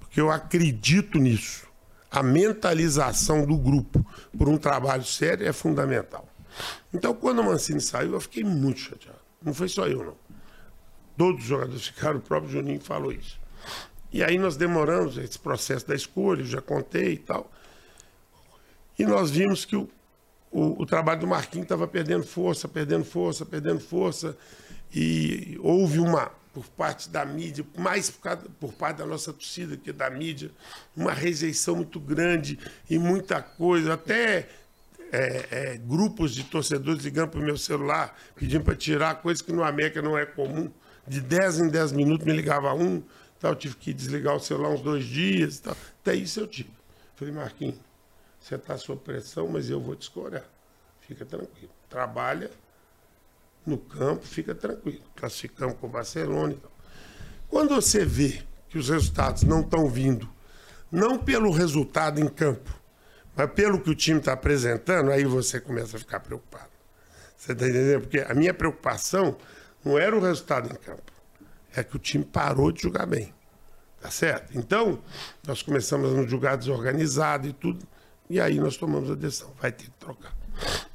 [0.00, 1.66] Porque eu acredito nisso.
[2.10, 4.04] A mentalização do grupo
[4.36, 6.26] por um trabalho sério é fundamental.
[6.92, 9.18] Então, quando o Mancini saiu, eu fiquei muito chateado.
[9.42, 10.27] Não foi só eu, não.
[11.18, 13.40] Todos os jogadores ficaram, o próprio Juninho falou isso.
[14.12, 17.50] E aí nós demoramos esse processo da escolha, eu já contei e tal.
[18.96, 19.88] E nós vimos que o,
[20.50, 24.38] o, o trabalho do Marquinhos estava perdendo força, perdendo força, perdendo força.
[24.94, 29.76] E houve uma, por parte da mídia, mais por, causa, por parte da nossa torcida
[29.76, 30.52] que da mídia,
[30.96, 32.58] uma rejeição muito grande
[32.88, 33.94] e muita coisa.
[33.94, 34.48] Até
[35.10, 39.52] é, é, grupos de torcedores ligando para o meu celular, pedindo para tirar coisa que
[39.52, 40.70] no América não é comum.
[41.08, 43.02] De 10 em 10 minutos me ligava um,
[43.40, 45.60] tal, tive que desligar o celular uns dois dias.
[45.60, 45.76] Tal.
[46.02, 46.70] Até isso eu tive.
[47.16, 47.76] Falei, Marquinhos,
[48.40, 50.44] você está sob pressão, mas eu vou te escorar.
[51.00, 51.70] Fica tranquilo.
[51.88, 52.50] Trabalha
[53.66, 55.02] no campo, fica tranquilo.
[55.16, 56.72] Classificamos com o Barcelona e tal.
[57.48, 60.28] Quando você vê que os resultados não estão vindo,
[60.90, 62.78] não pelo resultado em campo,
[63.34, 66.70] mas pelo que o time está apresentando, aí você começa a ficar preocupado.
[67.36, 68.02] Você está entendendo?
[68.02, 69.36] Porque a minha preocupação
[69.84, 71.12] não era o resultado em campo,
[71.74, 73.32] é que o time parou de jogar bem.
[74.00, 74.56] Tá certo?
[74.56, 75.02] Então,
[75.46, 77.86] nós começamos a nos jogar desorganizado e tudo,
[78.30, 80.36] e aí nós tomamos a decisão, vai ter que trocar.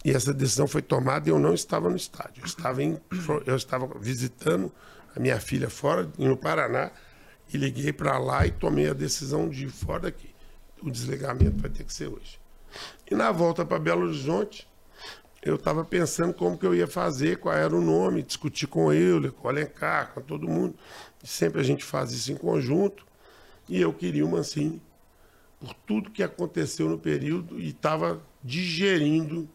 [0.04, 2.42] E essa decisão foi tomada e eu não estava no estádio.
[2.42, 3.00] Eu estava, em,
[3.46, 4.72] eu estava visitando
[5.16, 6.92] a minha filha fora, no Paraná,
[7.54, 10.34] e liguei para lá e tomei a decisão de ir fora daqui
[10.84, 12.40] o desligamento vai ter que ser hoje.
[13.10, 14.68] E na volta para Belo Horizonte,
[15.44, 19.30] eu estava pensando como que eu ia fazer, qual era o nome, discutir com ele,
[19.30, 20.76] com o Alencar, com todo mundo.
[21.22, 23.06] Sempre a gente faz isso em conjunto.
[23.68, 24.82] E eu queria o Mancini,
[25.60, 29.48] por tudo que aconteceu no período e estava digerindo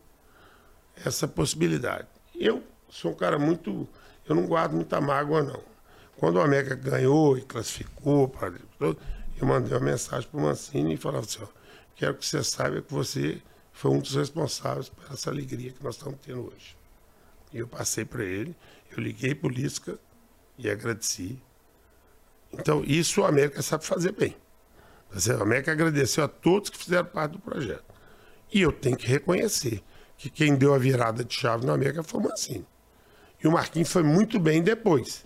[1.04, 2.08] essa possibilidade.
[2.34, 3.88] Eu sou um cara muito.
[4.28, 5.62] Eu não guardo muita mágoa, não.
[6.16, 8.30] Quando o América ganhou e classificou,
[9.40, 11.46] eu mandei uma mensagem para o Mancini e falava assim, ó,
[11.94, 13.40] quero que você saiba que você
[13.78, 16.76] foi um dos responsáveis por essa alegria que nós estamos tendo hoje.
[17.52, 18.52] E eu passei para ele,
[18.90, 19.96] eu liguei para o Lisca
[20.58, 21.40] e agradeci.
[22.52, 24.36] Então, isso o América sabe fazer bem.
[25.14, 27.84] O América agradeceu a todos que fizeram parte do projeto.
[28.52, 29.80] E eu tenho que reconhecer
[30.16, 32.66] que quem deu a virada de chave no América foi o Mancini.
[33.40, 35.24] E o Marquinhos foi muito bem depois.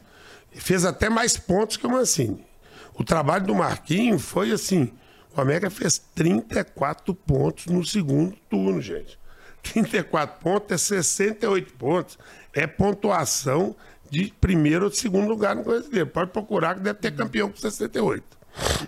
[0.50, 2.46] Fez até mais pontos que o Mancini.
[2.92, 4.92] O trabalho do Marquinhos foi assim:
[5.34, 9.18] o América fez 34 pontos no segundo turno, gente.
[9.62, 12.18] 34 pontos é 68 pontos.
[12.52, 13.74] É pontuação
[14.10, 16.08] de primeiro ou segundo lugar no brasileiro.
[16.08, 18.24] Pode procurar que deve ter campeão com 68.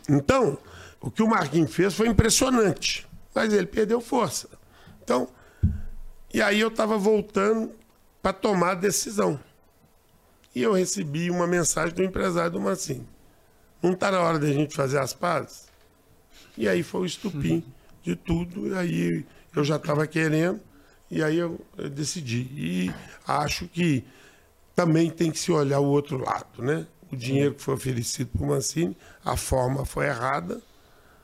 [0.08, 0.58] Então,
[1.00, 3.06] o que o Marquinhos fez foi impressionante.
[3.34, 4.48] Mas ele perdeu força.
[5.02, 5.28] Então,
[6.32, 7.72] e aí eu estava voltando
[8.20, 9.40] para tomar a decisão.
[10.54, 13.08] E eu recebi uma mensagem do empresário do Mancini.
[13.82, 15.66] Não está na hora da gente fazer as pazes?
[16.56, 17.64] E aí foi o estupim
[18.02, 18.68] de tudo.
[18.68, 20.60] E aí eu já estava querendo,
[21.10, 22.48] e aí eu, eu, decidi.
[22.54, 22.94] E
[23.26, 24.04] acho que
[24.74, 26.86] também tem que se olhar o outro lado, né?
[27.10, 30.60] O dinheiro que foi oferecido para o Mancini, a forma foi errada,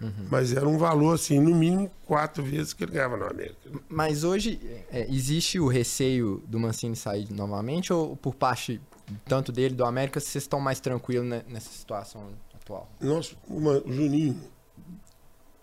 [0.01, 0.29] uhum.
[0.31, 3.57] mas era um valor, assim, no mínimo quatro vezes que ele ganhava no América.
[3.89, 4.61] Mas hoje
[4.93, 8.81] é, existe o receio do Mancini sair novamente, ou por parte
[9.25, 12.89] tanto dele do América, vocês estão mais tranquilos nessa situação atual?
[13.01, 14.41] Nossa, o Juninho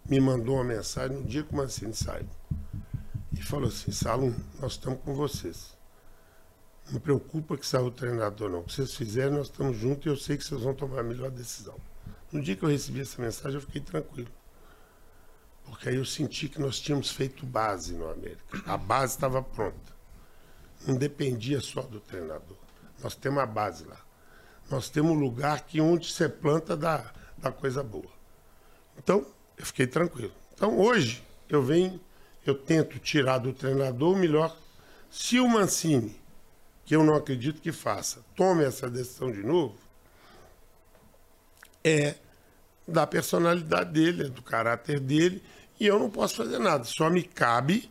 [0.09, 2.27] me mandou uma mensagem no dia que o Mancini saiu.
[3.33, 5.75] E falou assim, Salum, nós estamos com vocês.
[6.89, 8.59] Não preocupa que saiu o treinador, não.
[8.59, 11.03] O que vocês fizerem, nós estamos juntos e eu sei que vocês vão tomar a
[11.03, 11.75] melhor decisão.
[12.31, 14.31] No dia que eu recebi essa mensagem, eu fiquei tranquilo.
[15.65, 18.63] Porque aí eu senti que nós tínhamos feito base no América.
[18.65, 19.97] A base estava pronta.
[20.87, 22.57] Não dependia só do treinador.
[23.03, 23.99] Nós temos a base lá.
[24.69, 28.11] Nós temos um lugar que onde você planta dá, dá coisa boa.
[28.97, 29.25] Então,
[29.57, 30.33] eu fiquei tranquilo.
[30.53, 31.99] Então, hoje, eu venho,
[32.45, 34.55] eu tento tirar do treinador o melhor.
[35.09, 36.15] Se o Mancini,
[36.85, 39.75] que eu não acredito que faça, tome essa decisão de novo,
[41.83, 42.15] é
[42.87, 45.43] da personalidade dele, é do caráter dele,
[45.79, 46.83] e eu não posso fazer nada.
[46.85, 47.89] Só me cabe,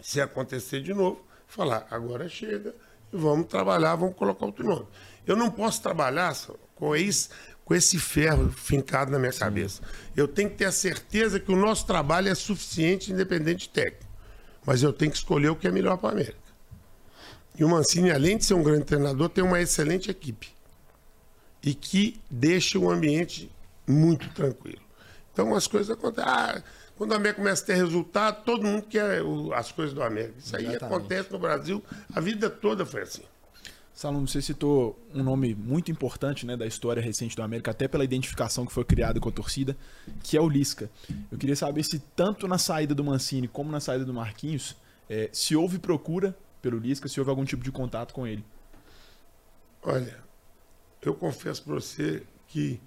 [0.00, 2.74] se acontecer de novo, falar: agora chega,
[3.12, 4.86] vamos trabalhar, vamos colocar outro nome.
[5.26, 6.34] Eu não posso trabalhar
[6.74, 7.30] com, esse,
[7.66, 9.82] com esse ferro fincado na minha cabeça.
[10.16, 14.06] Eu tenho que ter a certeza que o nosso trabalho é suficiente, independente técnico.
[14.64, 16.38] Mas eu tenho que escolher o que é melhor para a América.
[17.58, 20.48] E o Mancini, além de ser um grande treinador, tem uma excelente equipe.
[21.60, 23.50] E que deixa o ambiente
[23.84, 24.82] muito tranquilo.
[25.32, 26.30] Então as coisas acontecem.
[26.30, 26.62] Ah,
[26.96, 29.22] quando o América começa a ter resultado, todo mundo quer
[29.54, 30.38] as coisas do América.
[30.38, 30.94] Isso aí Exatamente.
[30.94, 31.82] acontece no Brasil,
[32.14, 33.24] a vida toda foi assim.
[33.96, 38.04] Salom, você citou um nome muito importante né, da história recente do América, até pela
[38.04, 39.74] identificação que foi criada com a torcida,
[40.22, 40.90] que é o Lisca.
[41.32, 44.76] Eu queria saber se tanto na saída do Mancini como na saída do Marquinhos,
[45.08, 48.44] é, se houve procura pelo Lisca, se houve algum tipo de contato com ele.
[49.82, 50.22] Olha,
[51.00, 52.78] eu confesso para você que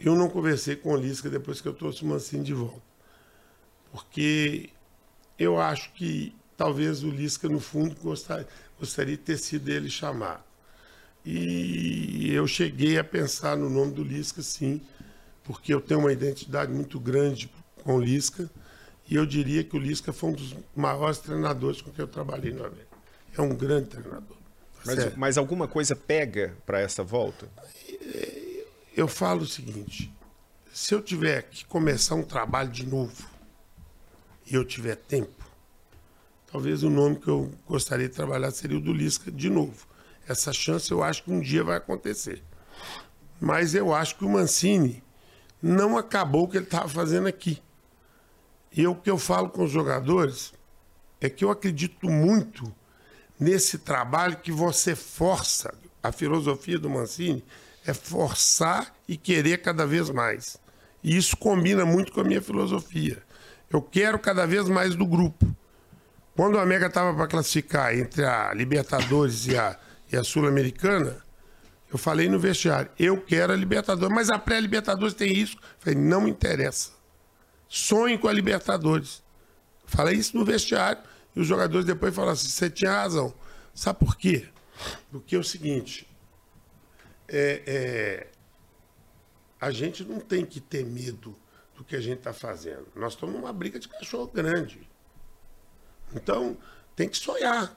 [0.00, 2.90] eu não conversei com o Lisca depois que eu trouxe o Mancini de volta
[3.92, 4.70] porque
[5.38, 8.46] eu acho que talvez o Lisca, no fundo, gostaria,
[8.80, 10.42] gostaria de ter sido ele chamado.
[11.24, 14.80] E eu cheguei a pensar no nome do Lisca, sim,
[15.44, 17.50] porque eu tenho uma identidade muito grande
[17.84, 18.50] com o Lisca,
[19.08, 22.52] e eu diria que o Lisca foi um dos maiores treinadores com que eu trabalhei
[22.52, 22.96] no América.
[23.36, 24.36] É um grande treinador.
[24.36, 27.48] Tá mas, mas alguma coisa pega para essa volta?
[28.96, 30.12] Eu falo o seguinte:
[30.72, 33.28] se eu tiver que começar um trabalho de novo,
[34.46, 35.39] e eu tiver tempo,
[36.50, 39.86] talvez o nome que eu gostaria de trabalhar seria o do Lisca de novo.
[40.28, 42.42] Essa chance eu acho que um dia vai acontecer.
[43.40, 45.02] Mas eu acho que o Mancini
[45.62, 47.62] não acabou o que ele estava fazendo aqui.
[48.72, 50.52] E o que eu falo com os jogadores
[51.20, 52.72] é que eu acredito muito
[53.38, 55.74] nesse trabalho que você força.
[56.02, 57.44] A filosofia do Mancini
[57.84, 60.58] é forçar e querer cada vez mais.
[61.02, 63.22] E isso combina muito com a minha filosofia.
[63.70, 65.46] Eu quero cada vez mais do grupo.
[66.40, 69.78] Quando o América estava para classificar entre a Libertadores e a,
[70.10, 71.22] e a Sul-Americana,
[71.92, 75.58] eu falei no vestiário, eu quero a Libertadores, mas a pré-Libertadores tem isso.
[75.78, 76.92] Falei, não interessa.
[77.68, 79.22] Sonhe com a Libertadores.
[79.84, 81.02] Falei isso no vestiário
[81.36, 83.34] e os jogadores depois falaram assim, você tinha razão.
[83.74, 84.48] Sabe por quê?
[85.12, 86.08] Porque é o seguinte,
[87.28, 88.26] é, é,
[89.60, 91.36] a gente não tem que ter medo
[91.76, 92.86] do que a gente está fazendo.
[92.96, 94.89] Nós estamos numa briga de cachorro grande.
[96.14, 96.56] Então,
[96.96, 97.76] tem que sonhar.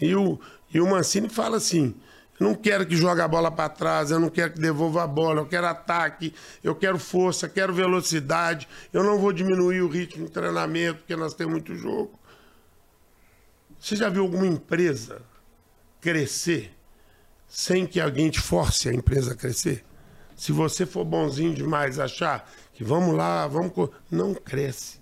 [0.00, 0.38] E o,
[0.72, 1.94] e o Mancini fala assim:
[2.38, 5.06] eu não quero que jogue a bola para trás, eu não quero que devolva a
[5.06, 10.26] bola, eu quero ataque, eu quero força, quero velocidade, eu não vou diminuir o ritmo
[10.26, 12.18] de treinamento, porque nós temos muito jogo.
[13.78, 15.22] Você já viu alguma empresa
[16.00, 16.74] crescer
[17.46, 19.84] sem que alguém te force a empresa a crescer?
[20.34, 23.90] Se você for bonzinho demais, achar que vamos lá, vamos.
[24.10, 25.01] Não cresce.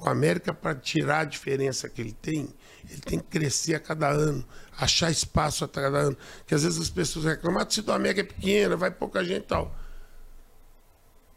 [0.00, 2.48] O América, para tirar a diferença que ele tem,
[2.88, 4.44] ele tem que crescer a cada ano,
[4.76, 6.16] achar espaço a cada ano.
[6.46, 9.44] Que às vezes as pessoas reclamam, ah, se do América é pequena, vai pouca gente
[9.44, 9.74] e tal.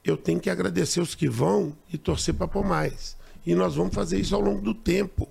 [0.04, 3.18] Eu tenho que agradecer os que vão e torcer para pôr mais.
[3.46, 5.28] E nós vamos fazer isso ao longo do tempo.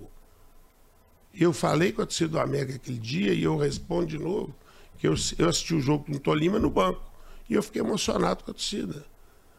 [1.33, 4.55] Eu falei com a torcida do América aquele dia e eu respondo de novo
[5.03, 7.01] que eu, eu assisti o jogo com o Tolima no banco.
[7.49, 9.05] E eu fiquei emocionado com a torcida.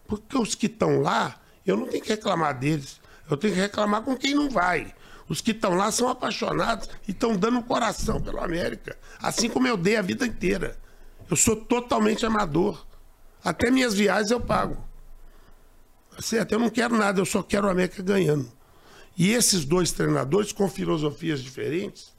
[0.07, 2.99] Porque os que estão lá, eu não tenho que reclamar deles.
[3.31, 4.95] Eu tenho que reclamar com quem não vai.
[5.29, 8.97] Os que estão lá são apaixonados e estão dando o coração pelo América.
[9.19, 10.79] Assim como eu dei a vida inteira.
[11.31, 12.87] Eu sou totalmente amador.
[13.43, 14.77] Até minhas viagens eu pago.
[16.19, 16.53] Certo?
[16.53, 18.51] Eu não quero nada, eu só quero o América ganhando.
[19.17, 22.13] E esses dois treinadores, com filosofias diferentes,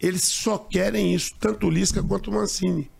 [0.00, 2.90] eles só querem isso, tanto o Lisca quanto o Mancini.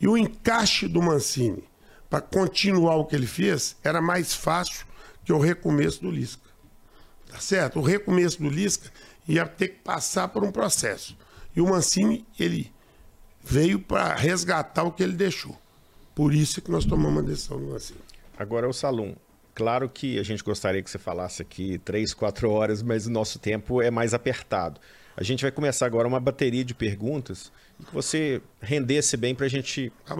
[0.00, 1.64] E o encaixe do Mancini
[2.10, 4.86] para continuar o que ele fez era mais fácil
[5.26, 6.48] que o recomeço do Lisca.
[7.28, 7.80] Tá certo?
[7.80, 8.90] O recomeço do Lisca
[9.26, 11.18] ia ter que passar por um processo.
[11.54, 12.72] E o Mancini, ele
[13.42, 15.60] veio para resgatar o que ele deixou.
[16.14, 17.98] Por isso que nós tomamos a decisão do Mancini.
[18.38, 19.16] Agora é o Salum.
[19.52, 23.40] Claro que a gente gostaria que você falasse aqui três, quatro horas, mas o nosso
[23.40, 24.80] tempo é mais apertado.
[25.16, 27.50] A gente vai começar agora uma bateria de perguntas
[27.84, 30.14] que você rendesse bem para a gente tá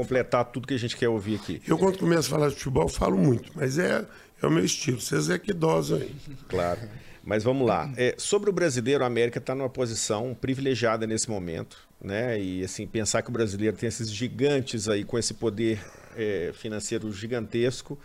[0.00, 1.60] completar tudo que a gente quer ouvir aqui.
[1.66, 4.04] Eu, quando começo a falar de futebol, falo muito, mas é,
[4.42, 5.00] é o meu estilo.
[5.00, 6.16] Vocês é que aí.
[6.48, 6.80] Claro.
[7.22, 7.92] Mas vamos lá.
[7.96, 12.40] É, sobre o brasileiro, a América está numa posição privilegiada nesse momento, né?
[12.40, 15.78] E assim pensar que o brasileiro tem esses gigantes aí com esse poder
[16.16, 17.98] é, financeiro gigantesco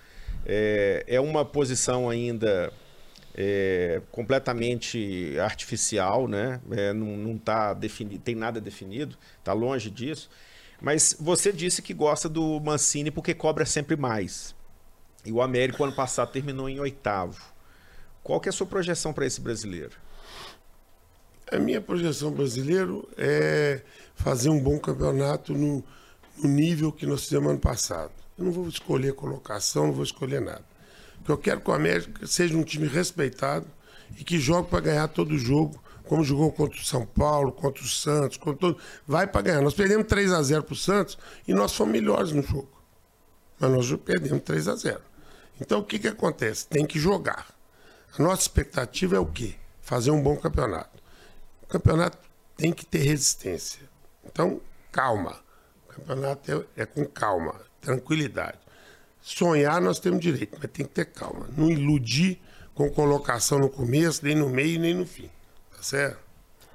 [0.45, 2.71] é, é uma posição ainda
[3.35, 6.61] é, completamente artificial, né?
[6.71, 10.29] É, não, não tá definido, tem nada definido, está longe disso.
[10.81, 14.55] Mas você disse que gosta do Mancini porque cobra sempre mais.
[15.25, 17.41] E o Américo ano passado terminou em oitavo.
[18.23, 19.93] Qual que é a sua projeção para esse brasileiro?
[21.51, 23.81] A minha projeção brasileiro é
[24.15, 25.83] fazer um bom campeonato no,
[26.37, 28.11] no nível que nós fizemos ano passado.
[28.37, 30.65] Eu não vou escolher colocação, não vou escolher nada.
[31.17, 33.67] Porque eu quero que o América seja um time respeitado
[34.19, 37.87] e que jogue para ganhar todo jogo, como jogou contra o São Paulo, contra o
[37.87, 38.77] Santos, contra todo...
[39.07, 39.61] vai para ganhar.
[39.61, 42.69] Nós perdemos 3 a 0 para o Santos e nós fomos melhores no jogo.
[43.59, 45.01] Mas nós perdemos 3 a 0
[45.59, 46.67] Então o que, que acontece?
[46.67, 47.47] Tem que jogar.
[48.17, 49.55] A nossa expectativa é o quê?
[49.81, 51.01] Fazer um bom campeonato.
[51.63, 52.17] O campeonato
[52.55, 53.81] tem que ter resistência.
[54.23, 55.39] Então, calma.
[55.85, 58.59] O campeonato é, é com calma tranquilidade.
[59.21, 61.47] Sonhar nós temos direito, mas tem que ter calma.
[61.57, 62.41] Não iludir
[62.73, 65.29] com colocação no começo, nem no meio, nem no fim.
[65.85, 66.17] Certo?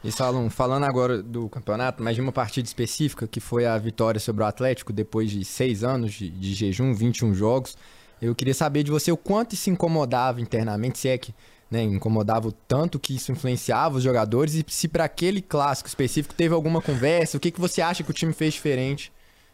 [0.04, 4.20] E Salom, falando agora do campeonato, mas de uma partida específica, que foi a vitória
[4.20, 7.76] sobre o Atlético, depois de seis anos de, de jejum, 21 jogos,
[8.22, 11.34] eu queria saber de você o quanto isso incomodava internamente, se é que
[11.68, 16.32] né, incomodava o tanto que isso influenciava os jogadores, e se para aquele clássico específico
[16.32, 19.12] teve alguma conversa, o que, que você acha que o time fez diferente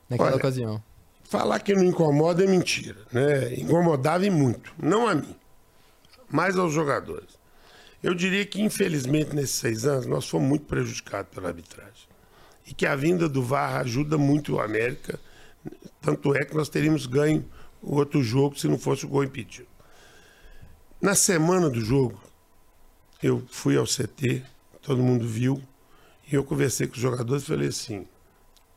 [0.09, 0.83] naquela Olha, ocasião?
[1.25, 3.55] Falar que não incomoda é mentira, né?
[3.55, 5.35] Incomodava e muito, não a mim,
[6.31, 7.36] mas aos jogadores.
[8.03, 12.09] Eu diria que, infelizmente, nesses seis anos, nós fomos muito prejudicados pela arbitragem.
[12.66, 15.18] E que a vinda do VAR ajuda muito o América.
[16.01, 17.44] Tanto é que nós teríamos ganho
[17.82, 19.68] o outro jogo se não fosse o gol impedido.
[21.01, 22.20] Na semana do jogo,
[23.22, 24.42] eu fui ao CT,
[24.82, 25.62] todo mundo viu,
[26.30, 28.07] e eu conversei com os jogadores e falei assim: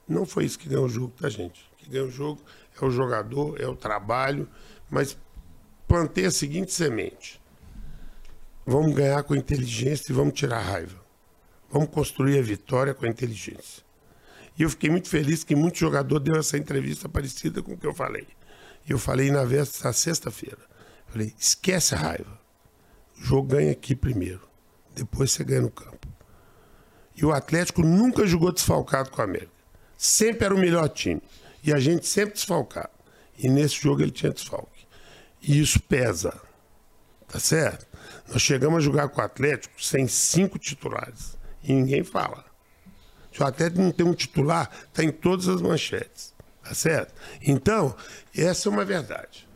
[0.08, 1.70] não foi isso que ganhou o jogo, tá, gente?
[1.80, 2.42] que ganha o jogo
[2.80, 4.48] é o jogador, é o trabalho,
[4.90, 5.18] mas
[5.88, 7.42] plantei a seguinte semente.
[8.66, 11.00] Vamos ganhar com inteligência e vamos tirar a raiva.
[11.72, 13.84] Vamos construir a vitória com a inteligência.
[14.58, 17.88] E eu fiquei muito feliz que muito jogador deu essa entrevista parecida com o que
[17.88, 18.28] eu falei.
[18.88, 20.60] E eu falei na, na sexta-feira.
[21.08, 22.40] Falei, esquece a raiva.
[23.18, 24.42] O jogo ganha aqui primeiro.
[24.94, 26.08] Depois você ganha no campo.
[27.16, 29.52] E o Atlético nunca jogou desfalcado com a América.
[29.98, 31.22] Sempre era o melhor time.
[31.64, 32.92] E a gente sempre desfalcado.
[33.38, 34.88] E nesse jogo ele tinha desfalque.
[35.42, 36.34] E isso pesa.
[37.30, 37.88] Tá certo?
[38.28, 41.38] Nós chegamos a jogar com o Atlético sem cinco titulares.
[41.64, 42.44] E ninguém fala.
[43.32, 46.34] Se o Atlético não tem um titular, está em todas as manchetes.
[46.64, 47.14] Tá certo?
[47.42, 47.96] Então,
[48.36, 49.48] essa é uma verdade.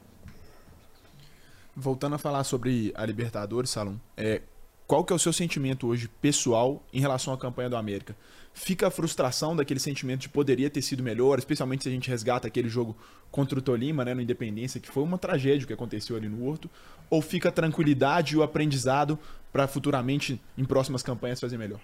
[1.75, 4.41] Voltando a falar sobre a Libertadores, Salom, é,
[4.85, 8.15] qual que é o seu sentimento hoje pessoal em relação à campanha do América?
[8.53, 12.47] Fica a frustração daquele sentimento de poderia ter sido melhor, especialmente se a gente resgata
[12.47, 12.95] aquele jogo
[13.31, 16.69] contra o Tolima, né, no Independência, que foi uma tragédia que aconteceu ali no Horto,
[17.09, 19.17] ou fica a tranquilidade e o aprendizado
[19.51, 21.79] para futuramente, em próximas campanhas, fazer melhor?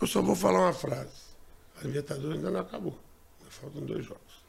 [0.00, 1.32] Eu só vou falar uma frase.
[1.80, 2.98] A Libertadores ainda não acabou.
[3.48, 4.42] Faltam dois jogos.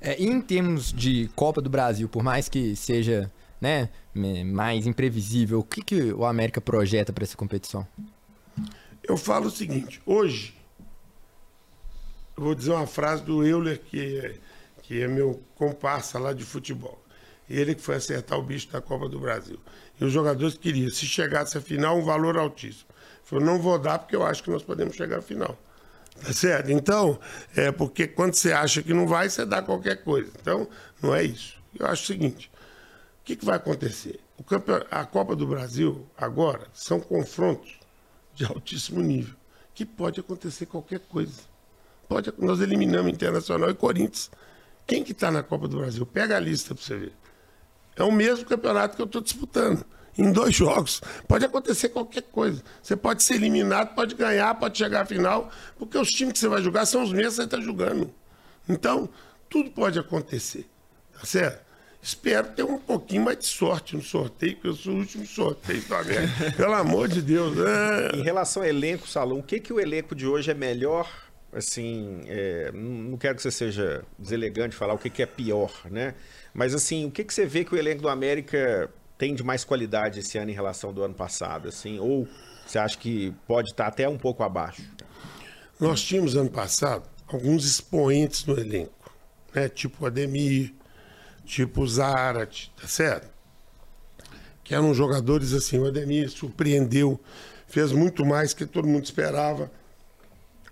[0.00, 3.30] É, e em termos de Copa do Brasil, por mais que seja
[3.60, 7.86] né, mais imprevisível, o que, que o América projeta para essa competição?
[9.08, 10.54] Eu falo o seguinte, hoje,
[12.36, 14.34] eu vou dizer uma frase do Euler, que é,
[14.82, 17.02] que é meu comparsa lá de futebol.
[17.48, 19.58] Ele que foi acertar o bicho da Copa do Brasil.
[19.98, 22.90] E os jogadores queriam, se chegasse à final, um valor altíssimo.
[23.24, 25.58] Falou, não vou dar porque eu acho que nós podemos chegar à final.
[26.22, 26.70] Tá certo?
[26.70, 27.18] Então,
[27.56, 30.30] é porque quando você acha que não vai, você dá qualquer coisa.
[30.38, 30.68] Então,
[31.00, 31.56] não é isso.
[31.78, 32.50] Eu acho o seguinte:
[33.22, 34.20] o que, que vai acontecer?
[34.36, 34.44] O
[34.90, 37.77] A Copa do Brasil, agora, são confrontos
[38.38, 39.34] de altíssimo nível,
[39.74, 41.42] que pode acontecer qualquer coisa.
[42.08, 44.30] Pode, nós eliminamos Internacional e Corinthians.
[44.86, 46.06] Quem que está na Copa do Brasil?
[46.06, 47.12] Pega a lista para você ver.
[47.96, 49.84] É o mesmo campeonato que eu estou disputando.
[50.16, 51.00] Em dois jogos.
[51.28, 52.62] Pode acontecer qualquer coisa.
[52.82, 56.48] Você pode ser eliminado, pode ganhar, pode chegar à final, porque os times que você
[56.48, 58.12] vai jogar são os mesmos que você está jogando.
[58.68, 59.08] Então,
[59.48, 60.68] tudo pode acontecer.
[61.12, 61.67] Tá certo?
[62.00, 65.82] Espero ter um pouquinho mais de sorte no sorteio, porque eu sou o último sorteio
[65.82, 66.52] do América.
[66.56, 67.56] Pelo amor de Deus.
[67.58, 68.16] É...
[68.16, 71.10] Em relação ao elenco, Salom, o que, que o elenco de hoje é melhor?
[71.52, 76.14] Assim, é, não quero que você seja deselegante falar o que, que é pior, né?
[76.52, 79.64] Mas assim, o que, que você vê que o elenco do América tem de mais
[79.64, 81.98] qualidade esse ano em relação do ano passado, assim?
[81.98, 82.28] Ou
[82.66, 84.82] você acha que pode estar até um pouco abaixo?
[85.80, 89.12] Nós tínhamos ano passado alguns expoentes no elenco,
[89.54, 89.68] né?
[89.68, 90.74] Tipo o Ademir,
[91.48, 93.30] tipo Zarat, tá certo?
[94.62, 97.18] Que eram jogadores assim, o Ademir surpreendeu,
[97.66, 99.72] fez muito mais que todo mundo esperava.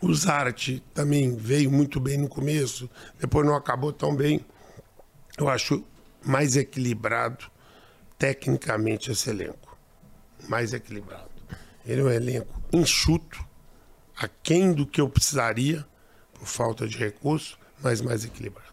[0.02, 4.44] O Zarat também veio muito bem no começo, depois não acabou tão bem.
[5.38, 5.82] Eu acho
[6.22, 7.50] mais equilibrado
[8.18, 9.76] tecnicamente esse elenco.
[10.46, 11.30] Mais equilibrado.
[11.86, 13.42] Ele é um elenco enxuto,
[14.14, 15.86] aquém do que eu precisaria,
[16.34, 18.65] por falta de recurso, mas mais equilibrado.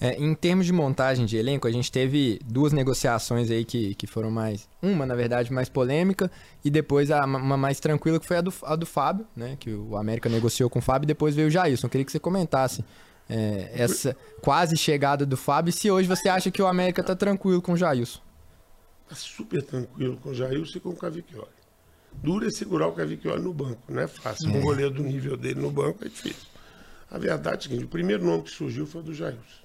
[0.00, 4.06] É, em termos de montagem de elenco, a gente teve duas negociações aí que, que
[4.06, 4.66] foram mais.
[4.80, 6.30] Uma, na verdade, mais polêmica,
[6.64, 9.58] e depois a, uma mais tranquila, que foi a do, a do Fábio, né?
[9.60, 11.86] Que o América negociou com o Fábio e depois veio o Jailson.
[11.86, 12.82] Eu queria que você comentasse
[13.28, 17.14] é, essa quase chegada do Fábio e se hoje você acha que o América tá
[17.14, 18.20] tranquilo com o Jailson.
[19.06, 21.60] Tá super tranquilo com o Jailson e com o Cavicchioli.
[22.22, 24.48] Duro é segurar o Cavicchioli no banco, não é fácil.
[24.48, 26.48] Um goleiro do nível dele no banco é difícil.
[27.10, 29.59] A verdade é seguinte, o primeiro nome que surgiu foi o do Jailson.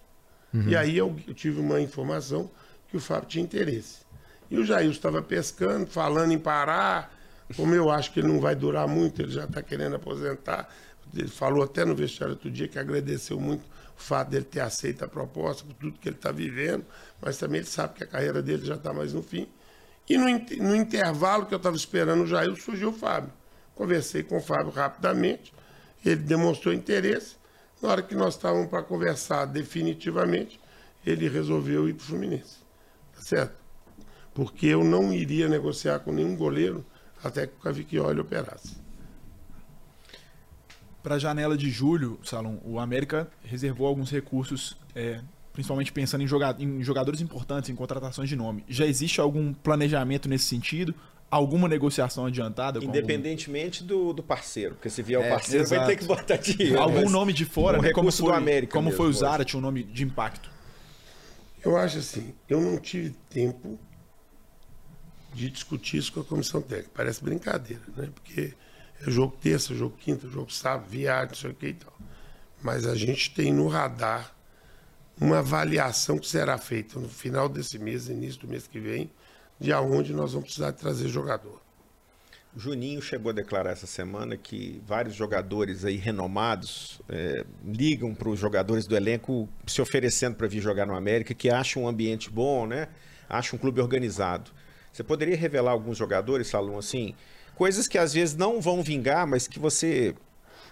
[0.69, 2.49] E aí eu, eu tive uma informação
[2.89, 4.05] que o Fábio tinha interesse.
[4.49, 7.13] E o Jailson estava pescando, falando em parar.
[7.55, 10.69] Como eu acho que ele não vai durar muito, ele já está querendo aposentar.
[11.13, 13.63] Ele falou até no vestiário outro dia que agradeceu muito
[13.97, 16.85] o fato dele ter aceito a proposta, por tudo que ele está vivendo,
[17.21, 19.47] mas também ele sabe que a carreira dele já está mais no fim.
[20.07, 23.31] E no, no intervalo que eu estava esperando o Jair, surgiu o Fábio.
[23.73, 25.53] Conversei com o Fábio rapidamente,
[26.05, 27.35] ele demonstrou interesse.
[27.85, 30.59] Na hora que nós estávamos para conversar definitivamente,
[31.05, 32.57] ele resolveu ir para o Fluminense.
[33.13, 33.53] Tá certo?
[34.33, 36.83] Porque eu não iria negociar com nenhum goleiro
[37.23, 38.75] até que o Cavicchioli operasse.
[41.03, 45.21] Para a janela de julho, Salom, o América reservou alguns recursos, é,
[45.53, 48.65] principalmente pensando em, joga- em jogadores importantes, em contratações de nome.
[48.67, 50.95] Já existe algum planejamento nesse sentido?
[51.29, 52.79] Alguma negociação adiantada?
[52.79, 55.91] com Independentemente do, do parceiro, porque se vier É, o parceiro vai exato.
[55.91, 56.79] ter que botar dinheiro.
[56.79, 57.91] algum, algum nome de fora, um né?
[57.91, 59.13] Como recurso do foi, América como mesmo, foi o.
[59.13, 60.49] Zara, tinha um nome de impacto.
[61.63, 63.79] Eu acho assim, eu não tive tempo
[65.33, 66.91] de discutir isso com a comissão técnica.
[66.93, 68.09] Parece brincadeira, né?
[68.13, 68.53] Porque
[69.05, 71.93] é jogo terça, jogo quinta, jogo sábado, viagem, não sei o que e tal.
[72.61, 74.33] Mas a gente tem no radar
[75.19, 79.09] uma avaliação que será feita no final desse mês, início do mês que vem,
[79.59, 81.65] de aonde nós vamos precisar trazer jogador.
[82.57, 88.39] Juninho chegou a declarar essa semana que vários jogadores aí renomados é, ligam para os
[88.39, 92.65] jogadores do elenco se oferecendo para vir jogar no América, que acham um ambiente bom,
[92.65, 92.87] né?
[93.27, 94.51] Acham um clube organizado.
[94.93, 97.13] Você poderia revelar alguns jogadores, Salom, assim,
[97.55, 100.15] coisas que às vezes não vão vingar, mas que você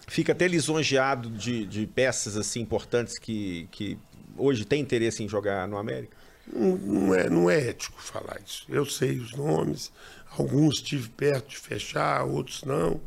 [0.07, 3.97] fica até lisonjeado de, de peças assim importantes que, que
[4.37, 6.15] hoje tem interesse em jogar no América?
[6.45, 8.65] Não, é, não é ético falar isso.
[8.67, 9.91] Eu sei os nomes,
[10.37, 12.99] alguns estive perto de fechar, outros não,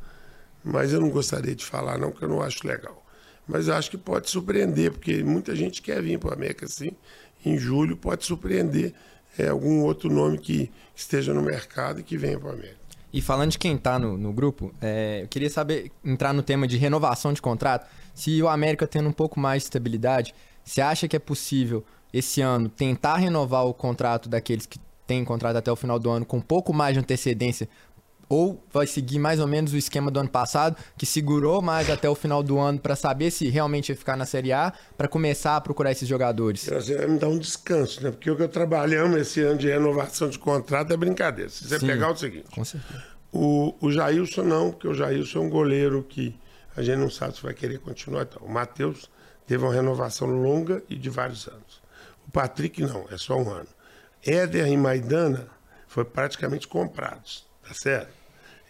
[0.65, 3.05] mas eu não gostaria de falar não, porque eu não acho legal.
[3.47, 6.91] Mas acho que pode surpreender, porque muita gente quer vir para o América assim,
[7.45, 8.93] em julho pode surpreender
[9.39, 12.87] é, algum outro nome que esteja no mercado e que venha para o América.
[13.13, 16.67] E falando de quem tá no, no grupo, é, eu queria saber, entrar no tema
[16.67, 17.89] de renovação de contrato.
[18.15, 20.35] Se o América tendo um pouco mais de estabilidade,
[20.65, 21.85] você acha que é possível
[22.17, 26.25] esse ano tentar renovar o contrato daqueles que têm contrato até o final do ano
[26.25, 27.69] com um pouco mais de antecedência,
[28.29, 32.09] ou vai seguir mais ou menos o esquema do ano passado, que segurou mais até
[32.09, 35.57] o final do ano para saber se realmente ia ficar na Série A, para começar
[35.57, 36.69] a procurar esses jogadores?
[36.69, 38.11] Vai me dar um descanso, né?
[38.11, 41.49] Porque o que eu trabalhamos esse ano de renovação de contrato é brincadeira.
[41.51, 41.87] Se você Sim.
[41.87, 42.47] pegar o seguinte,
[43.33, 46.35] o, o Jailson não, porque o Jailson é um goleiro que
[46.77, 48.23] a gente não sabe se vai querer continuar.
[48.23, 49.09] Então, o Matheus
[49.47, 51.86] teve uma renovação longa e de vários anos.
[52.29, 53.69] O Patrick não, é só um ano.
[54.25, 55.49] Éder e Maidana
[55.87, 58.13] foi praticamente comprados, tá certo?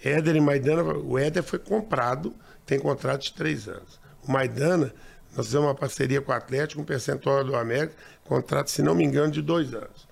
[0.04, 2.34] Éder e Maidana, o Éder foi comprado,
[2.64, 3.98] tem contrato de três anos.
[4.22, 4.94] O Maidana,
[5.34, 9.04] nós fizemos uma parceria com o Atlético, um percentual do América, contrato, se não me
[9.04, 10.06] engano, de dois anos.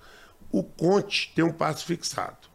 [0.51, 2.47] O Conte tem um passo fixado,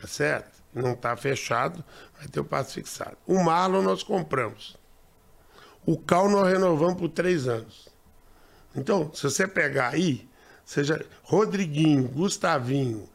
[0.00, 0.60] tá certo?
[0.72, 1.84] Não está fechado,
[2.16, 3.16] vai ter o passo fixado.
[3.26, 4.76] O Marlon nós compramos.
[5.84, 7.89] O Cal nós renovamos por três anos.
[8.74, 10.28] Então, se você pegar aí,
[10.64, 13.08] seja Rodriguinho, Gustavinho,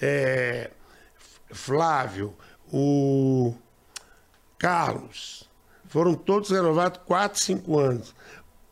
[0.00, 0.70] é,
[1.50, 2.34] Flávio,
[2.72, 3.54] o
[4.58, 5.48] Carlos,
[5.88, 8.14] foram todos renovados 4, 5 anos.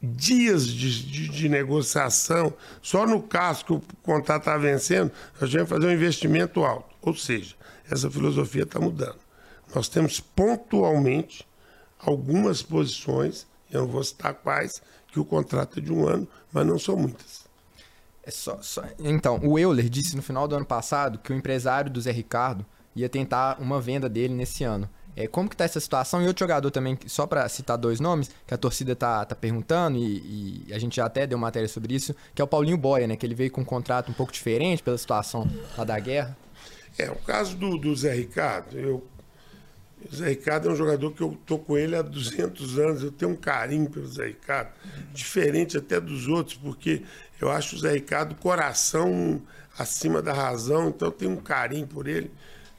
[0.00, 5.10] Dias de, de, de negociação, só no caso que o contrato está vencendo,
[5.40, 6.94] nós vamos fazer um investimento alto.
[7.02, 7.56] Ou seja,
[7.90, 9.18] essa filosofia está mudando.
[9.74, 11.46] Nós temos pontualmente
[11.98, 14.80] algumas posições, eu não vou citar quais,
[15.18, 17.46] que o contrato é de um ano, mas não são muitas.
[18.22, 21.90] É só, só- Então, o Euler disse no final do ano passado que o empresário
[21.90, 22.64] do Zé Ricardo
[22.94, 24.88] ia tentar uma venda dele nesse ano.
[25.16, 26.22] É, como que tá essa situação?
[26.22, 29.98] E outro jogador também, só para citar dois nomes, que a torcida tá, tá perguntando,
[29.98, 33.06] e, e a gente já até deu matéria sobre isso, que é o Paulinho Boia,
[33.08, 33.16] né?
[33.16, 36.36] Que ele veio com um contrato um pouco diferente pela situação lá da guerra.
[36.96, 39.04] É, o caso do, do Zé Ricardo, eu,
[40.10, 43.12] o Zé Ricardo é um jogador que eu tô com ele há 200 anos, eu
[43.12, 44.70] tenho um carinho pelo Zé Ricardo,
[45.12, 47.02] diferente até dos outros, porque
[47.40, 49.42] eu acho o Zé Ricardo coração
[49.78, 52.30] acima da razão, então eu tenho um carinho por ele,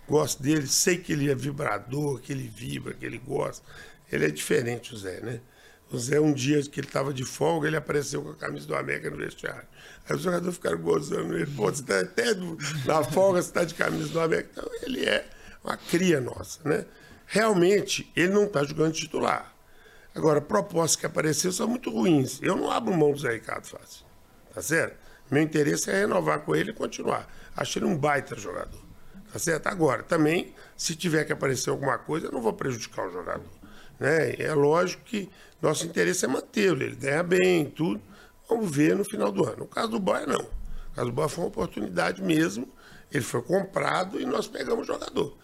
[0.08, 3.64] gosto dele, sei que ele é vibrador, que ele vibra, que ele gosta.
[4.12, 5.40] Ele é diferente, o Zé, né?
[5.92, 8.76] O Zé, um dia que ele estava de folga, ele apareceu com a camisa do
[8.76, 9.68] América no vestiário.
[10.08, 11.48] Aí os jogadores ficaram gozando ele.
[11.48, 12.34] Pô, você tá até
[12.86, 14.50] na folga, você está de camisa do América.
[14.52, 15.28] Então, ele é
[15.64, 16.86] uma cria nossa, né?
[17.32, 19.54] Realmente, ele não está jogando titular.
[20.16, 22.42] Agora, propostas que apareceram são muito ruins.
[22.42, 24.04] Eu não abro mão do Zé Ricardo fácil.
[24.52, 24.98] Tá certo?
[25.30, 27.32] Meu interesse é renovar com ele e continuar.
[27.56, 28.82] Acho ele um baita jogador.
[29.32, 29.68] Tá certo?
[29.68, 33.46] Agora, também, se tiver que aparecer alguma coisa, eu não vou prejudicar o jogador.
[34.00, 34.34] Né?
[34.40, 35.30] É lógico que
[35.62, 36.82] nosso interesse é mantê-lo.
[36.82, 38.02] Ele ganha bem, tudo.
[38.50, 39.66] Vamos ver no final do ano.
[39.66, 40.42] O caso do Boia, não.
[40.42, 42.68] O caso do Boia foi uma oportunidade mesmo.
[43.12, 45.38] Ele foi comprado e nós pegamos o jogador.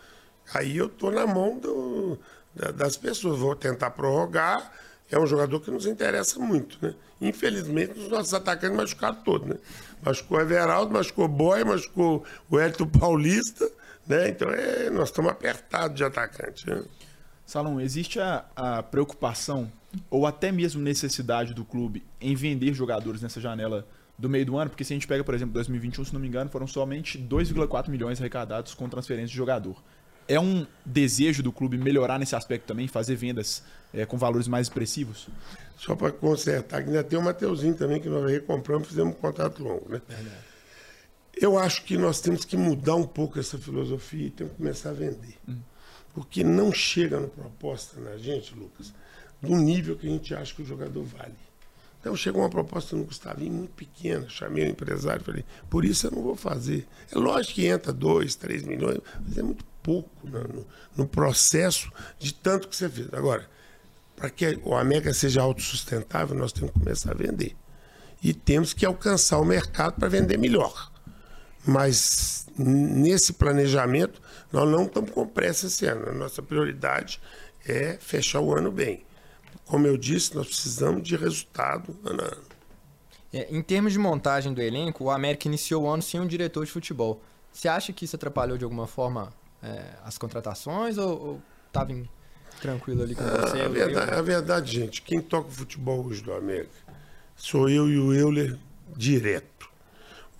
[0.53, 2.17] Aí eu estou na mão do-
[2.55, 3.39] da- das pessoas.
[3.39, 4.71] Vou tentar prorrogar.
[5.11, 6.93] É um jogador que nos interessa muito, né?
[7.21, 9.55] Infelizmente, os nossos atacantes machucaram todos, né?
[10.03, 13.69] Machucou Everaldo, machucou Boy, machucou o Hélio Paulista,
[14.07, 14.29] né?
[14.29, 16.83] Então, é, nós estamos apertados de atacante, né?
[17.45, 19.71] Salom, existe a, a preocupação
[20.09, 24.71] ou até mesmo necessidade do clube em vender jogadores nessa janela do meio do ano?
[24.71, 27.89] Porque se a gente pega, por exemplo, 2021, se não me engano, foram somente 2,4
[27.89, 29.81] milhões arrecadados com transferência de jogador.
[30.27, 34.67] É um desejo do clube melhorar nesse aspecto também, fazer vendas eh, com valores mais
[34.67, 35.27] expressivos?
[35.77, 39.87] Só para consertar, ainda tem o Mateuzinho também, que nós recompramos, fizemos um contrato longo,
[39.89, 40.01] né?
[41.35, 44.91] Eu acho que nós temos que mudar um pouco essa filosofia e temos que começar
[44.91, 45.37] a vender.
[46.13, 48.93] Porque não chega na proposta na gente, Lucas,
[49.41, 51.35] do nível que a gente acha que o jogador vale.
[51.99, 56.07] Então chegou uma proposta no Gustavinho muito pequena, chamei o empresário e falei, por isso
[56.07, 56.87] eu não vou fazer.
[57.11, 60.65] É lógico que entra 2, 3 milhões, mas é muito pouco no,
[60.97, 63.13] no processo de tanto que você fez.
[63.13, 63.47] Agora,
[64.15, 67.55] para que o América seja autossustentável, nós temos que começar a vender.
[68.23, 70.91] E temos que alcançar o mercado para vender melhor.
[71.63, 74.19] Mas nesse planejamento,
[74.51, 76.09] nós não estamos com pressa esse ano.
[76.09, 77.21] A nossa prioridade
[77.63, 79.05] é fechar o ano bem.
[79.65, 82.43] Como eu disse, nós precisamos de resultado ano a ano.
[83.33, 86.65] É, em termos de montagem do elenco, o América iniciou o ano sem um diretor
[86.65, 87.21] de futebol.
[87.51, 89.31] Você acha que isso atrapalhou de alguma forma
[89.65, 91.91] é, as contratações ou estava
[92.61, 93.61] tranquilo ali com você?
[93.61, 94.13] A verdade, Euler?
[94.13, 96.85] a verdade, gente, quem toca o futebol hoje do América
[97.35, 98.57] sou eu e o Euler
[98.95, 99.69] direto.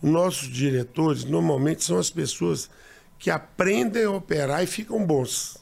[0.02, 2.70] Os nossos diretores normalmente são as pessoas
[3.18, 5.58] que aprendem a operar e ficam bons.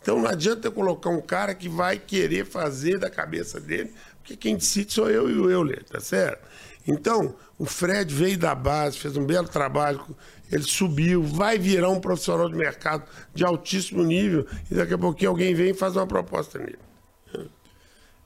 [0.00, 4.36] Então não adianta eu colocar um cara que vai querer fazer da cabeça dele, porque
[4.36, 6.46] quem decide sou eu e o Euler, tá certo?
[6.86, 10.00] Então, o Fred veio da base, fez um belo trabalho,
[10.50, 13.04] ele subiu, vai virar um profissional de mercado
[13.34, 16.78] de altíssimo nível, e daqui a pouquinho alguém vem e faz uma proposta nele.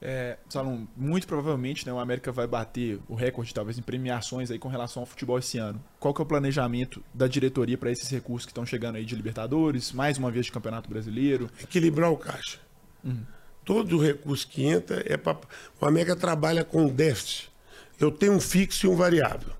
[0.02, 4.58] É, Salom, muito provavelmente né, o América vai bater o recorde, talvez, em premiações aí
[4.58, 5.82] com relação ao futebol esse ano.
[5.98, 9.14] Qual que é o planejamento da diretoria para esses recursos que estão chegando aí de
[9.14, 11.50] Libertadores, mais uma vez de Campeonato Brasileiro?
[11.62, 12.58] Equilibrar o caixa.
[13.04, 13.20] Uhum.
[13.62, 15.38] Todo o recurso que entra é para.
[15.78, 17.52] O América trabalha com déficit.
[17.98, 19.52] Eu tenho um fixo e um variável.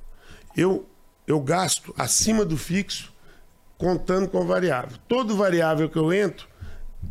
[0.57, 0.87] Eu,
[1.31, 3.13] eu gasto acima do fixo
[3.79, 4.99] contando com variável.
[5.09, 6.49] Todo variável que eu entro,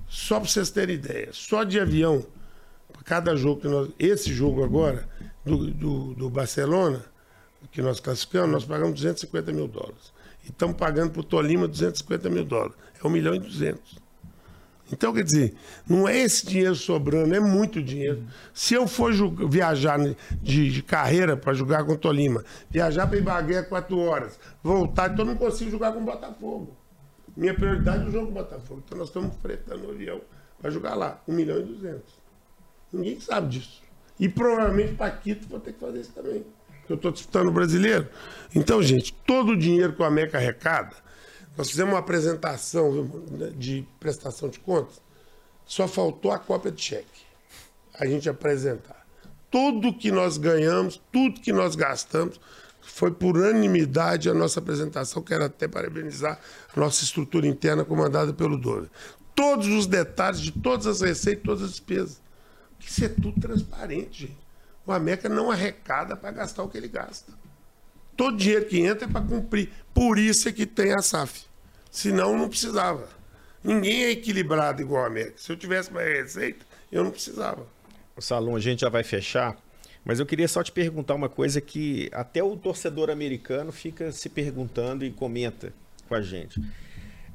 [0.08, 2.26] só para vocês terem ideia, só de avião
[3.10, 3.90] cada jogo que nós.
[3.98, 5.10] Esse jogo agora,
[5.44, 7.04] do, do, do Barcelona,
[7.72, 10.14] que nós classificamos, nós pagamos 250 mil dólares.
[10.46, 12.76] E estamos pagando para o Tolima 250 mil dólares.
[13.04, 13.98] É 1 milhão e 200.
[14.92, 15.56] Então, quer dizer,
[15.88, 18.24] não é esse dinheiro sobrando, é muito dinheiro.
[18.54, 19.12] Se eu for
[19.48, 20.00] viajar
[20.42, 25.26] de, de carreira para jogar com o Tolima, viajar para Ibagué quatro horas, voltar, então
[25.26, 26.76] eu não consigo jogar com o Botafogo.
[27.38, 28.84] Minha prioridade é o jogo com o Botafogo.
[28.86, 30.22] Então nós estamos fretando o avião
[30.60, 32.02] para jogar lá, 1 milhão e 200.
[32.92, 33.82] Ninguém sabe disso.
[34.20, 36.44] E provavelmente Paquito vai ter que fazer isso também.
[36.90, 38.08] Eu estou disputando o brasileiro.
[38.54, 40.96] Então, gente, todo o dinheiro que o América arrecada,
[41.60, 43.06] nós fizemos uma apresentação
[43.58, 45.02] de prestação de contas,
[45.66, 47.26] só faltou a cópia de cheque.
[47.96, 49.06] A gente apresentar.
[49.52, 52.40] Tudo que nós ganhamos, tudo que nós gastamos,
[52.82, 55.22] foi por unanimidade a nossa apresentação.
[55.22, 56.40] Quero até parabenizar
[56.74, 58.88] a nossa estrutura interna comandada pelo Dove.
[59.36, 62.22] Todos os detalhes de todas as receitas, todas as despesas.
[62.80, 64.38] Isso é tudo transparente, gente.
[64.86, 67.34] O América não arrecada para gastar o que ele gasta.
[68.16, 69.70] Todo dinheiro que entra é para cumprir.
[69.94, 71.49] Por isso é que tem a SAF.
[71.92, 73.10] Senão não precisava.
[73.64, 75.38] Ninguém é equilibrado igual a América.
[75.38, 77.68] Se eu tivesse mais receita, eu não precisava.
[78.16, 79.58] O salão a gente já vai fechar,
[80.04, 84.30] mas eu queria só te perguntar uma coisa que até o torcedor americano fica se
[84.30, 85.74] perguntando e comenta
[86.08, 86.62] com a gente.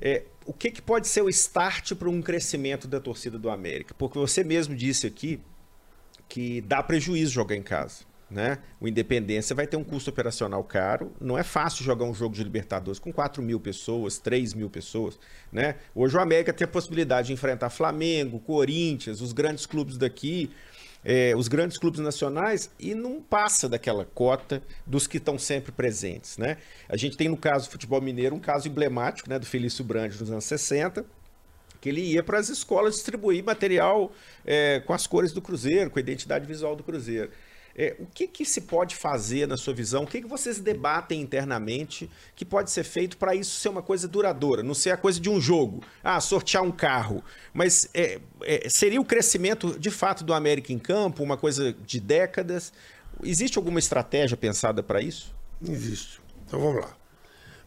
[0.00, 3.94] É, o que, que pode ser o start para um crescimento da torcida do América?
[3.96, 5.40] Porque você mesmo disse aqui
[6.28, 8.04] que dá prejuízo jogar em casa.
[8.30, 8.58] Né?
[8.80, 11.12] O Independência vai ter um custo operacional caro.
[11.20, 15.18] Não é fácil jogar um jogo de Libertadores com 4 mil pessoas, 3 mil pessoas.
[15.52, 15.76] Né?
[15.94, 20.50] Hoje o América tem a possibilidade de enfrentar Flamengo, Corinthians, os grandes clubes daqui
[21.04, 26.38] é, os grandes clubes nacionais e não passa daquela cota dos que estão sempre presentes.
[26.38, 26.56] Né?
[26.88, 30.18] A gente tem no caso do futebol mineiro um caso emblemático né, do Felício Brandi
[30.18, 31.04] nos anos 60,
[31.80, 34.10] que ele ia para as escolas distribuir material
[34.46, 37.30] é, com as cores do Cruzeiro, com a identidade visual do Cruzeiro.
[37.76, 40.04] É, o que, que se pode fazer, na sua visão?
[40.04, 44.06] O que, que vocês debatem internamente que pode ser feito para isso ser uma coisa
[44.06, 44.62] duradoura?
[44.62, 47.22] Não ser a coisa de um jogo, ah, sortear um carro.
[47.52, 51.98] Mas é, é, seria o crescimento de fato do América em campo, uma coisa de
[51.98, 52.72] décadas?
[53.22, 55.34] Existe alguma estratégia pensada para isso?
[55.60, 56.20] Existe.
[56.46, 56.96] Então vamos lá.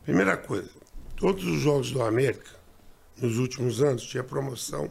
[0.04, 0.70] Primeira coisa,
[1.18, 2.52] todos os jogos do América,
[3.18, 4.90] nos últimos anos, tinha promoção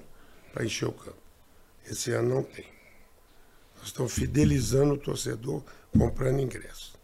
[0.52, 1.16] para encher o campo.
[1.88, 2.75] Esse ano não tem.
[3.86, 5.62] Nós estamos fidelizando o torcedor
[5.96, 6.94] comprando ingresso.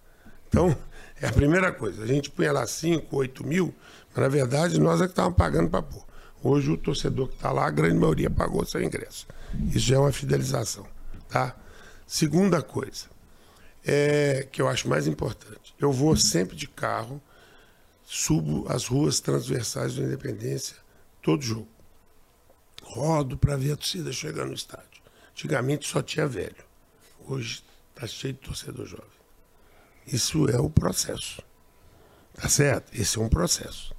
[0.48, 0.76] Então,
[1.20, 2.02] é a primeira coisa.
[2.02, 3.72] A gente punha lá 5, 8 mil,
[4.12, 6.04] mas na verdade nós é que estávamos pagando para pôr.
[6.42, 9.28] Hoje o torcedor que está lá, a grande maioria pagou seu ingresso.
[9.68, 10.84] Isso já é uma fidelização.
[11.28, 11.54] Tá?
[12.04, 13.06] Segunda coisa,
[13.84, 15.76] é, que eu acho mais importante.
[15.78, 17.22] Eu vou sempre de carro,
[18.04, 20.76] subo as ruas transversais da Independência,
[21.22, 21.68] todo jogo.
[22.82, 25.00] Rodo para ver a torcida chegando no estádio.
[25.30, 26.71] Antigamente só tinha velho.
[27.26, 29.06] Hoje está cheio de torcedor jovem.
[30.06, 31.42] Isso é o processo.
[32.34, 32.92] Tá certo?
[32.94, 33.94] Esse é um processo.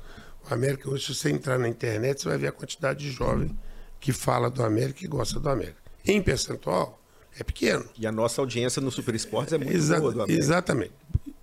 [0.49, 3.57] O América, hoje, se você entrar na internet, você vai ver a quantidade de jovem
[3.99, 5.81] que fala do América e gosta do América.
[6.05, 7.01] Em percentual,
[7.37, 7.85] é pequeno.
[7.97, 10.43] E a nossa audiência no Super Esportes é muito Exa boa do América.
[10.43, 10.93] Exatamente.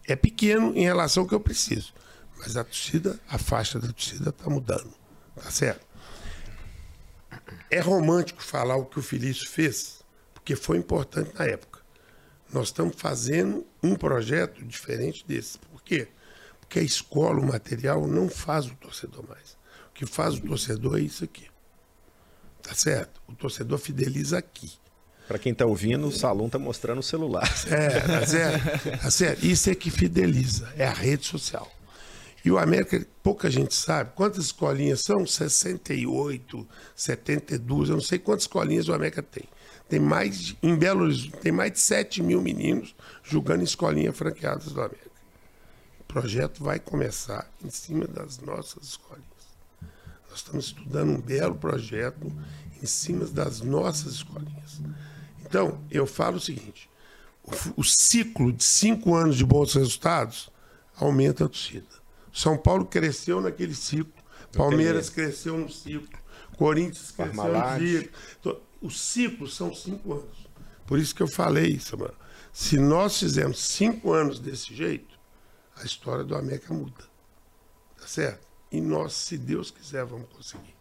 [0.06, 1.94] É pequeno em relação ao que eu preciso.
[2.38, 4.92] Mas a torcida, a faixa da torcida está mudando.
[5.36, 5.86] Tá certo?
[7.70, 10.02] É romântico falar o que o Felício fez,
[10.34, 11.69] porque foi importante na época.
[12.52, 15.58] Nós estamos fazendo um projeto diferente desse.
[15.58, 16.08] Por quê?
[16.60, 19.58] Porque a escola, o material, não faz o torcedor mais.
[19.90, 21.46] O que faz o torcedor é isso aqui.
[22.62, 23.20] Tá certo?
[23.28, 24.72] O torcedor fideliza aqui.
[25.26, 27.48] Para quem está ouvindo, o Salão está mostrando o celular.
[27.68, 29.00] É, tá certo?
[29.00, 29.46] tá certo?
[29.46, 31.70] Isso é que fideliza, é a rede social.
[32.44, 34.12] E o América, pouca gente sabe.
[34.14, 35.26] Quantas escolinhas são?
[35.26, 36.66] 68,
[36.96, 39.44] 72, eu não sei quantas escolinhas o América tem.
[39.90, 42.94] Tem mais, de, em Belo Horizonte, tem mais de 7 mil meninos
[43.24, 45.10] jogando escolinha franqueadas do América.
[45.98, 49.26] O projeto vai começar em cima das nossas escolinhas.
[50.30, 52.32] Nós estamos estudando um belo projeto
[52.80, 54.80] em cima das nossas escolinhas.
[55.44, 56.88] Então, eu falo o seguinte:
[57.42, 60.50] o, o ciclo de cinco anos de bons resultados
[60.94, 61.88] aumenta a torcida.
[62.32, 64.12] São Paulo cresceu naquele ciclo,
[64.52, 66.16] Palmeiras cresceu no ciclo,
[66.56, 68.60] Corinthians cresceu no ciclo.
[68.80, 70.48] Os ciclos são cinco anos.
[70.86, 72.14] Por isso que eu falei, Samuel.
[72.52, 75.18] Se nós fizermos cinco anos desse jeito,
[75.76, 77.04] a história do América muda.
[77.98, 78.46] Tá certo?
[78.72, 80.74] E nós, se Deus quiser, vamos conseguir.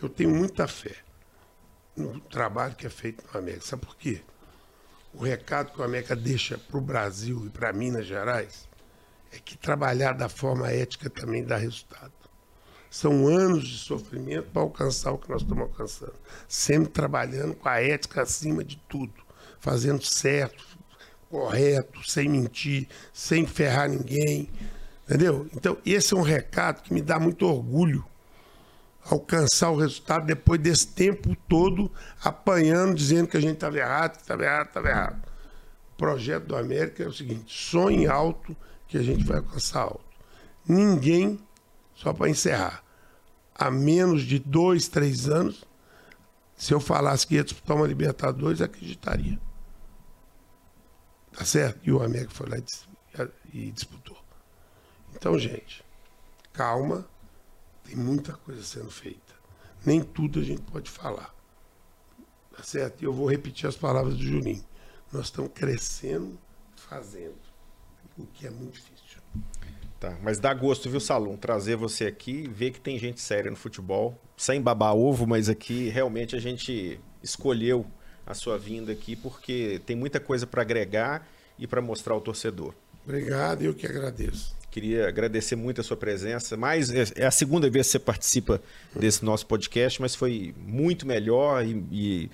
[0.00, 0.96] Eu tenho muita fé
[1.96, 3.64] no trabalho que é feito no América.
[3.64, 4.22] Sabe por quê?
[5.14, 8.68] O recado que o América deixa para o Brasil e para Minas Gerais
[9.32, 12.12] é que trabalhar da forma ética também dá resultado.
[12.90, 16.14] São anos de sofrimento para alcançar o que nós estamos alcançando.
[16.48, 19.14] Sempre trabalhando com a ética acima de tudo,
[19.60, 20.64] fazendo certo,
[21.28, 24.48] correto, sem mentir, sem ferrar ninguém.
[25.04, 25.46] Entendeu?
[25.54, 28.04] Então, esse é um recado que me dá muito orgulho
[29.10, 31.90] alcançar o resultado depois desse tempo todo
[32.22, 35.22] apanhando, dizendo que a gente estava errado, que estava errado, estava errado.
[35.92, 38.56] O projeto do América é o seguinte: sonhe alto
[38.88, 40.04] que a gente vai alcançar alto.
[40.68, 41.38] Ninguém,
[41.96, 42.84] só para encerrar,
[43.54, 45.64] há menos de dois, três anos,
[46.54, 49.40] se eu falasse que ia disputar uma Libertadores, acreditaria.
[51.32, 51.80] Tá certo?
[51.82, 52.56] E o América foi lá
[53.52, 54.16] e disputou.
[55.14, 55.84] Então, gente,
[56.52, 57.06] calma,
[57.84, 59.34] tem muita coisa sendo feita.
[59.84, 61.34] Nem tudo a gente pode falar.
[62.54, 63.02] Tá certo?
[63.02, 64.64] E eu vou repetir as palavras do Juninho.
[65.12, 66.38] Nós estamos crescendo,
[66.74, 67.38] fazendo,
[68.18, 69.20] o que é muito difícil.
[69.98, 73.56] Tá, mas dá gosto, viu, Salum, trazer você aqui ver que tem gente séria no
[73.56, 77.86] futebol, sem babar ovo, mas aqui realmente a gente escolheu
[78.26, 81.26] a sua vinda aqui porque tem muita coisa para agregar
[81.58, 82.74] e para mostrar ao torcedor.
[83.04, 84.54] Obrigado, eu que agradeço.
[84.70, 86.56] Queria agradecer muito a sua presença.
[86.56, 88.60] Mais é a segunda vez que você participa
[88.94, 92.30] desse nosso podcast, mas foi muito melhor e, e,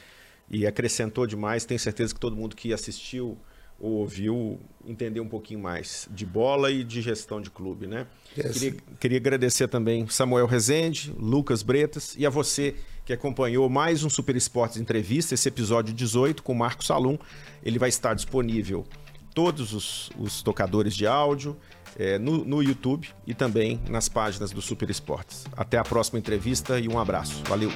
[0.50, 1.64] e acrescentou demais.
[1.64, 3.38] Tenho certeza que todo mundo que assistiu
[3.82, 8.06] ou ouviu entendeu um pouquinho mais de bola e de gestão de clube, né?
[8.38, 8.52] Yes.
[8.52, 14.08] Queria, queria agradecer também Samuel Rezende, Lucas Bretas e a você que acompanhou mais um
[14.08, 17.18] Super Esportes Entrevista, esse episódio 18 com o Marco Salum.
[17.62, 18.86] Ele vai estar disponível
[19.34, 21.56] todos os, os tocadores de áudio,
[21.98, 25.44] é, no, no YouTube e também nas páginas do Super Esportes.
[25.56, 27.42] Até a próxima entrevista e um abraço.
[27.48, 27.70] Valeu!